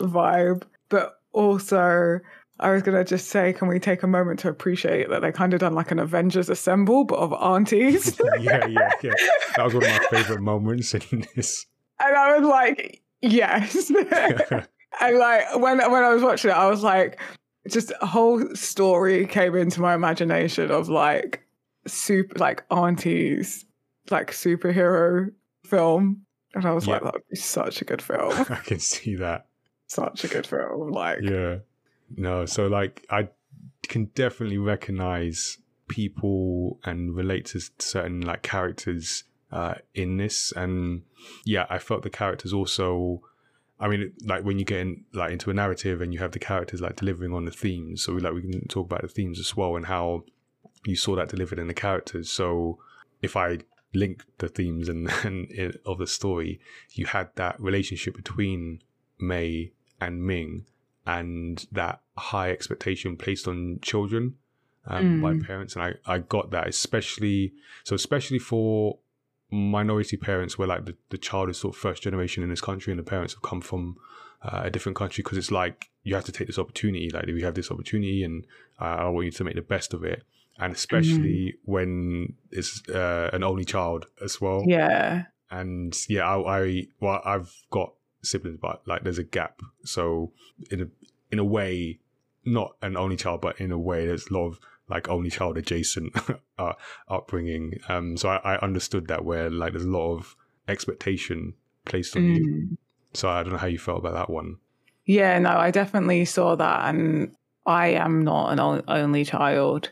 [0.00, 0.62] vibe.
[0.88, 2.18] But also,
[2.58, 5.32] I was going to just say, can we take a moment to appreciate that they
[5.32, 8.18] kind of done like an Avengers Assemble, but of aunties?
[8.40, 9.12] yeah, yeah, yeah.
[9.56, 11.66] That was one of my favorite moments in this.
[11.98, 13.90] and I was like, yes.
[15.00, 17.20] and like, when, when I was watching it, I was like,
[17.68, 21.42] just a whole story came into my imagination of like
[21.86, 23.64] super, like aunties,
[24.10, 25.30] like superhero
[25.64, 26.22] film.
[26.54, 28.32] And I was like, that would be such a good film.
[28.48, 29.46] I can see that.
[29.86, 30.90] such a good film.
[30.90, 31.58] Like, Yeah.
[32.16, 33.28] No, so like I
[33.82, 35.58] can definitely recognize
[35.88, 41.02] people and relate to certain like characters uh in this and
[41.44, 43.22] yeah, I felt the characters also
[43.80, 46.38] I mean, like when you get in, like into a narrative and you have the
[46.38, 48.02] characters like delivering on the themes.
[48.02, 50.24] So like we can talk about the themes as well and how
[50.84, 52.28] you saw that delivered in the characters.
[52.30, 52.78] So
[53.22, 53.60] if I
[53.92, 56.60] link the themes and, and it, of the story,
[56.92, 58.82] you had that relationship between
[59.18, 60.66] Mei and Ming
[61.06, 64.36] and that high expectation placed on children
[64.86, 65.46] um, by Mm.
[65.46, 65.74] parents.
[65.74, 67.52] And I, I got that, especially
[67.84, 68.98] so especially for
[69.50, 72.92] minority parents where like the, the child is sort of first generation in this country
[72.92, 73.96] and the parents have come from
[74.42, 77.42] uh, a different country because it's like you have to take this opportunity like we
[77.42, 78.46] have this opportunity and
[78.80, 80.22] uh, i want you to make the best of it
[80.60, 85.24] and especially when it's uh, an only child as well yeah.
[85.50, 90.32] and yeah I, I well i've got siblings but like there's a gap so
[90.70, 90.86] in a
[91.32, 91.98] in a way
[92.44, 94.60] not an only child but in a way there's a lot of
[94.90, 96.12] like only child adjacent
[96.58, 96.72] uh,
[97.08, 97.78] upbringing.
[97.88, 100.36] Um, so I, I, understood that where like there's a lot of
[100.68, 101.54] expectation
[101.84, 102.36] placed on mm.
[102.36, 102.78] you.
[103.14, 104.56] So I don't know how you felt about that one.
[105.06, 107.34] Yeah, no, I definitely saw that, and
[107.66, 109.90] I am not an only child,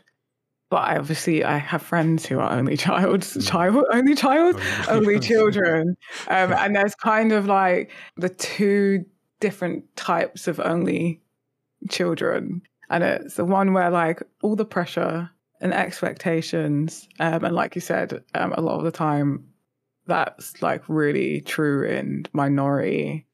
[0.69, 3.47] but I obviously I have friends who are only child, mm.
[3.47, 5.97] child, only child, only children,
[6.27, 9.05] um, and there's kind of like the two
[9.39, 11.21] different types of only
[11.89, 15.29] children, and it's the one where like all the pressure
[15.61, 19.45] and expectations, um, and like you said, um, a lot of the time
[20.05, 23.25] that's like really true in minority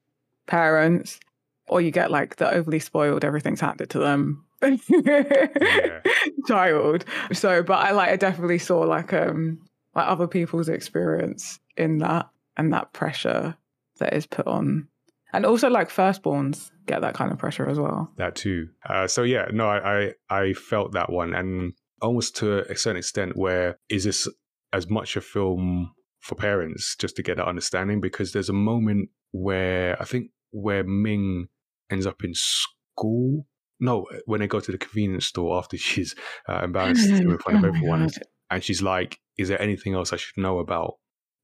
[0.48, 1.20] parents.
[1.68, 6.00] Or you get like the overly spoiled everything's handed to them yeah.
[6.48, 7.06] child.
[7.34, 9.60] So but i like i definitely saw like um
[9.94, 13.56] like other people's experience in that and that pressure
[14.00, 14.88] that is put on.
[15.34, 18.12] And also like firstborns get that kind of pressure as well.
[18.18, 18.70] That too.
[18.88, 21.34] Uh, so yeah no I, I i felt that one.
[21.34, 24.28] And almost to a certain extent where is this
[24.74, 28.02] as much a film for parents just to get that understanding?
[28.02, 31.48] Because there's a moment where I think where Ming
[31.92, 33.46] ends up in school.
[33.80, 36.16] No, when they go to the convenience store after she's
[36.48, 38.10] uh, embarrassed in front of oh everyone,
[38.50, 40.96] and she's like, "Is there anything else I should know about?"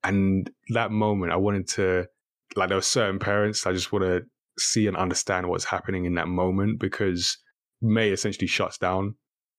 [0.04, 2.08] And that moment, I wanted to
[2.56, 4.22] like there were certain parents I just want to
[4.60, 7.38] see and understand what's happening in that moment because
[7.82, 9.16] Mei essentially shuts down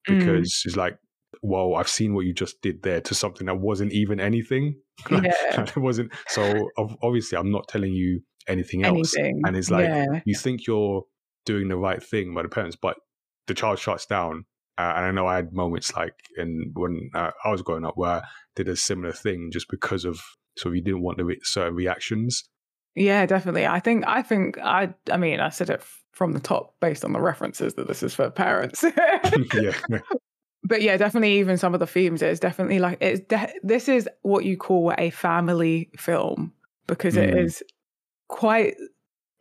[0.09, 0.19] mm.
[0.19, 0.55] because mm.
[0.55, 0.99] she's like,
[1.41, 4.77] whoa, I've seen what you just did there to something that wasn't even anything.
[5.11, 5.33] Yeah.
[5.63, 6.13] it wasn't.
[6.29, 6.69] So
[7.03, 9.17] obviously, I'm not telling you anything else.
[9.17, 9.43] Anything.
[9.47, 10.21] And it's like, yeah.
[10.25, 11.03] you think you're
[11.45, 12.97] doing the right thing by the parents, but
[13.47, 14.45] the child shuts down.
[14.79, 17.97] Uh, and I know I had moments like in when uh, I was growing up
[17.97, 18.23] where I
[18.57, 20.21] did a similar thing just because of
[20.57, 22.49] so you didn't want the re- certain reactions.
[22.95, 23.67] Yeah, definitely.
[23.67, 25.83] I think I think I I mean I said it
[26.13, 28.83] from the top based on the references that this is for parents.
[29.55, 30.01] yeah
[30.65, 34.09] but yeah, definitely even some of the themes it's definitely like it's de- this is
[34.23, 36.53] what you call a family film
[36.87, 37.23] because mm.
[37.23, 37.63] it is
[38.29, 38.75] quite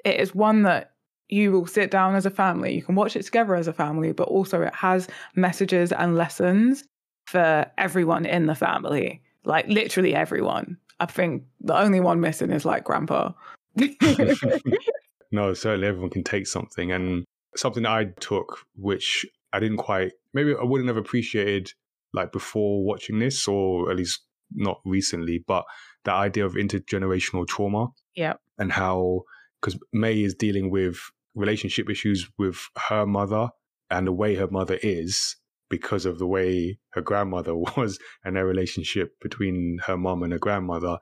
[0.03, 0.91] it is one that
[1.31, 4.11] you will sit down as a family, you can watch it together as a family,
[4.11, 6.83] but also it has messages and lessons
[7.25, 10.77] for everyone in the family, like literally everyone.
[10.99, 13.31] I think the only one missing is like grandpa.
[15.31, 16.91] no, certainly everyone can take something.
[16.91, 17.23] And
[17.55, 21.71] something I took, which I didn't quite maybe I wouldn't have appreciated
[22.13, 24.19] like before watching this, or at least
[24.53, 25.63] not recently, but
[26.03, 27.87] the idea of intergenerational trauma.
[28.15, 28.33] Yeah.
[28.57, 29.23] And how
[29.61, 30.99] because Mei is dealing with
[31.35, 32.57] relationship issues with
[32.89, 33.49] her mother
[33.89, 35.35] and the way her mother is
[35.69, 40.39] because of the way her grandmother was and their relationship between her mom and her
[40.39, 40.97] grandmother.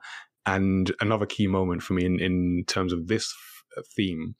[0.46, 3.32] And another key moment for me in, in terms of this
[3.76, 4.36] uh, theme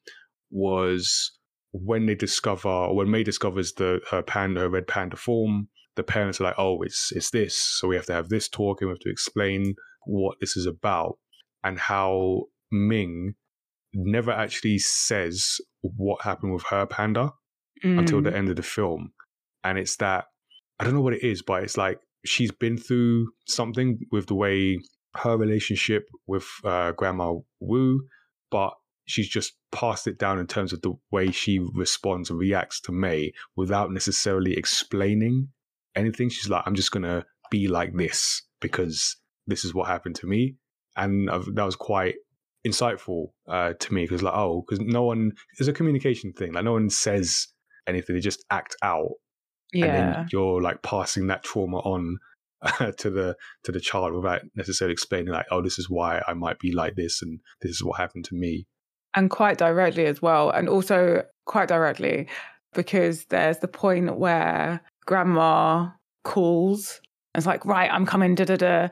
[0.51, 1.33] was
[1.73, 6.41] when they discover, when Mei discovers the her panda, her red panda form, the parents
[6.41, 8.93] are like, "Oh, it's it's this, so we have to have this talk, and we
[8.93, 9.75] have to explain
[10.07, 11.19] what this is about,
[11.63, 13.35] and how Ming
[13.93, 17.33] never actually says what happened with her panda
[17.85, 17.99] mm.
[17.99, 18.37] until the mm.
[18.37, 19.13] end of the film,
[19.65, 20.27] and it's that
[20.79, 24.35] I don't know what it is, but it's like she's been through something with the
[24.35, 24.79] way
[25.17, 28.03] her relationship with uh, Grandma Wu,
[28.51, 28.75] but
[29.07, 32.93] she's just passed it down in terms of the way she responds and reacts to
[32.93, 35.49] Mei without necessarily explaining
[35.97, 36.29] anything.
[36.29, 40.27] She's like, I'm just going to be like this because this is what happened to
[40.27, 40.57] me.
[40.97, 42.17] And that was quite
[42.67, 46.53] insightful uh, to me because, like, oh, because no one, it's a communication thing.
[46.53, 47.49] Like, no one says
[47.87, 49.13] anything, they just act out.
[49.73, 49.87] Yeah.
[49.87, 52.19] And then you're like passing that trauma on
[52.63, 56.35] uh, to the to the child without necessarily explaining like oh this is why I
[56.35, 58.67] might be like this and this is what happened to me
[59.15, 60.51] and quite directly as well.
[60.51, 62.29] And also quite directly
[62.75, 65.89] because there's the point where grandma
[66.25, 67.01] calls
[67.35, 68.89] and it's like, right, I'm coming, da da da.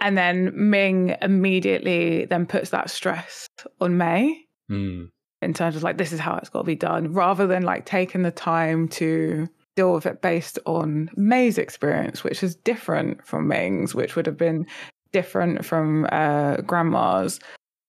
[0.00, 3.48] And then Ming immediately then puts that stress
[3.80, 5.08] on Mei mm.
[5.42, 7.84] in terms of like, this is how it's got to be done, rather than like
[7.84, 13.48] taking the time to deal with it based on Mei's experience, which is different from
[13.48, 14.66] Ming's, which would have been
[15.12, 17.40] different from uh, grandma's.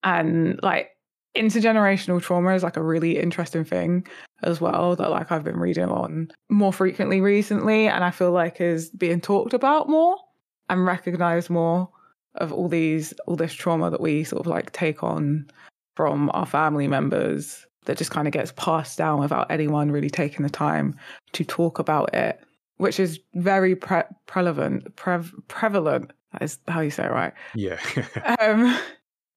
[0.04, 0.90] And like,
[1.38, 4.06] intergenerational trauma is like a really interesting thing
[4.42, 8.60] as well that like I've been reading on more frequently recently and I feel like
[8.60, 10.18] is being talked about more
[10.70, 11.90] and recognized more
[12.40, 15.50] of all these all this trauma that we sort of like take on
[15.96, 20.44] from our family members that just kind of gets passed down without anyone really taking
[20.44, 20.96] the time
[21.34, 22.40] to talk about it
[22.78, 27.80] which is very pre- prevalent pre- prevalent that is how you say it right yeah
[28.40, 28.78] um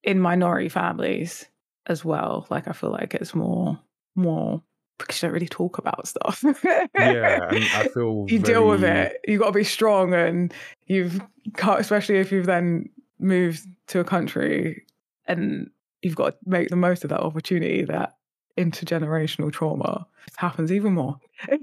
[0.03, 1.45] in minority families
[1.87, 2.45] as well.
[2.49, 3.79] Like I feel like it's more
[4.15, 4.61] more
[4.99, 6.43] because you don't really talk about stuff.
[6.43, 9.19] yeah, and I feel you deal with it.
[9.27, 10.53] You've got to be strong, and
[10.87, 11.21] you've
[11.61, 12.89] especially if you've then
[13.23, 14.85] moved to a country,
[15.27, 15.69] and
[16.01, 17.83] you've got to make the most of that opportunity.
[17.83, 18.13] That
[18.57, 20.05] intergenerational trauma
[20.37, 21.17] happens even more.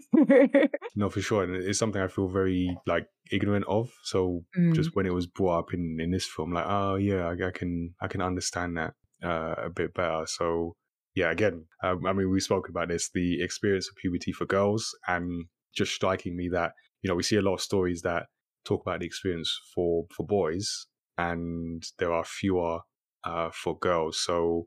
[0.97, 3.93] No, for sure, and it's something I feel very like ignorant of.
[4.03, 4.74] So Mm.
[4.74, 7.51] just when it was brought up in in this film, like, oh yeah, I, I
[7.53, 10.24] can I can understand that uh, a bit better.
[10.27, 10.74] So
[11.15, 14.87] yeah, again, um, I mean, we spoke about this, the experience of puberty for girls,
[15.07, 15.47] and
[15.77, 16.73] just striking me that
[17.03, 18.27] you know we see a lot of stories that
[18.65, 20.87] talk about the experience for for boys,
[21.21, 22.81] and there are fewer
[23.25, 24.23] uh, for girls.
[24.25, 24.67] So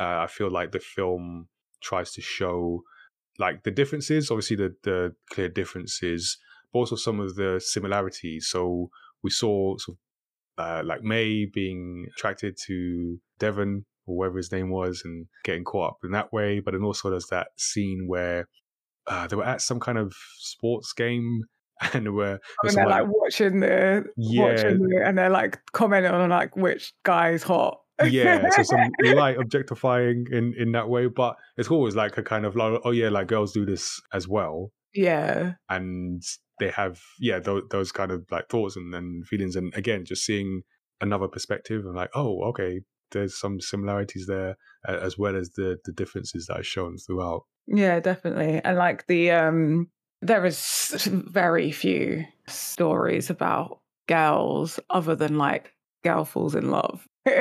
[0.00, 1.48] uh, I feel like the film
[1.82, 2.82] tries to show
[3.38, 6.38] like the differences, obviously the the clear differences,
[6.72, 8.48] but also some of the similarities.
[8.48, 8.90] So
[9.22, 14.70] we saw sort of uh, like Mei being attracted to Devon or whatever his name
[14.70, 16.60] was and getting caught up in that way.
[16.60, 18.48] But then also there's that scene where
[19.06, 21.42] uh, they were at some kind of sports game
[21.94, 24.42] and were and they're like watching the Yeah.
[24.42, 27.78] watching the, and they're like commenting on like which guy's hot.
[28.04, 32.44] yeah, so some light objectifying in in that way, but it's always like a kind
[32.46, 36.22] of like, oh yeah, like girls do this as well, yeah, and
[36.58, 40.24] they have yeah those, those kind of like thoughts and, and feelings, and again, just
[40.24, 40.62] seeing
[41.00, 42.80] another perspective and like, oh, okay,
[43.10, 44.56] there's some similarities there
[44.86, 47.42] as well as the the differences that are shown throughout.
[47.66, 48.60] yeah, definitely.
[48.64, 49.90] And like the um,
[50.22, 57.06] there is very few stories about girls other than like girl falls in love.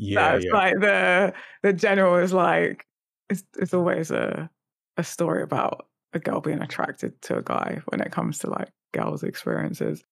[0.00, 1.34] Yeah, That's yeah, like the
[1.64, 2.86] the general is like
[3.28, 4.48] it's it's always a
[4.96, 8.70] a story about a girl being attracted to a guy when it comes to like
[8.92, 10.04] girls' experiences.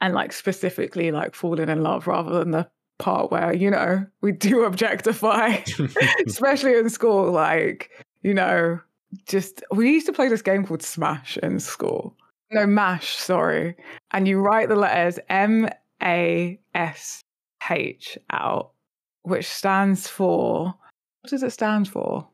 [0.00, 2.68] And like specifically like falling in love rather than the
[2.98, 5.58] part where, you know, we do objectify,
[6.26, 7.90] especially in school, like,
[8.22, 8.80] you know,
[9.26, 12.16] just we used to play this game called Smash in school.
[12.50, 13.76] No, MASH, sorry.
[14.12, 15.68] And you write the letters M
[16.02, 17.22] A S
[17.70, 18.72] H out,
[19.22, 20.74] which stands for
[21.20, 22.28] what does it stand for?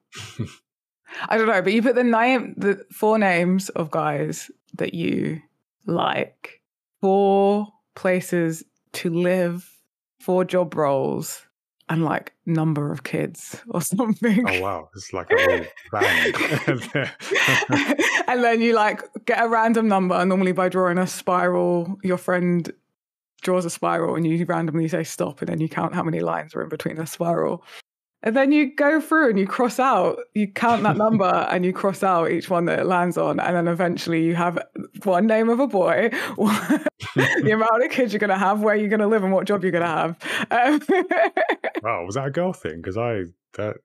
[1.28, 5.40] I don't know, but you put the name, the four names of guys that you
[5.86, 6.61] like,
[7.01, 9.69] four places to live,
[10.20, 11.43] four job roles,
[11.91, 14.49] and like number of kids or something.
[14.49, 17.11] oh wow, it's like a whole band.
[18.29, 21.99] and then you like get a random number, normally by drawing a spiral.
[22.03, 22.73] Your friend
[23.43, 26.55] draws a spiral and you randomly say stop, and then you count how many lines
[26.55, 27.65] are in between the spiral.
[28.22, 31.72] And then you go through and you cross out, you count that number and you
[31.72, 33.40] cross out each one that it lands on.
[33.40, 34.59] And then eventually you have
[35.05, 36.10] one name of a boy,
[37.16, 39.47] the amount of kids you're going to have, where you're going to live, and what
[39.47, 40.16] job you're going to have.
[40.51, 40.80] Um,
[41.82, 42.76] wow, was that a girl thing?
[42.76, 43.22] Because I
[43.55, 43.76] that.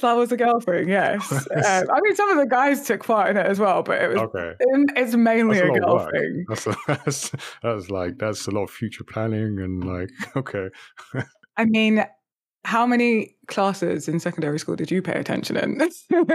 [0.00, 1.32] that was a girl thing, yes.
[1.32, 4.08] Um, I mean, some of the guys took part in it as well, but it
[4.08, 4.52] was okay.
[4.96, 6.44] it's mainly a a girl thing.
[6.46, 7.32] That's, a, that's
[7.62, 10.68] that's like that's a lot of future planning and like okay.
[11.56, 12.04] I mean,
[12.64, 15.90] how many classes in secondary school did you pay attention in?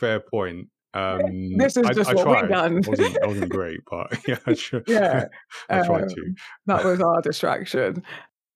[0.00, 0.68] Fair point.
[0.94, 2.42] Um, This is I, just I what tried.
[2.42, 2.78] we done.
[2.78, 5.26] It wasn't, it wasn't great, but yeah, I, tr- Yeah,
[5.70, 6.34] I tried um, to.
[6.66, 8.02] that was our distraction.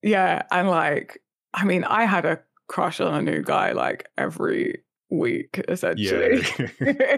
[0.03, 1.21] Yeah, and like,
[1.55, 6.43] I mean, I had a crush on a new guy like every week, essentially.
[6.81, 7.17] Yeah,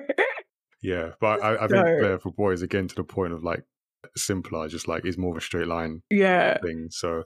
[0.82, 3.64] yeah, but I, I think So- there for boys again to the point of like
[4.16, 6.58] simpler, just like is more of a straight line yeah.
[6.58, 6.88] thing.
[6.90, 7.24] So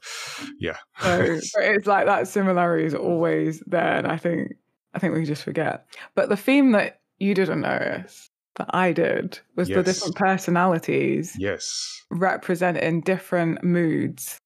[0.58, 1.20] yeah, So
[1.58, 4.54] it's like that similarity is always there, and I think
[4.94, 5.86] I think we just forget.
[6.14, 12.02] But the theme that you didn't notice that I did was the different personalities yes,
[12.10, 14.38] representing different moods.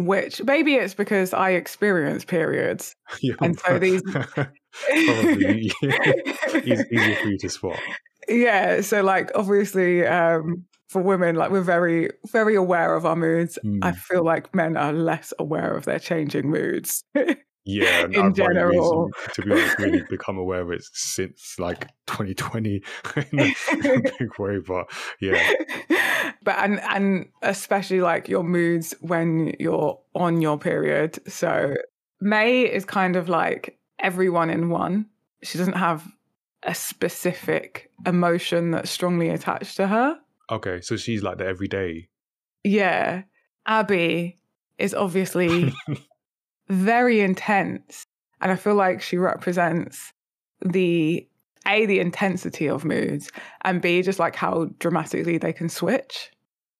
[0.00, 5.72] Which maybe it's because I experience periods, Yeah, and so these probably
[6.62, 7.80] easier for you to spot.
[8.28, 8.80] yeah.
[8.80, 13.58] So like obviously, um, for women, like we're very very aware of our moods.
[13.82, 13.96] I Mm.
[13.96, 17.04] feel like men are less aware of their changing moods.
[17.70, 19.10] Yeah, in I've general.
[19.34, 22.82] to be honest, really become aware of it since like 2020
[23.16, 24.56] in a big way.
[24.66, 24.86] But
[25.20, 25.52] yeah,
[26.42, 31.18] but and and especially like your moods when you're on your period.
[31.30, 31.74] So
[32.22, 35.04] Mei is kind of like everyone in one.
[35.42, 36.08] She doesn't have
[36.62, 40.18] a specific emotion that's strongly attached to her.
[40.50, 42.08] Okay, so she's like the everyday.
[42.64, 43.22] Yeah.
[43.66, 44.38] Abby
[44.78, 45.72] is obviously
[46.68, 48.04] very intense.
[48.40, 50.12] And I feel like she represents
[50.64, 51.26] the
[51.66, 53.30] A, the intensity of moods,
[53.62, 56.30] and B, just like how dramatically they can switch.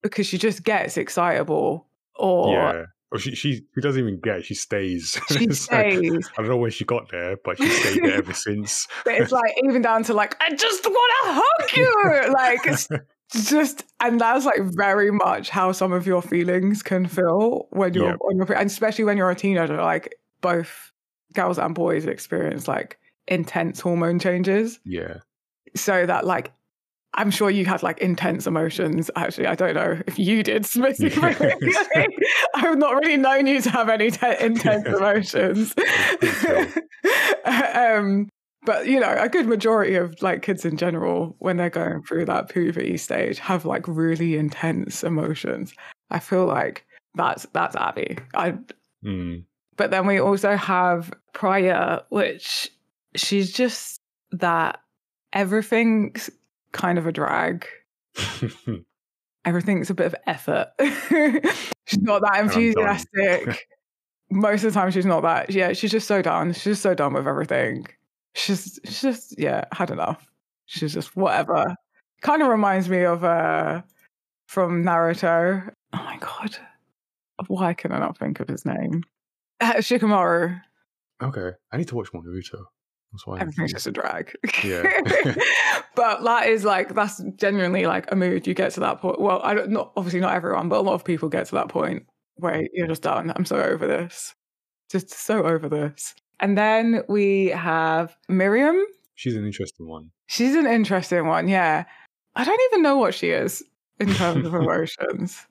[0.02, 4.44] Because she just gets excitable or yeah, Oh, she, she she doesn't even get.
[4.44, 5.18] She stays.
[5.28, 6.30] She like- stays.
[6.36, 8.86] I don't know where she got there, but she stayed there ever since.
[9.04, 12.32] But it's like even down to like, I just want to hug you.
[12.32, 12.78] Like
[13.32, 18.16] just, and that's like very much how some of your feelings can feel when you're
[18.20, 19.76] on your, and especially when you're a teenager.
[19.76, 20.92] Like both
[21.34, 25.18] girls and boys experience like intense hormone changes, Yeah.
[25.76, 26.52] so that like.
[27.14, 29.10] I'm sure you had like intense emotions.
[29.16, 31.52] Actually, I don't know if you did specifically.
[32.54, 35.74] I've not really known you to have any te- intense emotions.
[37.44, 38.28] um,
[38.68, 42.26] but you know, a good majority of like kids in general, when they're going through
[42.26, 45.72] that puberty stage, have like really intense emotions.
[46.10, 46.84] I feel like
[47.14, 48.18] that's that's Abby.
[48.34, 48.58] I
[49.04, 49.44] Mm.
[49.76, 52.68] but then we also have Priya, which
[53.14, 54.00] she's just
[54.32, 54.80] that
[55.32, 56.28] everything's
[56.72, 57.64] kind of a drag.
[59.44, 60.72] Everything's a bit of effort.
[61.86, 63.66] she's not that enthusiastic.
[64.30, 65.50] Most of the time, she's not that.
[65.50, 66.52] Yeah, she's just so done.
[66.52, 67.86] She's just so done with everything.
[68.34, 70.26] She's, she's just, yeah, had enough.
[70.66, 71.74] She's just whatever.
[72.20, 73.82] Kind of reminds me of uh
[74.46, 75.70] from Naruto.
[75.92, 76.56] Oh my god,
[77.46, 79.02] why can I not think of his name?
[79.60, 80.60] Uh, Shikamaru.
[81.22, 81.50] okay.
[81.72, 82.64] I need to watch more Naruto.
[83.12, 83.40] That's why.
[83.40, 84.34] Everything's just a drag.
[84.62, 84.82] Yeah.
[85.94, 88.46] but that is like that's genuinely like a mood.
[88.46, 89.20] You get to that point.
[89.20, 91.68] Well, I don't not obviously not everyone, but a lot of people get to that
[91.68, 92.04] point
[92.36, 93.32] where you're just done.
[93.34, 94.34] I'm so over this.
[94.90, 96.14] Just so over this.
[96.40, 98.76] And then we have Miriam.
[99.14, 100.10] She's an interesting one.
[100.26, 101.48] She's an interesting one.
[101.48, 101.84] Yeah.
[102.36, 103.64] I don't even know what she is
[103.98, 105.46] in terms of emotions.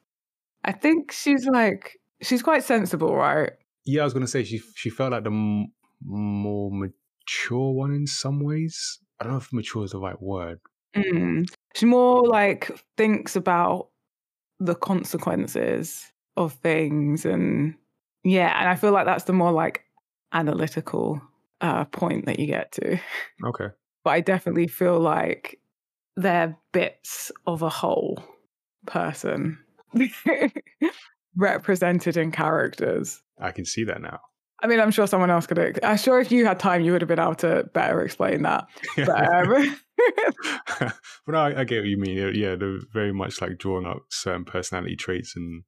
[0.63, 3.51] I think she's like she's quite sensible, right?
[3.85, 5.71] Yeah, I was gonna say she she felt like the m-
[6.03, 8.99] more mature one in some ways.
[9.19, 10.59] I don't know if mature is the right word.
[10.95, 11.47] Mm.
[11.75, 13.89] She more like thinks about
[14.59, 17.75] the consequences of things and
[18.23, 19.83] yeah, and I feel like that's the more like
[20.33, 21.21] analytical
[21.61, 22.99] uh point that you get to.
[23.45, 23.67] Okay.
[24.03, 25.59] But I definitely feel like
[26.15, 28.23] they're bits of a whole
[28.85, 29.59] person
[31.35, 33.21] represented in characters.
[33.39, 34.19] I can see that now.
[34.61, 35.59] I mean, I'm sure someone else could.
[35.59, 38.41] ex- I'm sure if you had time, you would have been able to better explain
[38.41, 38.65] that.
[38.95, 39.09] But,
[39.49, 39.77] um,
[40.79, 40.93] but
[41.27, 42.17] no, I, I get what you mean.
[42.33, 45.63] Yeah, they're very much like drawing up certain personality traits and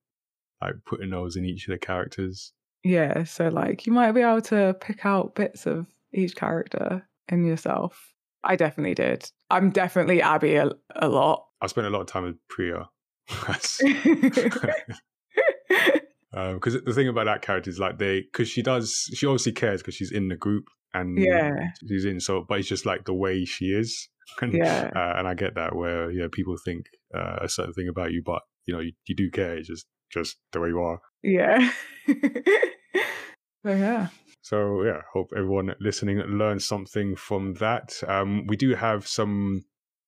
[0.62, 2.54] like putting those in each of the characters.
[2.84, 7.46] Yeah, so like you might be able to pick out bits of each character in
[7.46, 8.14] yourself.
[8.44, 9.30] I definitely did.
[9.50, 11.46] I'm definitely Abby a, a lot.
[11.62, 12.90] I spent a lot of time with Priya.
[16.32, 19.82] Because the thing about that character is like they because she does she obviously cares
[19.82, 23.14] because she's in the group and yeah, she's in so but it's just like the
[23.14, 24.08] way she is
[24.42, 26.86] and, yeah, uh, and I get that where yeah people think
[27.16, 29.88] uh, a certain thing about you but you know you, you do care it's just
[30.12, 31.72] just the way you are yeah.
[32.08, 32.14] so
[33.66, 34.08] yeah,
[34.42, 39.62] so yeah hope everyone listening learns something from that um we do have some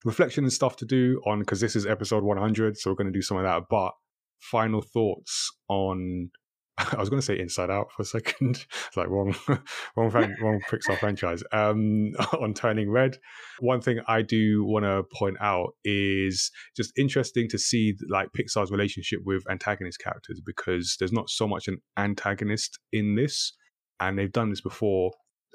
[0.03, 3.13] reflection and stuff to do on because this is episode 100 so we're going to
[3.13, 3.91] do some of that but
[4.39, 6.31] final thoughts on
[6.77, 8.65] I was going to say Inside Out for a second.
[8.88, 9.35] It's like wrong,
[9.95, 11.43] wrong, fran- wrong Pixar franchise.
[11.52, 13.18] Um, on Turning Red,
[13.60, 18.72] one thing I do want to point out is just interesting to see like Pixar's
[18.72, 23.53] relationship with antagonist characters because there's not so much an antagonist in this,
[23.99, 25.11] and they've done this before.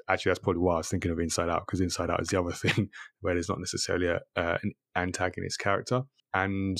[0.09, 2.39] Actually, that's probably why I was thinking of Inside Out because Inside Out is the
[2.39, 2.89] other thing
[3.21, 6.03] where there's not necessarily a, uh, an antagonist character,
[6.33, 6.77] and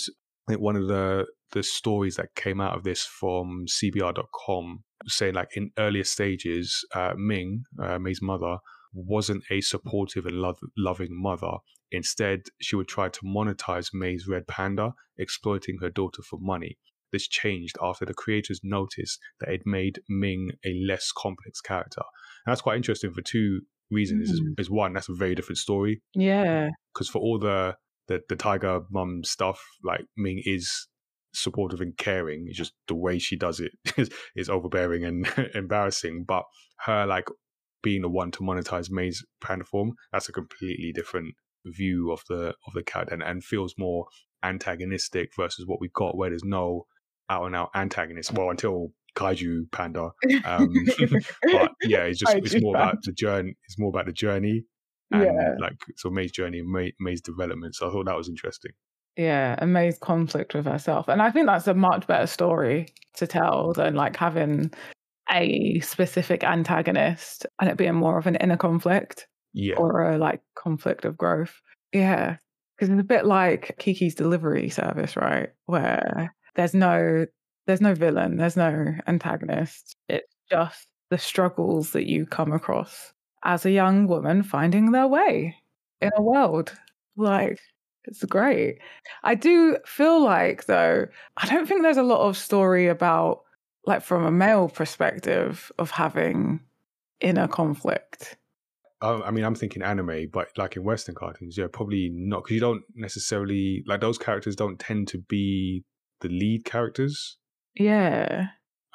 [0.47, 5.33] I think one of the the stories that came out of this from CBR.com saying
[5.35, 8.57] like in earlier stages, uh, Ming, uh, Mei's mother,
[8.93, 11.51] wasn't a supportive and love, loving mother.
[11.91, 16.77] Instead, she would try to monetize Mei's red panda, exploiting her daughter for money.
[17.13, 22.01] This changed after the creators noticed that it made Ming a less complex character.
[22.45, 24.29] And that's quite interesting for two reasons.
[24.29, 24.59] Is, Mm.
[24.59, 27.77] is one, that's a very different story yeah, because for all the
[28.07, 30.87] the the tiger mum stuff, like Ming is
[31.33, 32.45] supportive and caring.
[32.47, 36.25] It's just the way she does it is, is overbearing and embarrassing.
[36.27, 36.43] But
[36.85, 37.27] her like
[37.83, 41.35] being the one to monetize Mei's panda form, that's a completely different
[41.65, 44.05] view of the of the character and, and feels more
[44.43, 46.85] antagonistic versus what we've got where there's no
[47.29, 48.31] out and out antagonist.
[48.33, 50.11] Well, until Kaiju Panda.
[50.45, 50.73] Um,
[51.51, 53.55] but yeah, it's just it's Kaiju more about the journey.
[53.65, 54.63] It's more about the journey
[55.11, 57.75] and yeah, like so Mei's journey and Mei, Mei's development.
[57.75, 58.71] So I thought that was interesting.
[59.15, 59.55] yeah.
[59.57, 63.73] And Mei's conflict with herself, and I think that's a much better story to tell
[63.73, 64.71] than like having
[65.31, 69.27] a specific antagonist and it being more of an inner conflict.
[69.53, 71.61] Yeah, or a like conflict of growth.
[71.93, 72.37] Yeah.
[72.77, 75.49] Because it's a bit like Kiki's delivery service, right?
[75.65, 77.25] Where there's no
[77.65, 79.95] there's no villain, there's no antagonist.
[80.09, 83.13] It's just the struggles that you come across
[83.43, 85.55] as a young woman finding their way
[86.01, 86.73] in a world.
[87.15, 87.59] Like,
[88.05, 88.79] it's great.
[89.23, 91.07] I do feel like, though,
[91.37, 93.41] I don't think there's a lot of story about,
[93.85, 96.61] like, from a male perspective, of having
[97.19, 98.37] inner conflict.
[98.99, 102.59] I mean, I'm thinking anime, but like in Western cartoons, yeah, probably not because you
[102.59, 105.83] don't necessarily like those characters don't tend to be
[106.21, 107.37] the lead characters.
[107.75, 108.47] Yeah.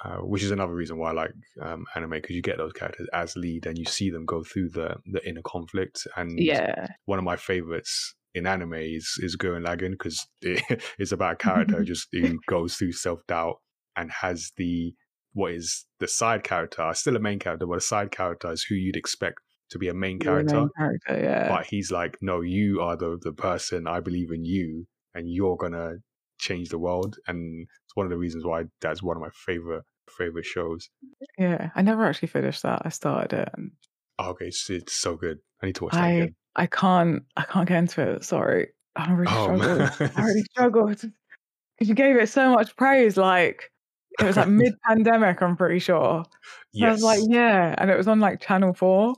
[0.04, 3.06] Uh, which is another reason why I like um, anime because you get those characters
[3.12, 6.08] as lead and you see them go through the the inner conflict.
[6.16, 11.12] And yeah, one of my favorites in anime is is Gurren Lagann because it, it's
[11.12, 13.56] about a character just who goes through self doubt
[13.96, 14.92] and has the
[15.34, 18.74] what is the side character, still a main character, but a side character is who
[18.74, 19.38] you'd expect
[19.70, 20.60] to be a main character.
[20.60, 21.48] Main character yeah.
[21.48, 23.86] But he's like, no, you are the the person.
[23.86, 25.96] I believe in you, and you're gonna
[26.42, 27.16] change the world.
[27.26, 30.90] And it's one of the reasons why that's one of my favorite favorite shows.
[31.38, 32.82] Yeah, I never actually finished that.
[32.84, 33.48] I started it.
[33.56, 33.70] And...
[34.18, 35.38] Oh, okay, it's, it's so good.
[35.62, 36.34] I need to watch I, that again.
[36.56, 37.22] I can't.
[37.36, 38.24] I can't get into it.
[38.24, 40.12] Sorry, I really oh, struggled.
[40.16, 43.16] I really struggled because you gave it so much praise.
[43.16, 43.70] Like
[44.18, 45.40] it was like mid pandemic.
[45.40, 46.24] I'm pretty sure.
[46.72, 46.88] Yes.
[46.88, 49.14] I was like, yeah, and it was on like Channel Four,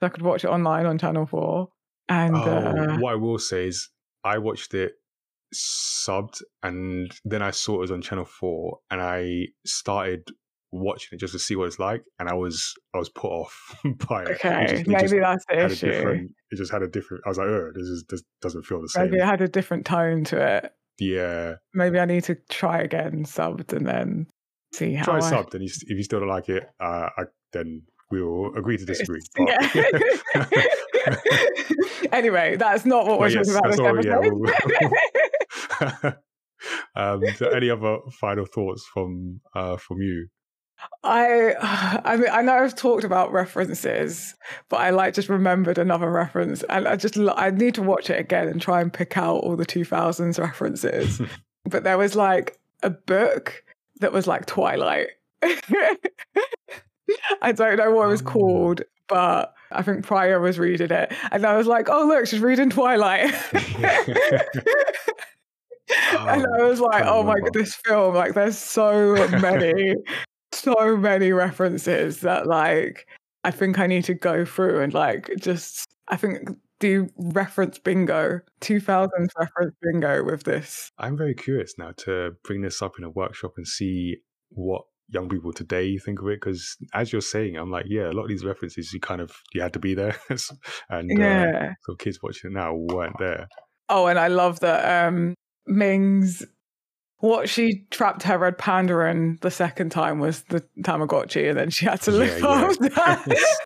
[0.00, 1.68] so I could watch it online on Channel Four.
[2.08, 3.88] And oh, uh, what I will say is,
[4.22, 4.92] I watched it
[5.54, 10.28] subbed and then I saw it was on Channel Four, and I started
[10.72, 13.76] watching it just to see what it's like, and I was I was put off
[14.08, 14.28] by it.
[14.36, 16.28] Okay, it just, it maybe that's the issue.
[16.50, 17.22] It just had a different.
[17.26, 19.04] I was like, oh, this is this doesn't feel the same.
[19.04, 20.72] Maybe it had a different tone to it.
[20.98, 21.54] Yeah.
[21.74, 24.26] Maybe I need to try again subbed and then
[24.72, 25.04] see how.
[25.04, 25.20] Try I...
[25.20, 28.84] subbed, and if you still don't like it, uh, I, then we will agree to
[28.84, 29.20] disagree.
[29.38, 30.44] Yeah.
[32.12, 34.44] anyway, that's not what we're yes, talking about this episode.
[34.80, 34.88] Yeah,
[36.96, 37.22] um,
[37.54, 40.28] any other final thoughts from uh, from you?
[41.02, 41.54] I
[42.04, 44.34] I mean I know I've talked about references,
[44.68, 48.20] but I like just remembered another reference, and I just I need to watch it
[48.20, 51.20] again and try and pick out all the two thousands references.
[51.64, 53.64] but there was like a book
[54.00, 55.08] that was like Twilight.
[57.42, 58.24] I don't know what it was oh.
[58.24, 62.40] called, but I think Priya was reading it, and I was like, "Oh look, she's
[62.40, 63.32] reading Twilight."
[65.90, 68.14] Oh, and I was like, "Oh my god, this film!
[68.14, 69.94] Like, there's so many,
[70.52, 73.06] so many references that like
[73.44, 76.48] I think I need to go through and like just I think
[76.80, 79.08] do reference bingo, 2000s
[79.38, 80.90] reference bingo with this.
[80.98, 84.16] I'm very curious now to bring this up in a workshop and see
[84.50, 88.12] what young people today think of it because as you're saying i'm like yeah a
[88.12, 90.16] lot of these references you kind of you had to be there
[90.90, 93.46] and uh, yeah uh, so kids watching it now weren't there
[93.88, 95.32] oh and i love that um
[95.66, 96.44] ming's
[97.18, 101.70] what she trapped her red panda in the second time was the tamagotchi and then
[101.70, 102.88] she had to live yeah, off yeah.
[102.88, 103.56] that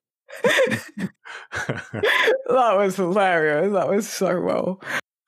[2.48, 4.81] that was hilarious that was so well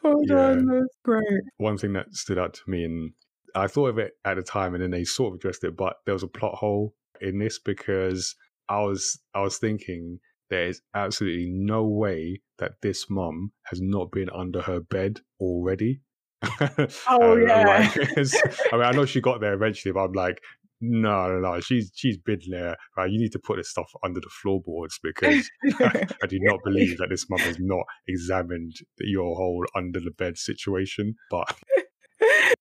[0.03, 0.35] well yeah.
[0.35, 3.13] done that's great one thing that stood out to me and
[3.55, 5.97] I thought of it at the time, and then they sort of addressed it, but
[6.05, 8.35] there was a plot hole in this because
[8.69, 10.21] I was I was thinking
[10.51, 16.01] there is absolutely no way that this mum has not been under her bed already.
[17.09, 17.91] Oh yeah.
[17.95, 17.97] Like,
[18.73, 20.41] I mean, I know she got there eventually, but I'm like,
[20.81, 21.61] no, no, no.
[21.61, 22.77] She's she's been there.
[22.97, 25.49] Right, you need to put this stuff under the floorboards because
[25.81, 30.11] I, I do not believe that this mum has not examined your whole under the
[30.11, 31.15] bed situation.
[31.31, 31.57] But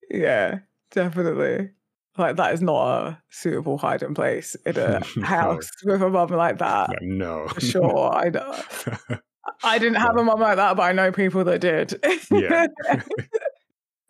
[0.09, 0.59] yeah,
[0.91, 1.71] definitely.
[2.17, 5.93] Like that is not a suitable hiding place in a house no.
[5.93, 6.89] with a mum like that.
[7.01, 8.13] No, for sure.
[8.13, 8.61] I know.
[9.63, 11.99] I didn't have a mum like that, but I know people that did.
[12.31, 12.67] Yeah,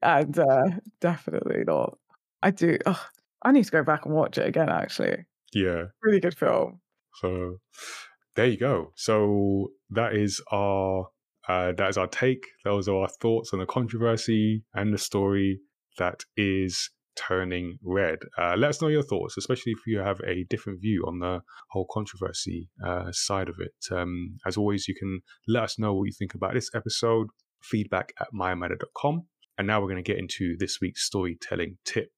[0.01, 0.63] and uh,
[0.99, 1.97] definitely not.
[2.43, 2.77] I do.
[2.85, 3.03] Oh,
[3.43, 4.69] I need to go back and watch it again.
[4.69, 6.81] Actually, yeah, really good film.
[7.15, 7.57] So
[8.35, 8.91] there you go.
[8.95, 11.07] So that is our
[11.47, 12.45] uh, that is our take.
[12.63, 15.59] Those are our thoughts on the controversy and the story
[15.97, 18.19] that is turning red.
[18.37, 21.41] Uh, let us know your thoughts, especially if you have a different view on the
[21.69, 23.73] whole controversy uh, side of it.
[23.91, 27.27] Um, as always, you can let us know what you think about this episode,
[27.61, 29.25] feedback at myamada.com.
[29.61, 32.09] And now we're going to get into this week's storytelling tip.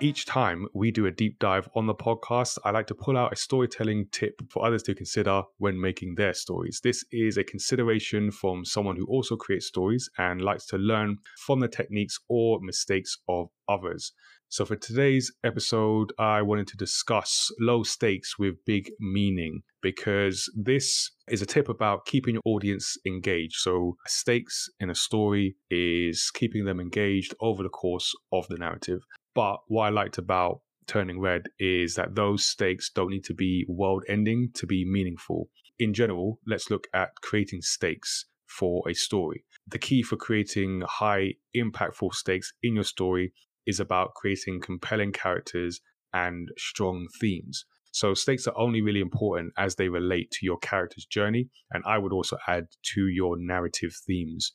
[0.00, 3.32] Each time we do a deep dive on the podcast, I like to pull out
[3.32, 6.80] a storytelling tip for others to consider when making their stories.
[6.82, 11.60] This is a consideration from someone who also creates stories and likes to learn from
[11.60, 14.12] the techniques or mistakes of others.
[14.50, 21.10] So, for today's episode, I wanted to discuss low stakes with big meaning because this
[21.28, 23.56] is a tip about keeping your audience engaged.
[23.56, 29.02] So, stakes in a story is keeping them engaged over the course of the narrative.
[29.34, 33.66] But what I liked about Turning Red is that those stakes don't need to be
[33.68, 35.50] world ending to be meaningful.
[35.78, 39.44] In general, let's look at creating stakes for a story.
[39.66, 43.34] The key for creating high impactful stakes in your story
[43.68, 45.80] is about creating compelling characters
[46.12, 47.64] and strong themes.
[47.92, 51.98] So stakes are only really important as they relate to your character's journey, and I
[51.98, 54.52] would also add to your narrative themes.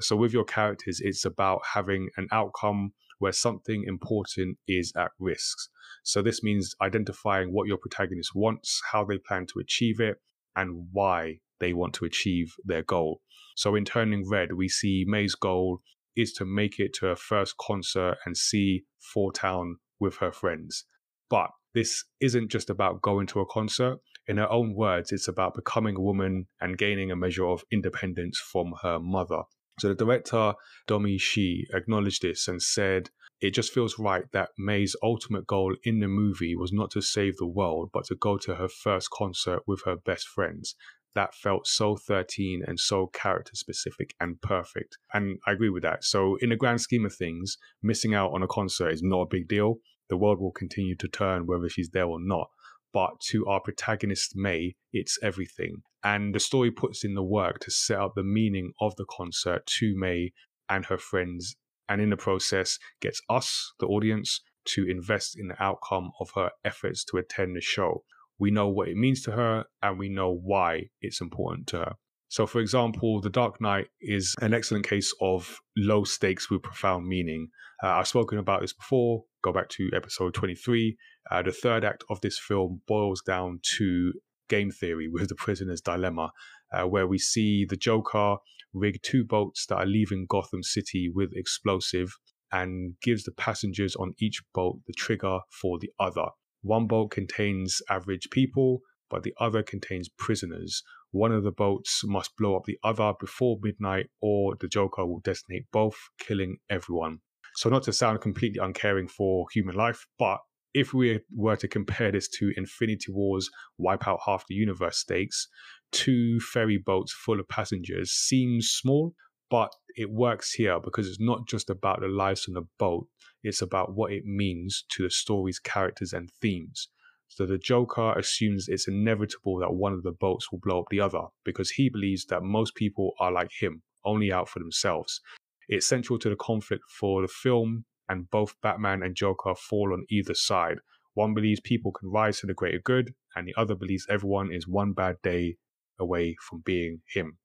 [0.00, 5.56] So with your characters, it's about having an outcome where something important is at risk.
[6.02, 10.16] So this means identifying what your protagonist wants, how they plan to achieve it,
[10.56, 13.20] and why they want to achieve their goal.
[13.56, 15.80] So in Turning Red, we see Mei's goal
[16.16, 20.84] is to make it to her first concert and see Four Town with her friends.
[21.28, 23.98] But this isn't just about going to a concert.
[24.26, 28.38] In her own words, it's about becoming a woman and gaining a measure of independence
[28.38, 29.42] from her mother.
[29.80, 30.54] So the director,
[30.86, 33.10] Domee Shi, acknowledged this and said,
[33.40, 37.36] It just feels right that Mei's ultimate goal in the movie was not to save
[37.38, 40.76] the world, but to go to her first concert with her best friends
[41.14, 44.98] that felt so 13 and so character specific and perfect.
[45.12, 46.04] And I agree with that.
[46.04, 49.28] So, in the grand scheme of things, missing out on a concert is not a
[49.30, 49.76] big deal.
[50.08, 52.48] The world will continue to turn whether she's there or not.
[52.92, 55.82] But to our protagonist, Mei, it's everything.
[56.04, 59.66] And the story puts in the work to set up the meaning of the concert
[59.78, 60.32] to Mei
[60.68, 61.56] and her friends.
[61.88, 66.50] And in the process, gets us, the audience, to invest in the outcome of her
[66.64, 68.04] efforts to attend the show.
[68.38, 71.92] We know what it means to her and we know why it's important to her.
[72.28, 77.06] So, for example, The Dark Knight is an excellent case of low stakes with profound
[77.06, 77.48] meaning.
[77.82, 79.22] Uh, I've spoken about this before.
[79.42, 80.96] Go back to episode 23.
[81.30, 84.12] Uh, the third act of this film boils down to
[84.48, 86.32] game theory with the prisoner's dilemma,
[86.72, 88.36] uh, where we see the Joker
[88.72, 92.16] rig two boats that are leaving Gotham City with explosive
[92.50, 96.26] and gives the passengers on each boat the trigger for the other.
[96.64, 98.80] One boat contains average people,
[99.10, 100.82] but the other contains prisoners.
[101.10, 105.20] One of the boats must blow up the other before midnight, or the Joker will
[105.20, 107.18] detonate both, killing everyone.
[107.56, 110.38] So, not to sound completely uncaring for human life, but
[110.72, 115.46] if we were to compare this to Infinity War's wipe out half the universe stakes,
[115.92, 119.14] two ferry boats full of passengers seems small,
[119.50, 123.06] but it works here because it's not just about the lives on the boat,
[123.42, 126.88] it's about what it means to the story's characters and themes.
[127.28, 131.00] So the Joker assumes it's inevitable that one of the boats will blow up the
[131.00, 135.20] other because he believes that most people are like him, only out for themselves.
[135.68, 140.04] It's central to the conflict for the film, and both Batman and Joker fall on
[140.10, 140.78] either side.
[141.14, 144.68] One believes people can rise to the greater good, and the other believes everyone is
[144.68, 145.56] one bad day
[145.98, 147.38] away from being him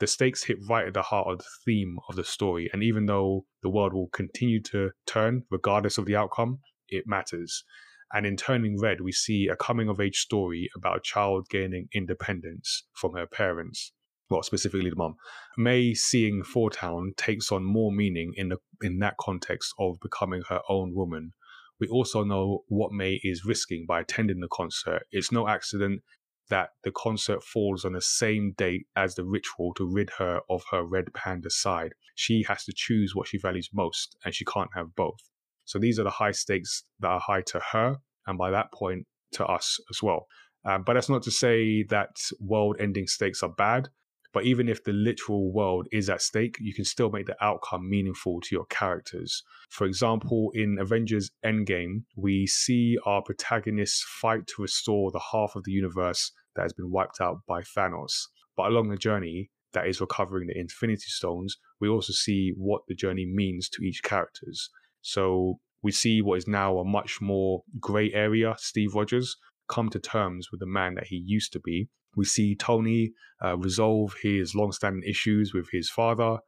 [0.00, 2.68] the stakes hit right at the heart of the theme of the story.
[2.72, 7.64] And even though the world will continue to turn, regardless of the outcome, it matters.
[8.12, 11.88] And in Turning Red, we see a coming of age story about a child gaining
[11.94, 13.92] independence from her parents.
[14.30, 15.16] Well, specifically the mom.
[15.58, 20.42] Mei seeing Four Town takes on more meaning in the in that context of becoming
[20.48, 21.32] her own woman.
[21.80, 25.02] We also know what Mei is risking by attending the concert.
[25.10, 26.02] It's no accident
[26.50, 30.62] that the concert falls on the same date as the ritual to rid her of
[30.70, 31.94] her red panda side.
[32.14, 35.20] She has to choose what she values most, and she can't have both.
[35.64, 39.06] So these are the high stakes that are high to her, and by that point,
[39.32, 40.26] to us as well.
[40.64, 43.88] Um, but that's not to say that world ending stakes are bad.
[44.32, 47.88] But even if the literal world is at stake, you can still make the outcome
[47.88, 49.42] meaningful to your characters.
[49.70, 55.64] For example, in Avengers Endgame, we see our protagonists fight to restore the half of
[55.64, 58.26] the universe that has been wiped out by Thanos.
[58.56, 62.94] But along the journey that is recovering the Infinity Stones, we also see what the
[62.94, 64.68] journey means to each characters.
[65.00, 69.36] So we see what is now a much more grey area, Steve Rogers,
[69.68, 71.88] come to terms with the man that he used to be.
[72.16, 73.12] We see Tony
[73.42, 76.38] uh, resolve his long-standing issues with his father.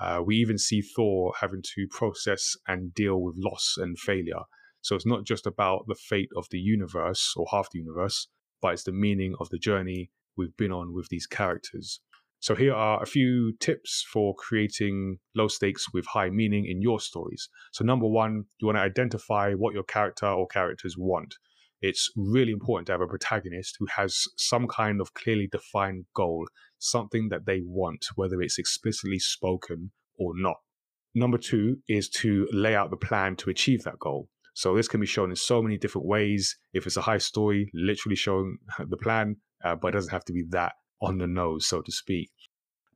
[0.00, 4.42] Uh, we even see Thor having to process and deal with loss and failure.
[4.80, 8.28] So it's not just about the fate of the universe or half the universe,
[8.60, 12.00] but it's the meaning of the journey we've been on with these characters.
[12.42, 16.98] So, here are a few tips for creating low stakes with high meaning in your
[16.98, 17.50] stories.
[17.72, 21.34] So, number one, you want to identify what your character or characters want.
[21.82, 26.46] It's really important to have a protagonist who has some kind of clearly defined goal,
[26.78, 30.56] something that they want, whether it's explicitly spoken or not.
[31.14, 34.28] Number two is to lay out the plan to achieve that goal.
[34.54, 36.56] So this can be shown in so many different ways.
[36.72, 40.32] If it's a high story, literally showing the plan, uh, but it doesn't have to
[40.32, 40.72] be that
[41.02, 42.30] on the nose, so to speak.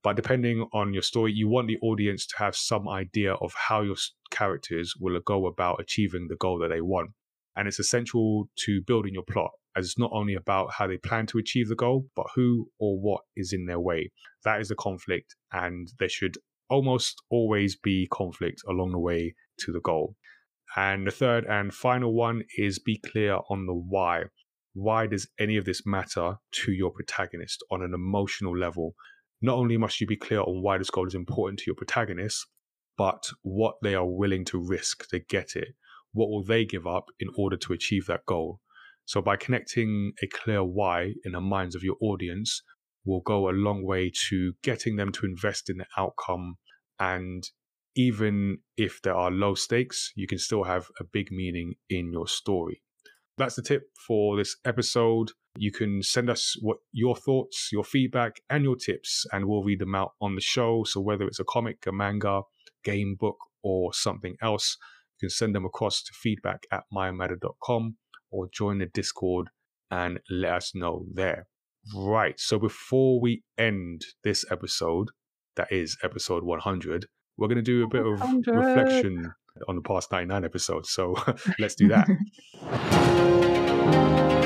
[0.02, 3.80] But depending on your story, you want the audience to have some idea of how
[3.80, 3.96] your
[4.30, 7.12] characters will go about achieving the goal that they want.
[7.56, 11.26] And it's essential to building your plot, as it's not only about how they plan
[11.28, 14.10] to achieve the goal, but who or what is in their way.
[14.44, 16.36] That is the conflict, and there should
[16.68, 20.16] almost always be conflict along the way to the goal.
[20.76, 24.24] And the third and final one is be clear on the why.
[24.72, 28.94] Why does any of this matter to your protagonist on an emotional level?
[29.40, 32.46] Not only must you be clear on why this goal is important to your protagonist,
[32.96, 35.74] but what they are willing to risk to get it.
[36.12, 38.60] What will they give up in order to achieve that goal?
[39.04, 42.62] So, by connecting a clear why in the minds of your audience,
[43.04, 46.56] will go a long way to getting them to invest in the outcome
[46.98, 47.44] and
[47.96, 52.26] even if there are low stakes, you can still have a big meaning in your
[52.26, 52.82] story.
[53.36, 55.32] That's the tip for this episode.
[55.56, 59.80] You can send us what your thoughts, your feedback, and your tips, and we'll read
[59.80, 60.84] them out on the show.
[60.84, 62.42] So whether it's a comic, a manga,
[62.84, 64.76] game, book, or something else,
[65.20, 67.96] you can send them across to feedback at myamatter.com
[68.30, 69.48] or join the Discord
[69.90, 71.46] and let us know there.
[71.94, 72.38] Right.
[72.38, 75.08] So before we end this episode,
[75.56, 78.54] that is episode 100, we're going to do a bit of 100.
[78.54, 79.32] reflection
[79.68, 80.90] on the past 99 episodes.
[80.90, 81.14] So
[81.58, 82.08] let's do that.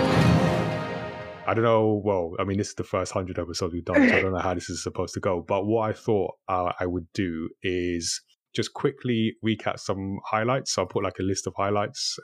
[1.47, 2.03] I don't know.
[2.05, 4.39] Well, I mean, this is the first 100 episodes we've done, so I don't know
[4.39, 5.43] how this is supposed to go.
[5.47, 8.21] But what I thought uh, I would do is
[8.55, 10.75] just quickly recap some highlights.
[10.75, 12.19] So I'll put like a list of highlights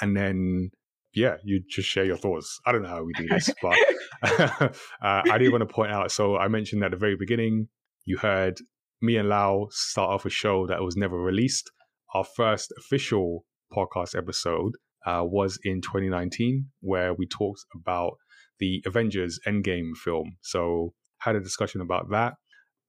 [0.00, 0.70] and then
[1.14, 2.58] yeah, you just share your thoughts.
[2.64, 3.76] I don't know how we do this, but
[4.40, 4.68] uh,
[5.02, 6.10] I do want to point out.
[6.10, 7.68] So I mentioned at the very beginning,
[8.04, 8.58] you heard
[9.02, 11.70] me and Lau start off a show that was never released.
[12.14, 14.72] Our first official podcast episode
[15.04, 18.12] uh, was in 2019, where we talked about
[18.60, 20.36] the Avengers Endgame film.
[20.42, 22.34] So had a discussion about that.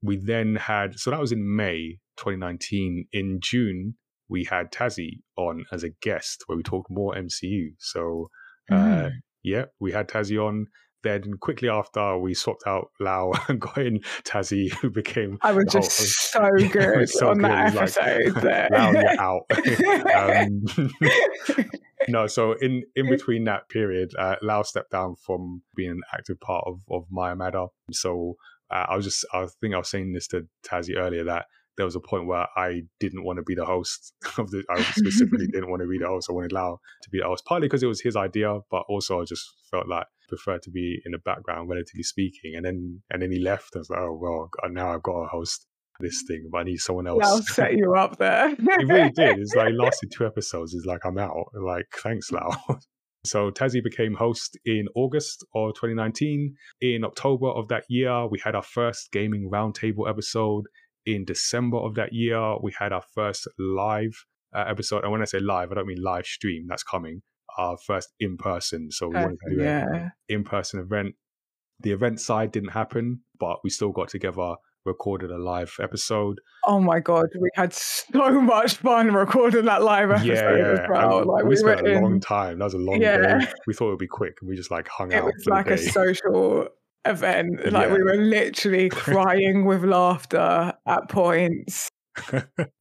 [0.01, 3.07] We then had so that was in May 2019.
[3.11, 3.95] In June,
[4.29, 7.69] we had Tazzy on as a guest where we talked more MCU.
[7.79, 8.29] So
[8.71, 9.11] uh, mm.
[9.43, 10.67] yeah, we had Tazzy on.
[11.03, 15.37] Then quickly after, we swapped out Lau and got in Tazzy, who became.
[15.41, 15.91] I was just
[16.31, 17.45] so good so on good.
[17.45, 18.33] that episode.
[18.43, 19.43] Like, Lau, you're out.
[20.15, 20.89] um,
[22.07, 26.39] no, so in in between that period, uh, Lau stepped down from being an active
[26.39, 27.65] part of of Maya Matter.
[27.91, 28.35] So
[28.71, 31.45] uh, I was just, I think I was saying this to Tazzy earlier that
[31.77, 34.63] there was a point where I didn't want to be the host of the.
[34.69, 36.27] I specifically didn't want to be the host.
[36.29, 39.21] I wanted Lau to be the host, partly because it was his idea, but also
[39.21, 42.55] I just felt like I preferred to be in the background, relatively speaking.
[42.55, 43.71] And then and then he left.
[43.75, 45.67] I was like, oh well, now I've got to host
[45.99, 47.23] this thing, but I need someone else.
[47.23, 48.49] I'll set you up there.
[48.49, 49.39] he really did.
[49.39, 50.73] It's like lasted two episodes.
[50.73, 51.47] It's like I'm out.
[51.53, 52.51] Like thanks, Lau.
[53.25, 56.53] So Tazzy became host in August of 2019.
[56.81, 60.65] In October of that year, we had our first gaming roundtable episode
[61.05, 64.25] in December of that year, we had our first live
[64.55, 65.03] uh, episode.
[65.03, 67.21] And when I say live, I don't mean live stream, that's coming.
[67.57, 68.91] Our first in person.
[68.91, 69.93] So we wanted to do yeah.
[69.93, 71.15] an in person event.
[71.79, 74.55] The event side didn't happen, but we still got together,
[74.85, 76.39] recorded a live episode.
[76.65, 80.81] Oh my God, we had so much fun recording that live episode yeah, yeah.
[80.83, 81.25] as well.
[81.25, 82.03] like, we, we spent a in...
[82.03, 82.59] long time.
[82.59, 83.39] That was a long yeah.
[83.39, 83.47] day.
[83.67, 85.29] We thought it would be quick and we just like hung it out.
[85.29, 86.69] It was like a social
[87.05, 87.59] event.
[87.71, 87.93] Like yeah.
[87.93, 91.89] we were literally crying with laughter at points.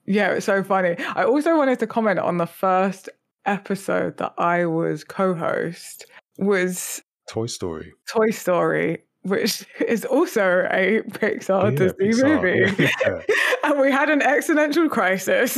[0.06, 0.96] yeah, it's so funny.
[1.14, 3.08] I also wanted to comment on the first
[3.44, 6.06] episode that I was co-host
[6.38, 7.92] was Toy Story.
[8.08, 12.42] Toy Story, which is also a Pixar yeah, Disney Pixar.
[12.42, 12.90] movie.
[13.04, 13.20] Yeah.
[13.64, 15.56] and we had an existential crisis.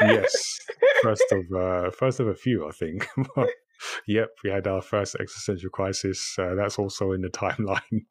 [0.00, 0.58] yes.
[1.02, 3.06] First of uh, first of a few, I think.
[4.06, 6.36] Yep, we had our first existential crisis.
[6.38, 8.04] Uh, that's also in the timeline.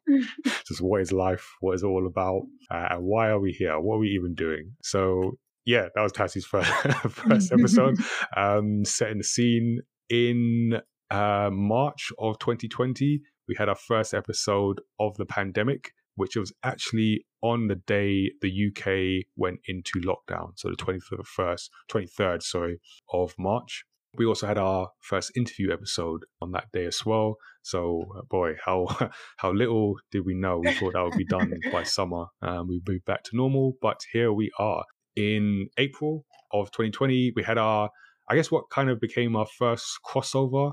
[0.66, 1.46] Just what is life?
[1.60, 2.42] What is it all about?
[2.70, 3.78] Uh, and why are we here?
[3.80, 4.72] What are we even doing?
[4.82, 6.70] So, yeah, that was Tazzy's first,
[7.10, 7.96] first episode.
[8.36, 9.80] Um, setting the scene
[10.10, 10.80] in
[11.10, 13.20] uh, March of 2020.
[13.46, 18.68] We had our first episode of the pandemic, which was actually on the day the
[18.68, 20.52] UK went into lockdown.
[20.56, 22.80] So the 21st, 23rd, sorry,
[23.12, 23.84] of March.
[24.16, 27.36] We also had our first interview episode on that day as well.
[27.62, 28.86] So, uh, boy, how
[29.38, 30.58] how little did we know?
[30.58, 32.26] We thought that would be done by summer.
[32.40, 34.84] Um, we moved back to normal, but here we are.
[35.16, 37.90] In April of 2020, we had our,
[38.28, 40.72] I guess, what kind of became our first crossover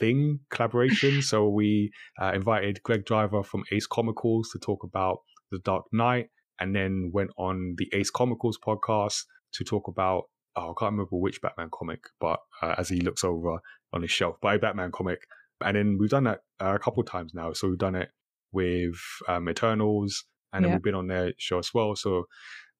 [0.00, 1.22] thing collaboration.
[1.22, 1.90] so we
[2.20, 5.18] uh, invited Greg Driver from Ace Comicals to talk about
[5.50, 6.28] The Dark Knight,
[6.60, 9.22] and then went on the Ace Comicals podcast
[9.54, 10.24] to talk about
[10.58, 13.60] oh, I can't remember which Batman comic, but uh, as he looks over
[13.92, 15.20] on his shelf, by Batman comic.
[15.64, 17.52] And then we've done that uh, a couple of times now.
[17.52, 18.10] So we've done it
[18.52, 18.96] with
[19.28, 21.94] um, Eternals, and then we've been on their show as well.
[21.96, 22.24] So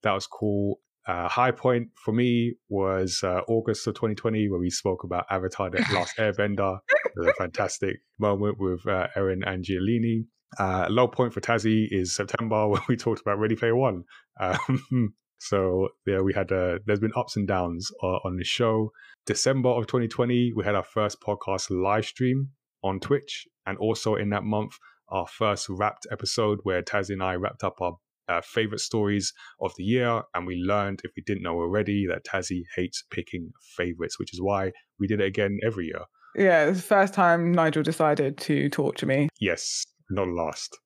[0.02, 0.80] that was cool.
[1.08, 5.70] Uh, high point for me was uh, August of 2020, where we spoke about Avatar:
[5.70, 6.78] The Last Airbender.
[7.06, 10.26] It was a fantastic moment with uh, Erin Angiolini.
[10.58, 14.04] Uh, low point for Tazzy is September, when we talked about Ready Player One.
[14.38, 18.92] Um, so yeah, we had uh, there's been ups and downs uh, on the show.
[19.24, 22.50] December of 2020, we had our first podcast live stream
[22.84, 24.72] on Twitch, and also in that month,
[25.08, 27.96] our first wrapped episode where Tazzy and I wrapped up our
[28.28, 32.24] uh, favorite stories of the year, and we learned, if we didn't know already, that
[32.24, 36.02] Tazzy hates picking favorites, which is why we did it again every year.
[36.36, 39.28] Yeah, it's the first time Nigel decided to torture me.
[39.40, 40.78] Yes, not last.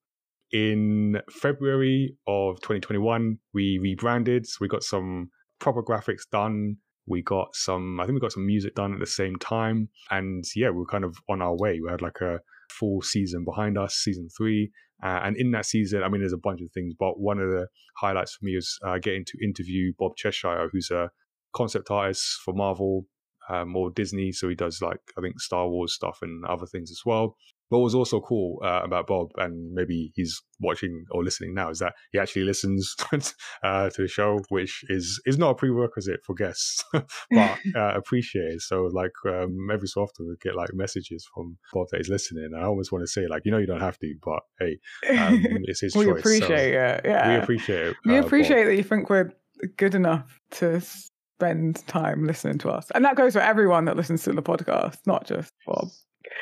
[0.53, 4.47] In February of 2021, we rebranded.
[4.47, 6.77] So we got some proper graphics done.
[7.07, 9.89] We got some, I think we got some music done at the same time.
[10.11, 11.81] And yeah, we were kind of on our way.
[11.81, 12.41] We had like a
[12.79, 14.71] full season behind us, season three.
[15.05, 17.51] Uh, and in that season, I mean, there's a bunch of things, but one of
[17.51, 17.67] the
[17.97, 21.11] highlights for me was uh, getting to interview Bob Cheshire, who's a
[21.53, 23.07] concept artist for Marvel
[23.49, 24.33] um, or Disney.
[24.33, 27.37] So he does like, I think, Star Wars stuff and other things as well.
[27.73, 31.79] What was also cool uh, about Bob, and maybe he's watching or listening now, is
[31.79, 32.95] that he actually listens
[33.65, 38.61] uh, to the show, which is is not a prerequisite for guests, but uh, appreciated.
[38.61, 42.45] So like um, every so often we get like messages from Bob that he's listening,
[42.45, 44.79] and I always want to say like, you know, you don't have to, but hey,
[45.17, 46.13] um, it's his we choice.
[46.13, 47.01] so appreciate it.
[47.07, 47.29] Yeah.
[47.37, 47.97] We appreciate it.
[48.05, 48.27] We uh, Bob.
[48.27, 49.33] appreciate that you think we're
[49.79, 50.83] good enough to
[51.43, 52.87] spend time listening to us.
[52.95, 55.89] And that goes for everyone that listens to the podcast, not just Bob.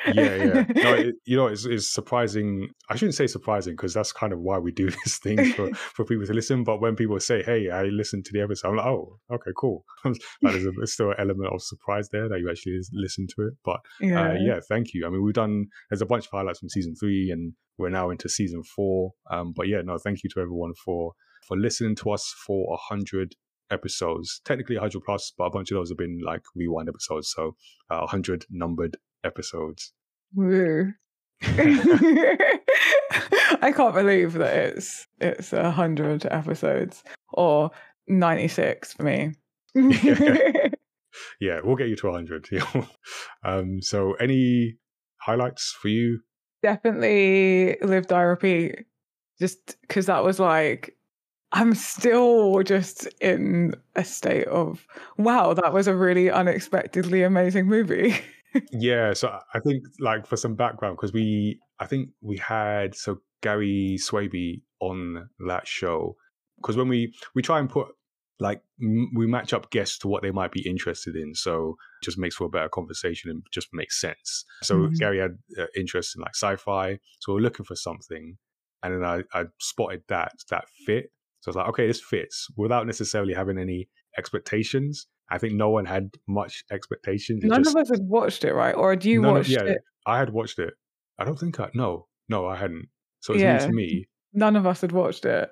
[0.07, 0.65] Yeah, yeah.
[0.75, 2.69] No, it, you know, it's, it's surprising.
[2.89, 6.05] I shouldn't say surprising because that's kind of why we do this thing for, for
[6.05, 6.65] people to listen.
[6.65, 9.85] But when people say, "Hey, I listened to the episode," I'm like, "Oh, okay, cool."
[10.05, 13.49] like there's, a, there's still an element of surprise there that you actually listen to
[13.49, 13.55] it.
[13.65, 14.31] But yeah.
[14.31, 15.07] uh, yeah, thank you.
[15.07, 18.11] I mean, we've done there's a bunch of highlights from season three, and we're now
[18.11, 19.13] into season four.
[19.31, 21.13] Um, but yeah, no, thank you to everyone for
[21.47, 23.35] for listening to us for a hundred
[23.71, 24.41] episodes.
[24.45, 27.57] Technically, a hundred plus, but a bunch of those have been like rewind episodes, so
[27.91, 29.93] a uh, hundred numbered episodes.
[30.35, 30.93] Woo.
[31.43, 32.59] I
[33.75, 37.03] can't believe that it's it's a hundred episodes
[37.33, 37.71] or
[38.07, 39.33] ninety six for me.
[41.41, 42.49] yeah, we'll get you to 100.
[43.45, 44.77] um, so, any
[45.21, 46.21] highlights for you?
[46.63, 48.87] Definitely live, die, repeat.
[49.39, 50.97] Just because that was like,
[51.53, 54.87] I'm still just in a state of
[55.17, 58.15] wow, that was a really unexpectedly amazing movie.
[58.73, 63.19] Yeah, so I think like for some background, because we, I think we had so
[63.43, 66.17] Gary Swaby on that show,
[66.57, 67.89] because when we we try and put
[68.39, 72.05] like m- we match up guests to what they might be interested in so it
[72.05, 74.45] just makes for a better conversation and just makes sense.
[74.63, 74.99] So Mhm.
[74.99, 78.39] gary had uh, interest in like sci-fi so we're looking for something
[78.83, 81.13] and then I, I spotted that that fit.
[81.41, 85.71] So i was like okay this fits without necessarily having any expectations i think no
[85.71, 87.39] one had much expectation.
[87.43, 88.75] It None just- of us had watched it, right?
[88.75, 89.79] Or had you none of- yeah, it?
[90.07, 90.75] i had watched it
[91.19, 92.89] i don't think i no no i hadn't
[93.21, 93.59] so it's Yeah.
[93.59, 95.51] new to me None of us had watched it.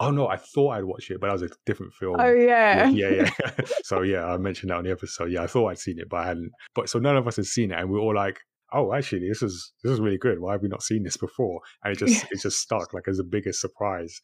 [0.00, 2.88] oh no i thought i'd watched it but that was a different film Oh yeah,
[2.88, 3.30] yeah, yeah.
[3.40, 3.64] yeah.
[3.82, 5.30] so yeah, I mentioned that on the episode.
[5.32, 6.52] Yeah, I thought I'd seen it, but I hadn't.
[6.74, 8.38] But so none of us had seen it, and we were all like,
[8.72, 10.38] "Oh, actually, this is this is really good.
[10.40, 13.16] Why have we not seen this before?" And it just it just stuck like as
[13.16, 14.20] the biggest surprise.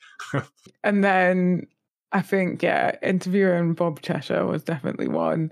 [0.85, 1.67] And then
[2.15, 5.51] I think, yeah, interviewing Bob Cheshire was definitely one.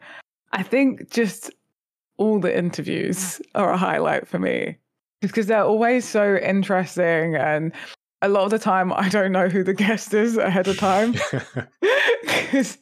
[0.53, 1.51] I think just
[2.19, 4.77] all the interviews are a highlight for me
[5.21, 7.35] because they're always so interesting.
[7.35, 7.73] And
[8.23, 11.17] a lot of the time, I don't know who the guest is ahead of time
[12.23, 12.79] because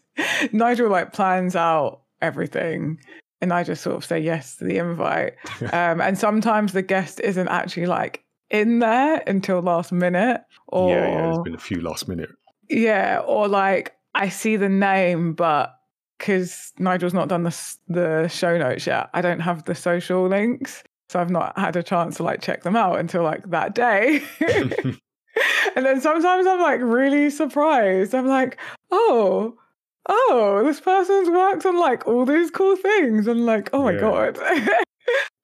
[0.52, 3.00] Nigel like plans out everything.
[3.40, 5.34] And I just sort of say yes to the invite.
[5.72, 10.42] Um, and sometimes the guest isn't actually like in there until last minute.
[10.68, 11.22] Or yeah, yeah.
[11.22, 12.30] There's been a few last minute.
[12.70, 15.74] Yeah, or like I see the name, but
[16.18, 20.82] because Nigel's not done the the show notes yet, I don't have the social links,
[21.08, 24.22] so I've not had a chance to like check them out until like that day.
[25.76, 28.14] and then sometimes I'm like really surprised.
[28.14, 28.58] I'm like,
[28.90, 29.56] oh,
[30.08, 33.26] oh, this person's worked on like all these cool things.
[33.26, 34.00] I'm like, oh my Yeah.
[34.00, 34.38] god.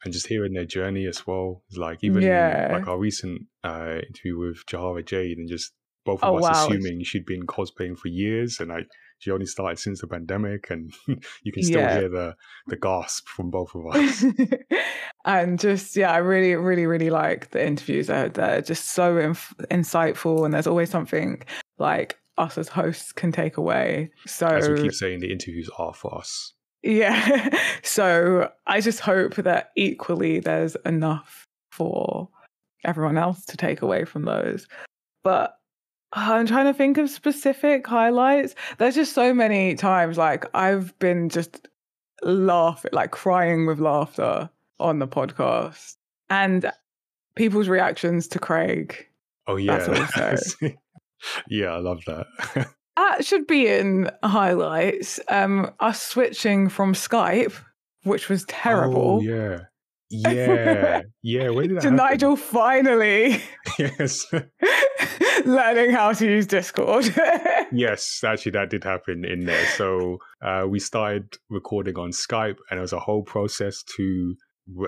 [0.04, 1.62] and just hearing their journey as well.
[1.76, 2.68] Like even Yeah.
[2.72, 5.72] like our recent uh, interview with Jahara Jade, and just
[6.06, 6.66] both Oh, of us wow.
[6.66, 8.86] assuming she'd been cosplaying for years, and like
[9.18, 10.92] she only started since the pandemic, and
[11.42, 11.98] you can still Yeah.
[11.98, 12.34] hear the
[12.68, 14.24] the gasp from both of us.
[15.24, 18.06] and just yeah, I really, really, really like the interviews.
[18.06, 21.42] They're, they're just so inf- insightful, and there's always something
[21.78, 24.10] like us as hosts can take away.
[24.26, 26.52] So As we keep saying, the interviews are for us.
[26.82, 27.48] yeah.
[27.82, 32.28] so I just hope that equally there's enough for
[32.84, 34.66] everyone else to take away from those.
[35.24, 35.56] But
[36.16, 38.54] I'm trying to think of specific highlights.
[38.78, 41.68] There's just so many times like I've been just
[42.22, 44.48] laughing, like crying with laughter
[44.80, 45.94] on the podcast.
[46.30, 46.72] And
[47.36, 49.06] people's reactions to Craig.
[49.46, 50.20] Oh yeah, That's
[50.60, 50.72] also-
[51.48, 52.26] yeah, I love that.
[52.96, 55.20] That should be in highlights.
[55.28, 57.52] Um, us switching from Skype,
[58.04, 59.58] which was terrible, Oh, yeah,
[60.08, 61.50] yeah, yeah.
[61.50, 61.96] Where did that to happen?
[61.96, 63.42] Nigel finally
[63.78, 64.24] Yes,
[65.46, 67.14] learning how to use Discord.
[67.72, 68.22] yes.
[68.24, 69.66] Actually, that did happen in there.
[69.76, 74.34] So uh, we started recording on Skype, and it was a whole process to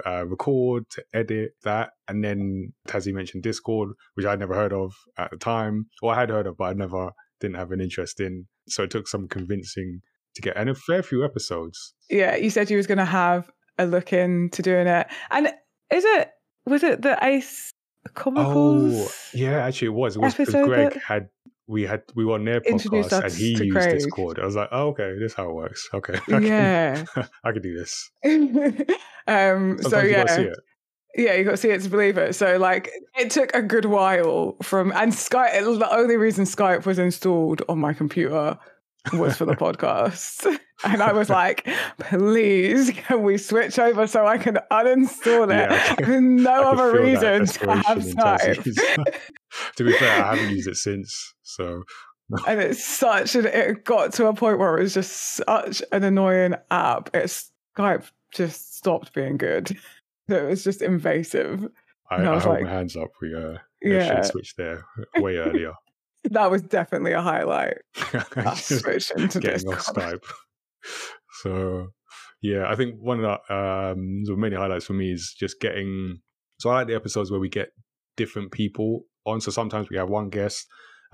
[0.05, 4.93] uh, record, to edit that, and then Tazzy mentioned Discord, which I'd never heard of
[5.17, 8.21] at the time, or I had heard of, but I never didn't have an interest
[8.21, 8.47] in.
[8.69, 10.01] So it took some convincing
[10.35, 11.95] to get, and a fair few episodes.
[12.11, 15.07] yeah, you said you was going to have a look into doing it.
[15.31, 15.47] And
[15.93, 16.31] is it,
[16.67, 17.73] was it the Ace
[18.15, 19.07] Comicals?
[19.07, 20.17] Oh, yeah, actually, it was.
[20.17, 21.29] It was because Greg that had
[21.69, 23.91] we had we were on their podcast and he used Craig.
[23.91, 24.39] Discord.
[24.39, 25.89] I was like, oh, okay, this is how it works.
[25.93, 27.05] Okay, I can, Yeah.
[27.45, 28.11] I can do this.
[29.27, 30.47] um, so yeah.
[31.17, 32.35] Yeah, you got to see it to believe it.
[32.35, 36.99] So, like, it took a good while from, and Skype, the only reason Skype was
[36.99, 38.57] installed on my computer
[39.15, 40.59] was for the podcast.
[40.85, 41.67] And I was like,
[41.99, 45.71] please, can we switch over so I can uninstall it?
[45.71, 49.19] Yeah, I There's no other reason to have Skype.
[49.77, 51.35] To be fair, I haven't used it since.
[51.43, 51.85] So
[52.47, 56.05] And it's such an, it got to a point where it was just such an
[56.05, 57.09] annoying app.
[57.15, 59.77] It's Skype just stopped being good.
[60.31, 61.67] It was just invasive.
[62.11, 63.09] I, And I I, was hold like, my hands up.
[63.23, 64.17] We uh, yeah.
[64.17, 64.85] should switched there
[65.17, 65.73] way earlier.
[66.25, 67.79] that was definitely a highlight.
[68.57, 70.23] Switched into getting off Skype.
[71.43, 71.89] So
[72.43, 76.20] yeah, I think one of the um the many highlights for me is just getting.
[76.60, 77.69] So I like the episodes where we get
[78.16, 79.40] different people on.
[79.40, 80.66] So sometimes we have one guest,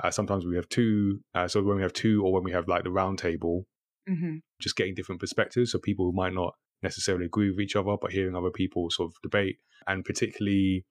[0.03, 1.21] uh, sometimes we have two.
[1.35, 3.67] Uh, so when we have two, or when we have like the round table,
[4.09, 4.41] Mhm.
[4.61, 5.73] just getting different perspectives.
[5.73, 9.09] So people who might not necessarily agree with each other, but hearing other people sort
[9.11, 9.57] of debate,
[9.87, 10.85] and particularly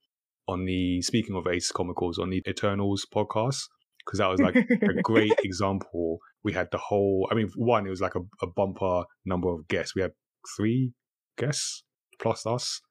[0.48, 3.62] on the speaking of Ace Comicals on the Eternals podcast,
[4.06, 6.20] because that was like a great example.
[6.44, 9.68] We had the whole, I mean, one, it was like a, a bumper number of
[9.68, 9.96] guests.
[9.96, 10.12] We had
[10.58, 10.94] three
[11.38, 11.84] guests
[12.22, 12.82] plus us,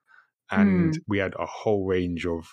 [0.50, 2.46] and we had a whole range of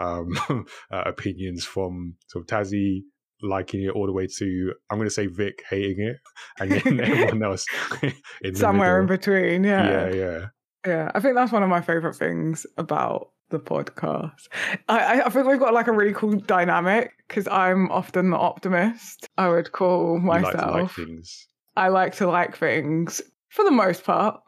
[0.00, 0.36] um,
[0.92, 3.02] uh, opinions from sort of Tazzy
[3.42, 6.16] liking it all the way to, I'm going to say Vic hating it,
[6.58, 7.66] and then everyone else
[8.02, 8.12] in
[8.42, 9.64] the somewhere in between.
[9.64, 9.90] Yeah.
[9.90, 10.46] Yeah, yeah.
[10.86, 14.48] yeah, I think that's one of my favorite things about the podcast.
[14.88, 19.28] I, I- think we've got like a really cool dynamic because I'm often the optimist.
[19.38, 20.72] I would call like myself.
[20.72, 21.46] to like things.
[21.76, 24.40] I like to like things for the most part,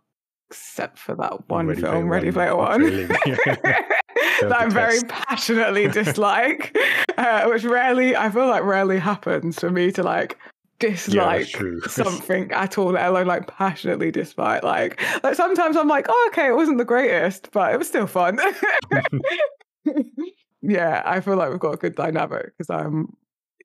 [0.50, 2.86] except for that one Ready film, Ready Player One.
[3.26, 3.82] yeah.
[4.40, 6.76] that I very passionately dislike,
[7.18, 10.38] uh, which rarely, I feel like rarely happens for me to like
[10.78, 11.80] dislike true.
[11.88, 14.62] something at all, let alone like passionately dislike.
[14.62, 18.06] Like, like sometimes I'm like, oh, okay, it wasn't the greatest, but it was still
[18.06, 18.38] fun.
[20.62, 22.86] yeah, I feel like we've got a good dynamic because I'm.
[22.86, 23.16] Um,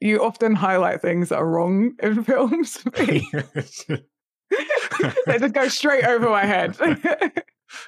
[0.03, 2.83] you often highlight things that are wrong in films.
[2.95, 3.21] they
[5.37, 6.75] just go straight over my head.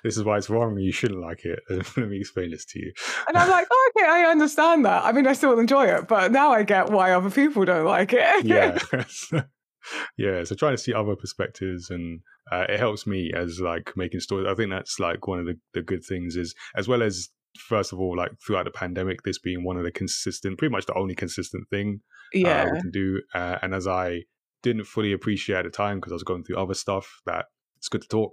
[0.04, 0.78] This is why it's wrong.
[0.78, 1.60] You shouldn't like it.
[1.70, 2.94] Let me explain this to you.
[3.28, 5.04] And I'm like, oh, okay, I understand that.
[5.04, 8.14] I mean, I still enjoy it, but now I get why other people don't like
[8.14, 8.24] it.
[8.46, 8.78] yeah
[10.18, 14.20] yeah so trying to see other perspectives and uh, it helps me as like making
[14.20, 17.30] stories i think that's like one of the, the good things is as well as
[17.58, 20.86] first of all like throughout the pandemic this being one of the consistent pretty much
[20.86, 22.00] the only consistent thing
[22.36, 22.72] uh, yeah.
[22.72, 24.22] we can do uh, and as i
[24.62, 27.46] didn't fully appreciate at the time because i was going through other stuff that
[27.78, 28.32] it's good to talk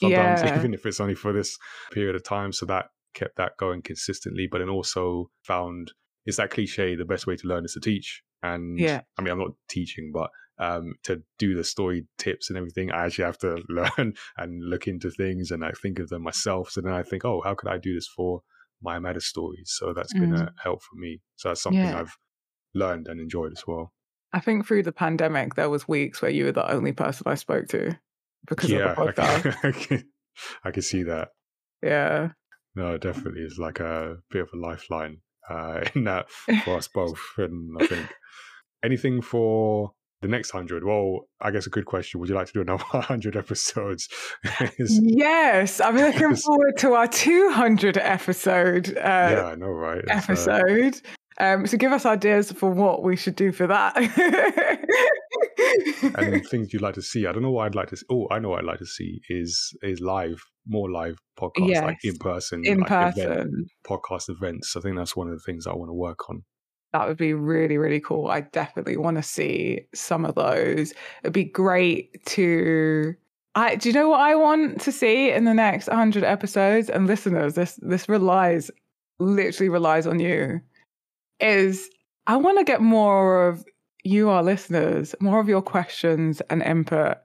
[0.00, 0.56] sometimes Yeah.
[0.56, 1.58] even if it's only for this
[1.92, 5.92] period of time so that kept that going consistently but then also found
[6.26, 9.00] it's that cliche the best way to learn is to teach and Yeah.
[9.18, 13.04] i mean i'm not teaching but um, to do the story tips and everything, I
[13.04, 16.70] actually have to learn and look into things and I think of them myself.
[16.70, 18.40] So then I think, oh, how could I do this for
[18.82, 19.74] my meta stories?
[19.78, 21.20] So that's been a help for me.
[21.36, 21.90] So that's something Mm.
[21.90, 22.00] Yeah.
[22.00, 22.16] I've
[22.74, 23.92] learned and enjoyed as well.
[24.32, 27.34] I think through the pandemic, there was weeks where you were the only person I
[27.34, 27.98] spoke to
[28.48, 29.56] because yeah, of the podcast.
[29.64, 30.04] I can,
[30.64, 31.28] I, can, see that.
[31.82, 32.30] yeah.
[32.74, 35.18] No, definitely, it's like a bit of a lifeline
[35.48, 36.30] uh, in that
[36.64, 37.20] for us both.
[37.38, 38.08] And I think
[38.84, 39.92] anything for
[40.22, 40.84] the next hundred.
[40.84, 42.20] Well, I guess a good question.
[42.20, 44.08] Would you like to do another hundred episodes?
[44.78, 49.98] Yes, I'm looking forward to our 200 episode uh, yeah, I know, right?
[49.98, 51.00] It's, uh, episode.
[51.38, 53.94] Um, so give us ideas for what we should do for that.
[56.16, 57.26] And things you'd like to see.
[57.26, 58.06] I don't know what I'd like to see.
[58.10, 61.82] Oh, I know what I'd like to see is is live, more live podcasts, yes.
[61.82, 63.50] like in person, in like person event,
[63.86, 64.76] podcast events.
[64.76, 66.44] I think that's one of the things I want to work on.
[66.92, 68.28] That would be really, really cool.
[68.28, 70.94] I definitely want to see some of those.
[71.22, 73.14] It'd be great to.
[73.54, 76.88] I do you know what I want to see in the next 100 episodes?
[76.88, 78.70] And listeners, this this relies
[79.18, 80.60] literally relies on you.
[81.40, 81.90] Is
[82.26, 83.64] I want to get more of
[84.06, 87.18] you, our listeners, more of your questions and input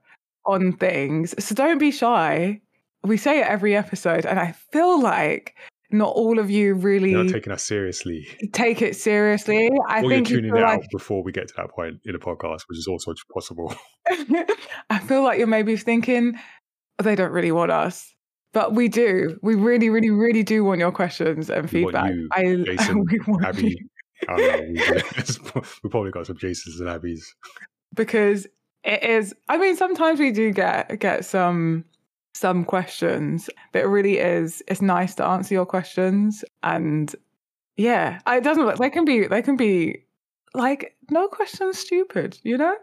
[0.46, 1.34] on things.
[1.44, 2.60] So don't be shy.
[3.04, 5.56] We say it every episode, and I feel like
[5.90, 8.26] not all of you really You're not taking us seriously.
[8.52, 9.68] take it seriously.
[9.88, 11.96] I or think you're you tuning feel out like before we get to that point
[12.04, 13.74] in a podcast, which is also possible.
[14.90, 16.34] I feel like you're maybe thinking
[16.98, 18.14] "Oh, they don't really want us,
[18.52, 19.38] but we do.
[19.42, 22.10] We really, really, really do want your questions and We feedback.
[22.12, 23.68] you, I Jason, want Abby.
[23.68, 23.76] you
[24.28, 24.82] I don't know.
[25.54, 27.24] We, we probably got some Jasons and Abbies.
[27.94, 28.46] because
[28.84, 29.34] it is.
[29.48, 31.84] I mean, sometimes we do get get some
[32.34, 34.62] some questions, but it really is.
[34.68, 37.14] It's nice to answer your questions, and
[37.76, 38.78] yeah, it doesn't.
[38.78, 39.26] They can be.
[39.26, 40.04] They can be
[40.54, 42.38] like no questions stupid.
[42.42, 42.74] You know,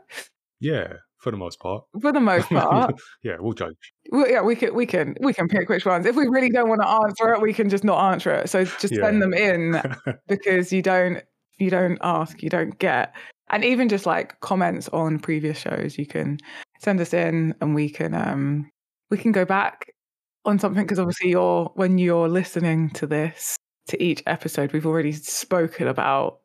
[0.59, 1.83] Yeah, for the most part.
[2.01, 2.95] for the most part.
[3.23, 3.93] yeah, we'll judge.
[4.11, 6.05] Well, yeah, we can we can we can pick which ones.
[6.05, 8.49] If we really don't want to answer it, we can just not answer it.
[8.49, 9.05] So just Yeah.
[9.05, 9.81] send them in
[10.27, 11.23] because you don't
[11.57, 13.13] you don't ask, you don't get.
[13.51, 16.37] And even just like comments on previous shows, you can
[16.79, 18.69] send us in and we can um
[19.09, 19.93] we can go back
[20.45, 23.55] on something because obviously you're when you're listening to this
[23.87, 26.39] to each episode, we've already spoken about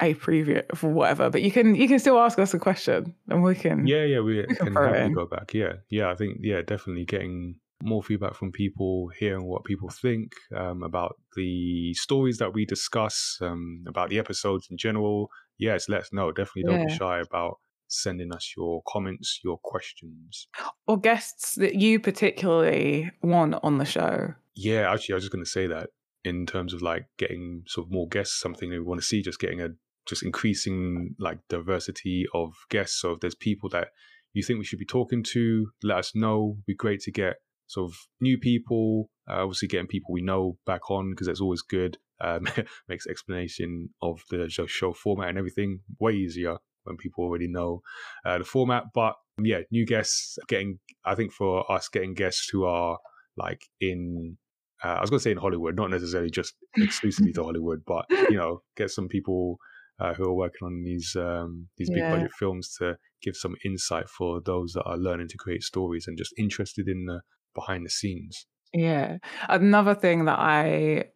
[0.00, 1.30] a preview of whatever.
[1.30, 4.20] But you can you can still ask us a question and we can yeah, yeah,
[4.20, 5.54] we, can can throw happily go back.
[5.54, 10.32] Yeah, yeah, I think yeah, definitely getting more feedback from people, hearing what people think
[10.54, 15.30] um, about the stories that we discuss, um, about the episodes in general.
[15.58, 16.32] Yes, let us know.
[16.32, 17.58] Definitely don't be shy about
[17.88, 20.48] sending us your comments, your questions.
[20.86, 24.34] or guests that you particularly want on the show.
[24.54, 25.90] Yeah, actually, I was just going to say that
[26.24, 29.38] in terms of like getting sort of more guests, something we want to see, just
[29.38, 29.68] getting a
[30.06, 33.00] just increasing like diversity of guests.
[33.00, 33.88] So if there's people that
[34.32, 36.54] you think we should be talking to, let us know.
[36.56, 39.10] It'd be great to get sort of new people.
[39.28, 41.98] Uh, obviously, getting people we know back on because that's always good.
[42.20, 42.46] Um,
[42.88, 47.82] makes explanation of the show, format and everything way easier when people already know
[48.24, 48.84] uh, the format.
[48.94, 50.78] But yeah, new guests getting.
[51.04, 52.98] I think for us, getting guests who are
[53.36, 54.38] like in
[54.84, 58.04] uh, I was going to say in Hollywood, not necessarily just exclusively to Hollywood, but
[58.10, 59.58] you know, get some people
[59.98, 62.10] uh, who are working on these um, these big Yeah.
[62.10, 66.18] budget films to give some insight for those that are learning to create stories and
[66.18, 67.20] just interested in the
[67.54, 68.46] behind the scenes.
[68.72, 69.18] Yeah.
[69.48, 71.10] Another thing that I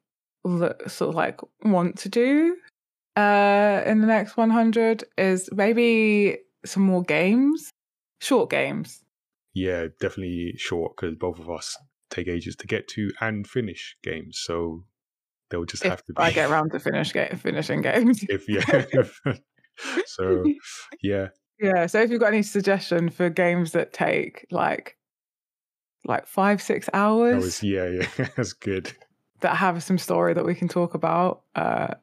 [0.44, 2.56] lo- sort of like want to do
[3.16, 7.70] uh in the next 100 is maybe some more games,
[8.20, 9.02] short games.
[9.52, 11.76] Yeah, definitely short because both of us
[12.08, 14.84] take ages to get to and finish games, so
[15.50, 16.22] they'll just If have to be.
[16.22, 18.24] I get around to finish ga- finishing games.
[18.28, 19.34] if yeah.
[20.06, 20.44] so
[21.02, 21.28] yeah,
[21.60, 24.96] yeah, so if you've got any suggestion for games that take like
[26.04, 28.92] like 5 6 hours was yeah, yeah, that's good.
[29.40, 31.94] that have some story that we can talk about, uh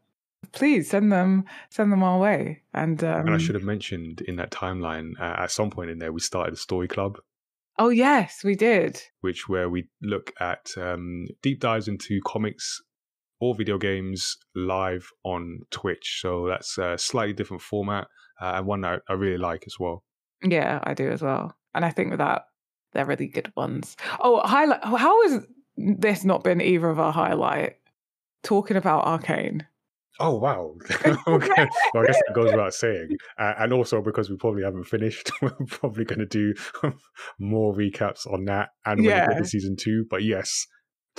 [0.52, 2.62] please send them send them our way.
[2.74, 6.00] And um And I should have mentioned in that timeline uh, at some point in
[6.00, 7.18] there we started a story club,
[7.80, 9.02] Oh yes, we did.
[9.22, 12.82] which where we look at um, deep dives into comics
[13.40, 16.20] or video games live on Twitch.
[16.22, 18.08] So that's a slightly different format
[18.42, 20.04] uh, and one that I really like as well.
[20.44, 21.56] Yeah, I do as well.
[21.74, 22.46] And I think that
[22.94, 23.96] they're really good ones.
[24.20, 25.46] Oh, highlight how has
[25.78, 27.76] this not been either of our highlight?
[28.44, 29.68] Talking about Arcane.
[30.20, 30.76] Oh wow!
[31.28, 34.86] okay, well, I guess it goes without saying, uh, and also because we probably haven't
[34.86, 36.54] finished, we're probably going to do
[37.40, 40.06] more recaps on that and when we get to season two.
[40.10, 40.66] But yes,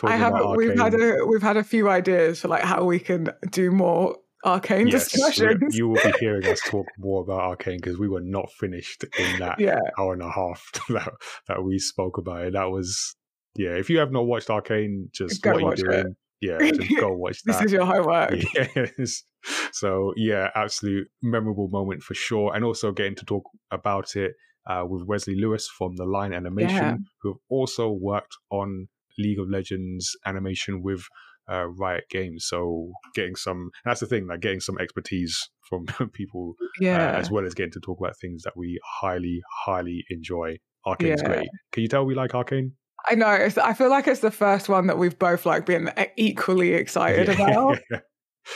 [0.02, 3.30] I haven't we've had a we've had a few ideas for like how we can
[3.50, 5.76] do more arcane yes, discussions.
[5.76, 9.38] you will be hearing us talk more about Arcane because we were not finished in
[9.40, 9.78] that yeah.
[9.98, 11.12] hour and a half that,
[11.48, 12.52] that we spoke about it.
[12.52, 13.16] That was
[13.56, 13.70] yeah.
[13.70, 15.84] If you have not watched Arcane, just Go what are you watch it.
[15.84, 16.16] doing?
[16.40, 18.34] Yeah, just go watch This is your homework.
[18.54, 19.24] Yes.
[19.72, 24.34] So yeah, absolute memorable moment for sure, and also getting to talk about it
[24.68, 26.96] uh, with Wesley Lewis from the Line Animation, Yeah.
[27.22, 28.88] who have also worked on
[29.18, 31.02] League of Legends animation with
[31.50, 32.44] uh, Riot Games.
[32.46, 37.16] So getting some that's the thing, like getting some expertise from people uh, Yeah.
[37.16, 40.56] as well as getting to talk about things that we highly, highly enjoy.
[40.86, 41.28] Arcane's Yeah.
[41.28, 41.48] great.
[41.72, 42.72] Can you tell we like Arcane?
[43.08, 43.30] I know.
[43.32, 47.28] It's, I feel like it's the first one that we've both like been equally excited
[47.40, 47.78] about.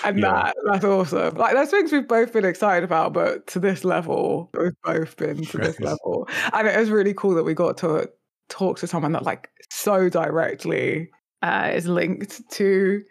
[0.05, 0.31] and yeah.
[0.53, 1.37] that that's awesome.
[1.37, 5.45] Like there's things we've both been excited about, but to this level, we've both been
[5.47, 6.29] to this level.
[6.53, 8.09] And it was really cool that we got to
[8.53, 11.11] talk to someone that like so directly
[11.43, 13.03] uh, is linked to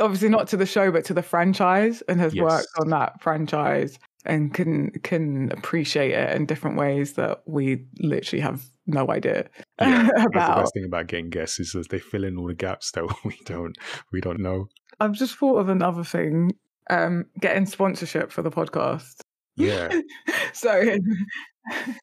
[0.00, 2.42] obviously not to the show but to the franchise and has yes.
[2.42, 8.40] worked on that franchise and can can appreciate it in different ways that we literally
[8.40, 9.48] have no idea
[9.80, 10.32] yeah, about.
[10.32, 12.90] That's the best thing about getting guests is that they fill in all the gaps
[12.92, 13.76] that we don't
[14.12, 14.68] we don't know.
[15.00, 16.52] I've just thought of another thing.
[16.90, 19.20] Um, getting sponsorship for the podcast.
[19.58, 19.92] Yeah.
[20.54, 20.98] so,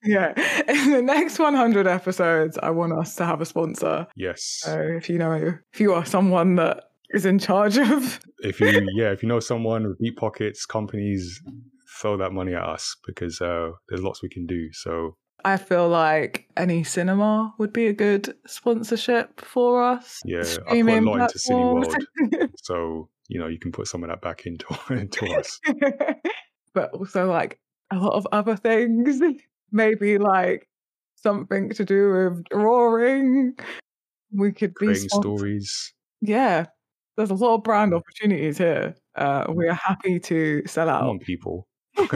[0.04, 0.34] yeah,
[0.68, 4.08] in the next 100 episodes, I want us to have a sponsor.
[4.16, 4.60] Yes.
[4.64, 8.68] So, if you know, if you are someone that is in charge of, if you,
[8.96, 11.42] yeah, if you know someone with deep pockets, companies,
[12.02, 14.72] throw that money at us because uh, there's lots we can do.
[14.74, 20.20] So, I feel like any cinema would be a good sponsorship for us.
[20.26, 24.10] Yeah, I put a lot into Cineworld, so you know you can put some of
[24.10, 25.60] that back into into us.
[26.74, 27.60] but also like
[27.92, 29.22] a lot of other things,
[29.76, 30.68] maybe like
[31.16, 33.54] something to do with drawing.
[34.32, 35.94] We could Creating be stories.
[36.22, 36.66] Yeah,
[37.18, 38.96] there's a lot of brand opportunities here.
[39.16, 41.02] Uh, we are happy to sell out.
[41.02, 41.68] Come on, people.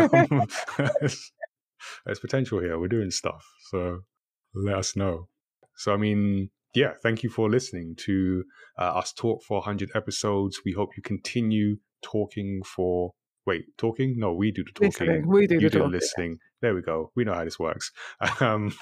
[2.06, 2.80] there's potential here.
[2.80, 3.46] We're doing stuff.
[3.70, 4.00] So
[4.56, 5.28] let us know.
[5.76, 8.44] So, I mean, yeah, thank you for listening to
[8.78, 10.62] uh, us talk for 100 episodes.
[10.66, 13.12] We hope you continue talking for.
[13.46, 14.16] Wait, talking?
[14.18, 15.08] No, we do the talking.
[15.08, 15.28] Listening.
[15.28, 15.92] We do you the do talking.
[15.92, 16.38] listening.
[16.62, 17.12] There we go.
[17.16, 17.92] We know how this works.
[18.42, 18.74] Um,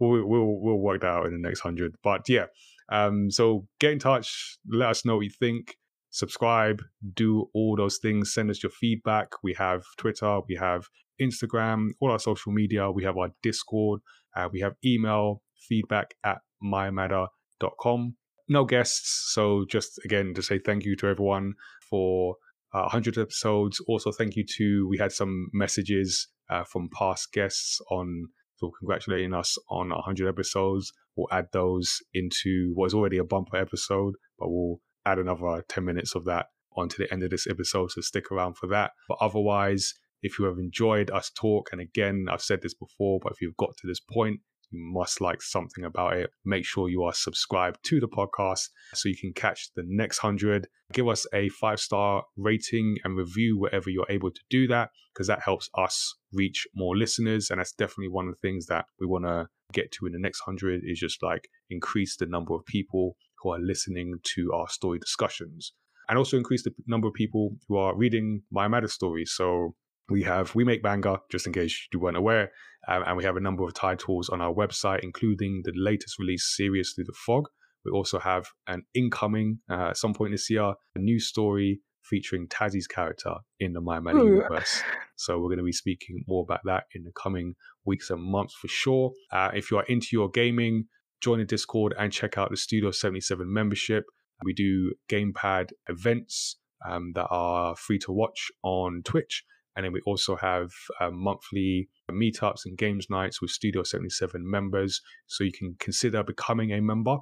[0.00, 1.94] we'll, we'll we'll work that out in the next hundred.
[2.02, 2.46] But yeah,
[2.90, 4.58] um, so get in touch.
[4.70, 5.76] Let us know what you think.
[6.10, 6.80] Subscribe.
[7.14, 8.32] Do all those things.
[8.32, 9.28] Send us your feedback.
[9.42, 10.40] We have Twitter.
[10.48, 10.86] We have
[11.20, 12.90] Instagram, all our social media.
[12.90, 14.00] We have our Discord.
[14.36, 18.16] Uh, we have email feedback at mymatter.com.
[18.48, 19.30] No guests.
[19.32, 21.54] So just again to say thank you to everyone
[21.88, 22.36] for
[22.74, 23.80] uh, 100 episodes.
[23.86, 29.34] Also, thank you to, we had some messages uh, from past guests on so congratulating
[29.34, 30.92] us on 100 episodes.
[31.16, 35.84] We'll add those into what is already a bumper episode, but we'll add another 10
[35.84, 36.46] minutes of that
[36.76, 37.90] onto the end of this episode.
[37.90, 38.92] So stick around for that.
[39.08, 43.32] But otherwise, if you have enjoyed us talk, and again, I've said this before, but
[43.32, 44.40] if you've got to this point,
[44.74, 46.30] you must like something about it.
[46.44, 50.66] Make sure you are subscribed to the podcast so you can catch the next 100.
[50.92, 55.28] Give us a five star rating and review wherever you're able to do that, because
[55.28, 57.50] that helps us reach more listeners.
[57.50, 60.18] And that's definitely one of the things that we want to get to in the
[60.18, 64.68] next 100 is just like increase the number of people who are listening to our
[64.68, 65.72] story discussions
[66.08, 69.32] and also increase the number of people who are reading my matter stories.
[69.34, 69.74] So
[70.10, 72.50] we have We Make Manga, just in case you weren't aware,
[72.88, 76.54] um, and we have a number of titles on our website, including the latest release,
[76.56, 77.48] Series Through the Fog.
[77.84, 82.48] We also have an incoming, uh, at some point this year, a new story featuring
[82.48, 84.82] Tazzy's character in the My Matter universe.
[85.16, 87.54] So we're going to be speaking more about that in the coming
[87.84, 89.12] weeks and months for sure.
[89.30, 90.86] Uh, if you are into your gaming,
[91.20, 94.04] join the Discord and check out the Studio 77 membership.
[94.44, 96.56] We do gamepad events
[96.86, 99.44] um, that are free to watch on Twitch
[99.76, 100.70] and then we also have
[101.00, 105.00] uh, monthly meetups and games nights with Studio 77 members.
[105.26, 107.16] So you can consider becoming a member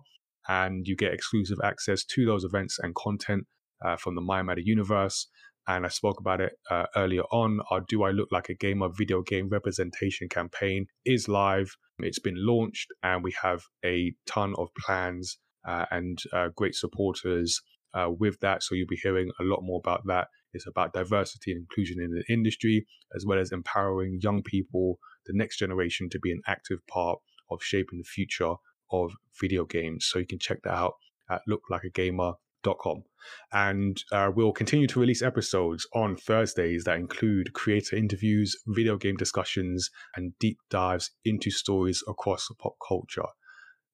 [0.49, 3.47] and you get exclusive access to those events and content
[3.85, 5.29] uh, from the My Matter universe.
[5.69, 7.61] And I spoke about it uh, earlier on.
[7.71, 11.77] Our Do I Look Like a Gamer video game representation campaign is live.
[12.01, 17.61] It's been launched, and we have a ton of plans uh, and uh, great supporters
[17.95, 18.65] uh, with that.
[18.65, 22.11] So you'll be hearing a lot more about that it's about diversity and inclusion in
[22.11, 26.87] the industry, as well as empowering young people, the next generation, to be an active
[26.87, 27.19] part
[27.51, 28.55] of shaping the future
[28.91, 30.07] of video games.
[30.11, 30.95] So you can check that out
[31.31, 33.05] at looklikeagamer.com.
[33.53, 39.17] And uh, we'll continue to release episodes on Thursdays that include creator interviews, video game
[39.17, 43.29] discussions, and deep dives into stories across pop culture.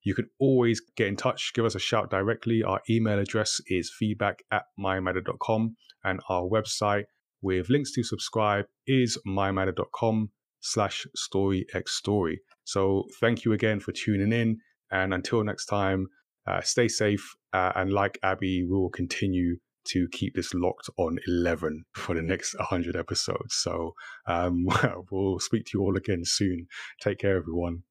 [0.02, 2.62] You can always get in touch, give us a shout directly.
[2.62, 5.76] Our email address is feedback at mymatter.com
[6.08, 7.04] and our website
[7.42, 10.30] with links to subscribe is mymatter.com
[10.60, 12.40] slash story x story.
[12.64, 14.58] So thank you again for tuning in.
[14.90, 16.08] And until next time,
[16.46, 17.36] uh, stay safe.
[17.52, 19.58] Uh, and like Abby, we will continue
[19.88, 23.54] to keep this locked on 11 for the next 100 episodes.
[23.54, 23.94] So
[24.26, 24.66] um,
[25.10, 26.66] we'll speak to you all again soon.
[27.00, 27.84] Take care, everyone.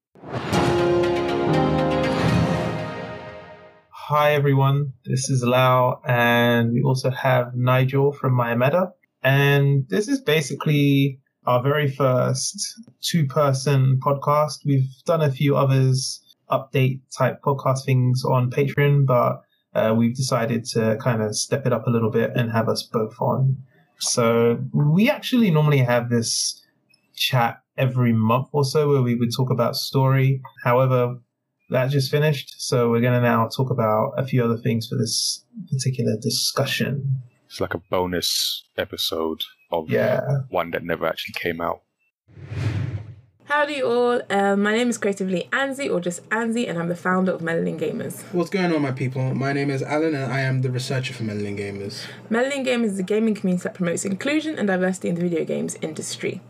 [4.08, 8.92] Hi everyone, this is Lau, and we also have Nigel from Mayameda.
[9.22, 12.56] And this is basically our very first
[13.02, 14.64] two person podcast.
[14.64, 19.42] We've done a few others, update type podcast things on Patreon, but
[19.74, 22.84] uh, we've decided to kind of step it up a little bit and have us
[22.84, 23.58] both on
[23.98, 26.64] So we actually normally have this
[27.14, 30.40] chat every month or so where we would talk about story.
[30.64, 31.18] However,
[31.70, 32.54] that just finished.
[32.60, 37.22] So we're going to now talk about a few other things for this particular discussion.
[37.46, 40.20] It's like a bonus episode of Yeah.
[40.50, 41.82] one that never actually came out.
[43.44, 47.32] Howdy all, um, my name is Creatively Anzi or just Anzi and I'm the founder
[47.32, 48.20] of Melanin Gamers.
[48.34, 49.34] What's going on, my people?
[49.34, 52.04] My name is Alan, and I am the researcher for Melanin Gamers.
[52.30, 55.78] Melanin Gamers is a gaming community that promotes inclusion and diversity in the video games
[55.80, 56.42] industry.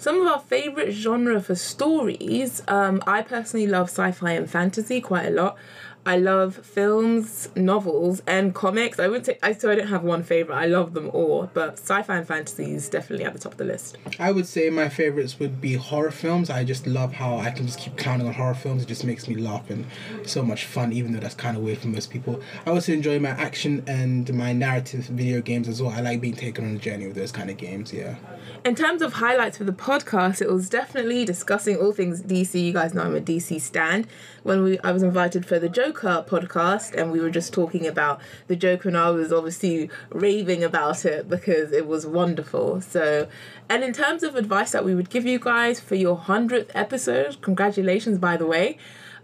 [0.00, 5.26] Some of our favourite genre for stories, um, I personally love sci-fi and fantasy quite
[5.26, 5.58] a lot.
[6.06, 8.98] I love films, novels, and comics.
[8.98, 10.58] I wouldn't say I so I don't have one favourite.
[10.58, 13.66] I love them all, but sci-fi and fantasy is definitely at the top of the
[13.66, 13.98] list.
[14.18, 16.48] I would say my favorites would be horror films.
[16.48, 18.82] I just love how I can just keep counting on horror films.
[18.82, 19.84] It just makes me laugh and
[20.24, 22.40] so much fun, even though that's kind of weird for most people.
[22.64, 25.92] I also enjoy my action and my narrative video games as well.
[25.92, 27.92] I like being taken on a journey with those kind of games.
[27.92, 28.16] Yeah.
[28.64, 32.62] In terms of highlights for the podcast, it was definitely discussing all things DC.
[32.62, 34.06] You guys know I'm a DC stand.
[34.42, 38.20] When we I was invited for the Joker podcast, and we were just talking about
[38.46, 42.80] the Joker, and I was obviously raving about it because it was wonderful.
[42.80, 43.28] So,
[43.68, 47.40] and in terms of advice that we would give you guys for your hundredth episode,
[47.42, 48.78] congratulations, by the way.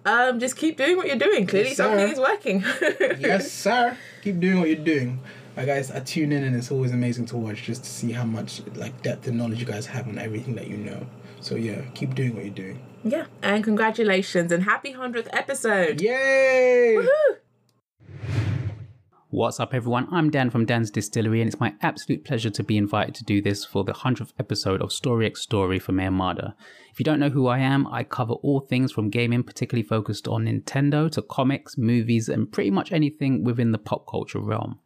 [0.05, 1.47] Um, just keep doing what you're doing.
[1.49, 2.61] Clearly, Yes, something is working.
[3.19, 3.97] yes, sir.
[4.23, 5.19] Keep doing what you're doing.
[5.57, 8.25] Uh, guys, I tune in and it's always amazing to watch just to see how
[8.25, 11.05] much like depth and knowledge you guys have on everything that you know.
[11.41, 12.79] So yeah, keep doing what you're doing.
[13.11, 16.01] Yeah, and congratulations and happy hundredth episode.
[16.01, 16.99] Yay!
[19.29, 20.09] What's up, everyone?
[20.11, 23.43] I'm Dan from Dan's Distillery, and it's my absolute pleasure to be invited to do
[23.43, 26.57] this for the 100th episode of Story X Story from Armada.
[26.91, 30.27] If you don't know who I am, I cover all things from gaming, particularly focused
[30.27, 34.79] on Nintendo, to comics, movies, and pretty much anything within the pop culture realm.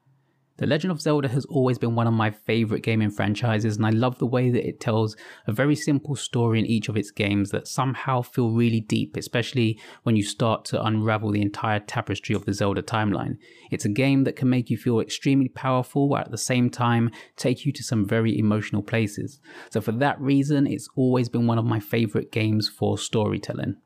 [0.60, 3.90] The Legend of Zelda has always been one of my favorite gaming franchises, and I
[3.90, 5.16] love the way that it tells
[5.46, 9.80] a very simple story in each of its games that somehow feel really deep, especially
[10.02, 13.38] when you start to unravel the entire tapestry of the Zelda timeline.
[13.70, 17.10] It's a game that can make you feel extremely powerful, while at the same time
[17.36, 19.40] take you to some very emotional places.
[19.70, 23.76] So, for that reason, it's always been one of my favorite games for storytelling.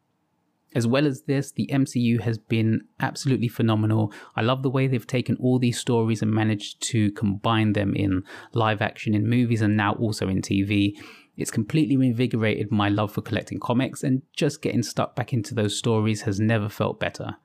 [0.75, 4.13] As well as this, the MCU has been absolutely phenomenal.
[4.35, 8.25] I love the way they've taken all these stories and managed to combine them in
[8.53, 10.97] live action in movies and now also in TV.
[11.37, 15.77] It's completely reinvigorated my love for collecting comics, and just getting stuck back into those
[15.77, 17.37] stories has never felt better.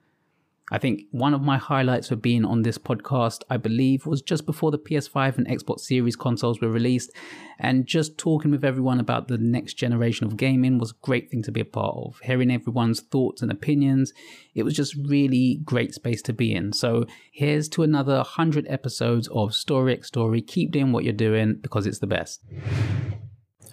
[0.72, 4.46] I think one of my highlights for being on this podcast, I believe, was just
[4.46, 7.12] before the PS5 and Xbox Series consoles were released,
[7.60, 11.44] and just talking with everyone about the next generation of gaming was a great thing
[11.44, 12.20] to be a part of.
[12.24, 14.14] Hearing everyone's thoughts and opinions,
[14.56, 16.74] it was just really great space to be in.
[16.74, 20.41] So here's to another 100 episodes of Story X Story.
[20.41, 22.41] Keep doing what you're doing because it's the best.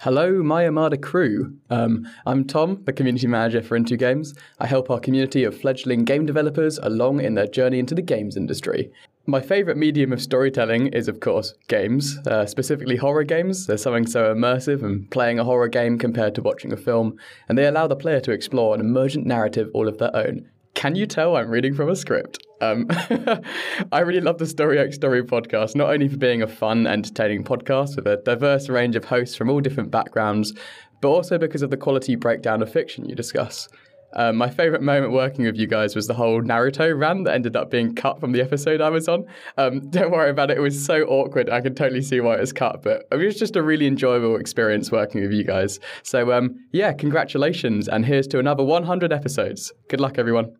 [0.01, 1.57] Hello, my Armada crew.
[1.71, 4.35] Um, I'm Tom, the community manager for Into Games.
[4.59, 8.37] I help our community of fledgling game developers along in their journey into the games
[8.37, 8.91] industry.
[9.25, 13.65] My favourite medium of storytelling is, of course, games, uh, specifically horror games.
[13.65, 17.17] There's something so immersive in playing a horror game compared to watching a film,
[17.49, 20.47] and they allow the player to explore an emergent narrative all of their own.
[20.77, 22.37] Can you tell I'm reading from a script?
[22.61, 22.85] Um,
[23.91, 27.43] I really love the Story X Story podcast, not only for being a fun, entertaining
[27.43, 30.53] podcast with a diverse range of hosts from all different backgrounds,
[31.01, 33.67] but also because of the quality breakdown of fiction you discuss.
[34.13, 37.55] Um, my favourite moment working with you guys was the whole Naruto rant that ended
[37.55, 39.25] up being cut from the episode I was on.
[39.57, 41.49] Um, don't worry about it, it was so awkward.
[41.49, 44.35] I can totally see why it was cut, but it was just a really enjoyable
[44.35, 45.79] experience working with you guys.
[46.03, 49.73] So, um, yeah, congratulations, and here's to another 100 episodes.
[49.89, 50.51] Good luck, everyone.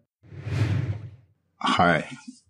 [1.60, 2.08] Hi,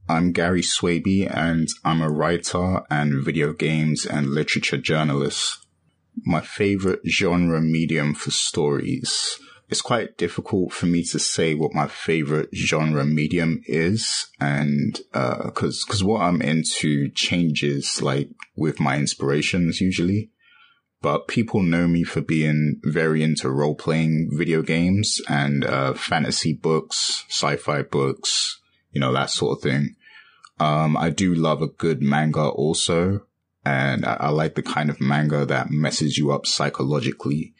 [0.09, 5.65] I'm Gary Swaby, and I'm a writer and video games and literature journalist.
[6.25, 9.39] My favorite genre medium for stories.
[9.69, 15.51] It's quite difficult for me to say what my favorite genre medium is, and uh,
[15.51, 18.27] cause, cause what I'm into changes like
[18.57, 20.31] with my inspirations usually.
[21.01, 26.51] But people know me for being very into role playing video games and uh, fantasy
[26.51, 28.59] books, sci-fi books,
[28.97, 29.95] you know, that sort of thing.
[30.59, 33.27] Um, I do love a good manga also.
[33.63, 37.53] And I, I like the kind of manga that messes you up psychologically.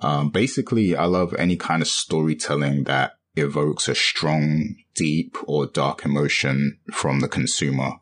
[0.00, 6.04] Um, basically, I love any kind of storytelling that evokes a strong, deep or dark
[6.04, 7.94] emotion from the consumer.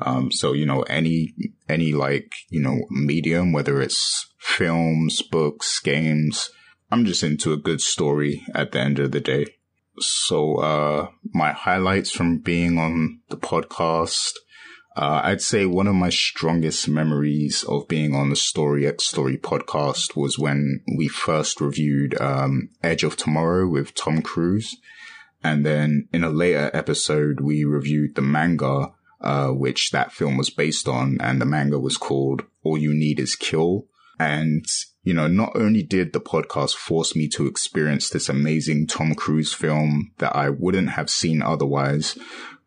[0.00, 1.34] Um, so, you know, any,
[1.68, 6.50] any like, you know, medium, whether it's films, books, games,
[6.90, 9.46] I'm just into a good story at the end of the day.
[9.98, 14.32] So, uh, my highlights from being on the podcast,
[14.96, 19.36] Uh, I'd say one of my strongest memories of being on the Story X Story
[19.36, 24.76] podcast was when we first reviewed um, Edge of Tomorrow with Tom Cruise.
[25.42, 30.50] And then in a later episode, we reviewed the manga, uh, which that film was
[30.50, 31.18] based on.
[31.20, 33.86] And the manga was called All You Need Is Kill.
[34.20, 34.64] And,
[35.04, 39.52] you know, not only did the podcast force me to experience this amazing Tom Cruise
[39.52, 42.18] film that I wouldn't have seen otherwise,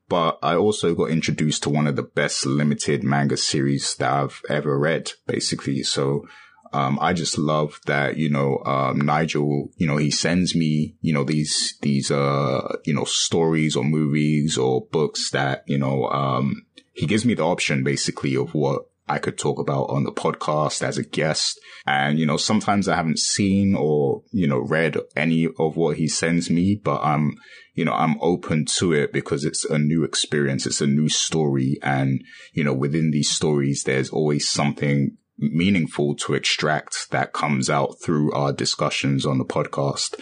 [0.08, 4.42] but I also got introduced to one of the best limited manga series that I've
[4.50, 5.84] ever read, basically.
[5.84, 6.28] So,
[6.74, 11.14] um, I just love that, you know, um, Nigel, you know, he sends me, you
[11.14, 16.66] know, these, these, uh, you know, stories or movies or books that, you know, um,
[16.94, 20.82] he gives me the option basically of what I could talk about on the podcast
[20.82, 21.60] as a guest.
[21.86, 26.08] And, you know, sometimes I haven't seen or, you know, read any of what he
[26.08, 27.36] sends me, but I'm,
[27.74, 30.66] you know, I'm open to it because it's a new experience.
[30.66, 31.78] It's a new story.
[31.82, 32.22] And,
[32.54, 38.34] you know, within these stories, there's always something meaningful to extract that comes out through
[38.34, 40.20] our discussions on the podcast.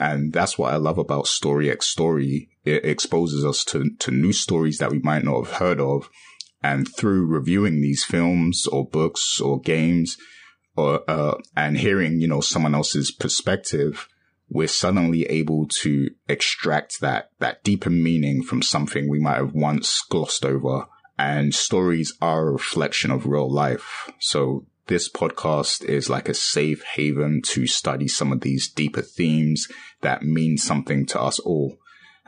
[0.00, 2.50] And that's what I love about Story X Story.
[2.64, 6.10] It exposes us to, to new stories that we might not have heard of
[6.62, 10.16] and through reviewing these films or books or games
[10.76, 14.08] or, uh, and hearing, you know, someone else's perspective,
[14.48, 20.02] we're suddenly able to extract that, that deeper meaning from something we might have once
[20.08, 20.86] glossed over.
[21.18, 24.10] And stories are a reflection of real life.
[24.20, 29.68] So this podcast is like a safe haven to study some of these deeper themes
[30.00, 31.76] that mean something to us all.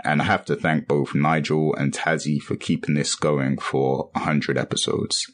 [0.02, 4.56] And I have to thank both Nigel and Tazzy for keeping this going for 100
[4.56, 5.30] episodes.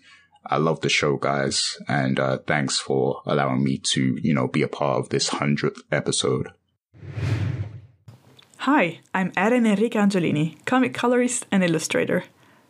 [0.48, 4.62] I love the show, guys, and uh, thanks for allowing me to, you know, be
[4.62, 6.48] a part of this 100th episode.
[8.58, 12.24] Hi, I'm Erin Enrique Angelini, comic colorist and illustrator.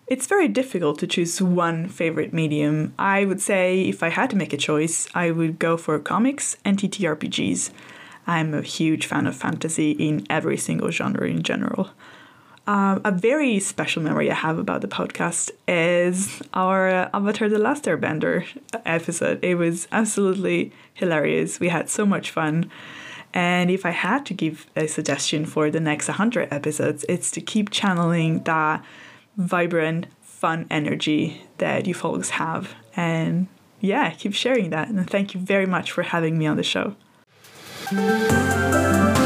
[0.07, 2.95] It's very difficult to choose one favorite medium.
[2.99, 6.57] I would say if I had to make a choice, I would go for comics
[6.65, 7.71] and TTRPGs.
[8.27, 11.91] I'm a huge fan of fantasy in every single genre in general.
[12.67, 17.85] Uh, a very special memory I have about the podcast is our Avatar The Last
[17.85, 18.45] Airbender
[18.85, 19.39] episode.
[19.45, 21.61] It was absolutely hilarious.
[21.61, 22.69] We had so much fun.
[23.33, 27.41] And if I had to give a suggestion for the next 100 episodes, it's to
[27.41, 28.85] keep channeling that
[29.37, 32.75] vibrant, fun energy that you folks have.
[32.97, 33.47] And
[33.81, 34.89] yeah, keep sharing that.
[34.89, 36.97] And thank you very much for having me on the show.
[37.89, 39.26] Thank you.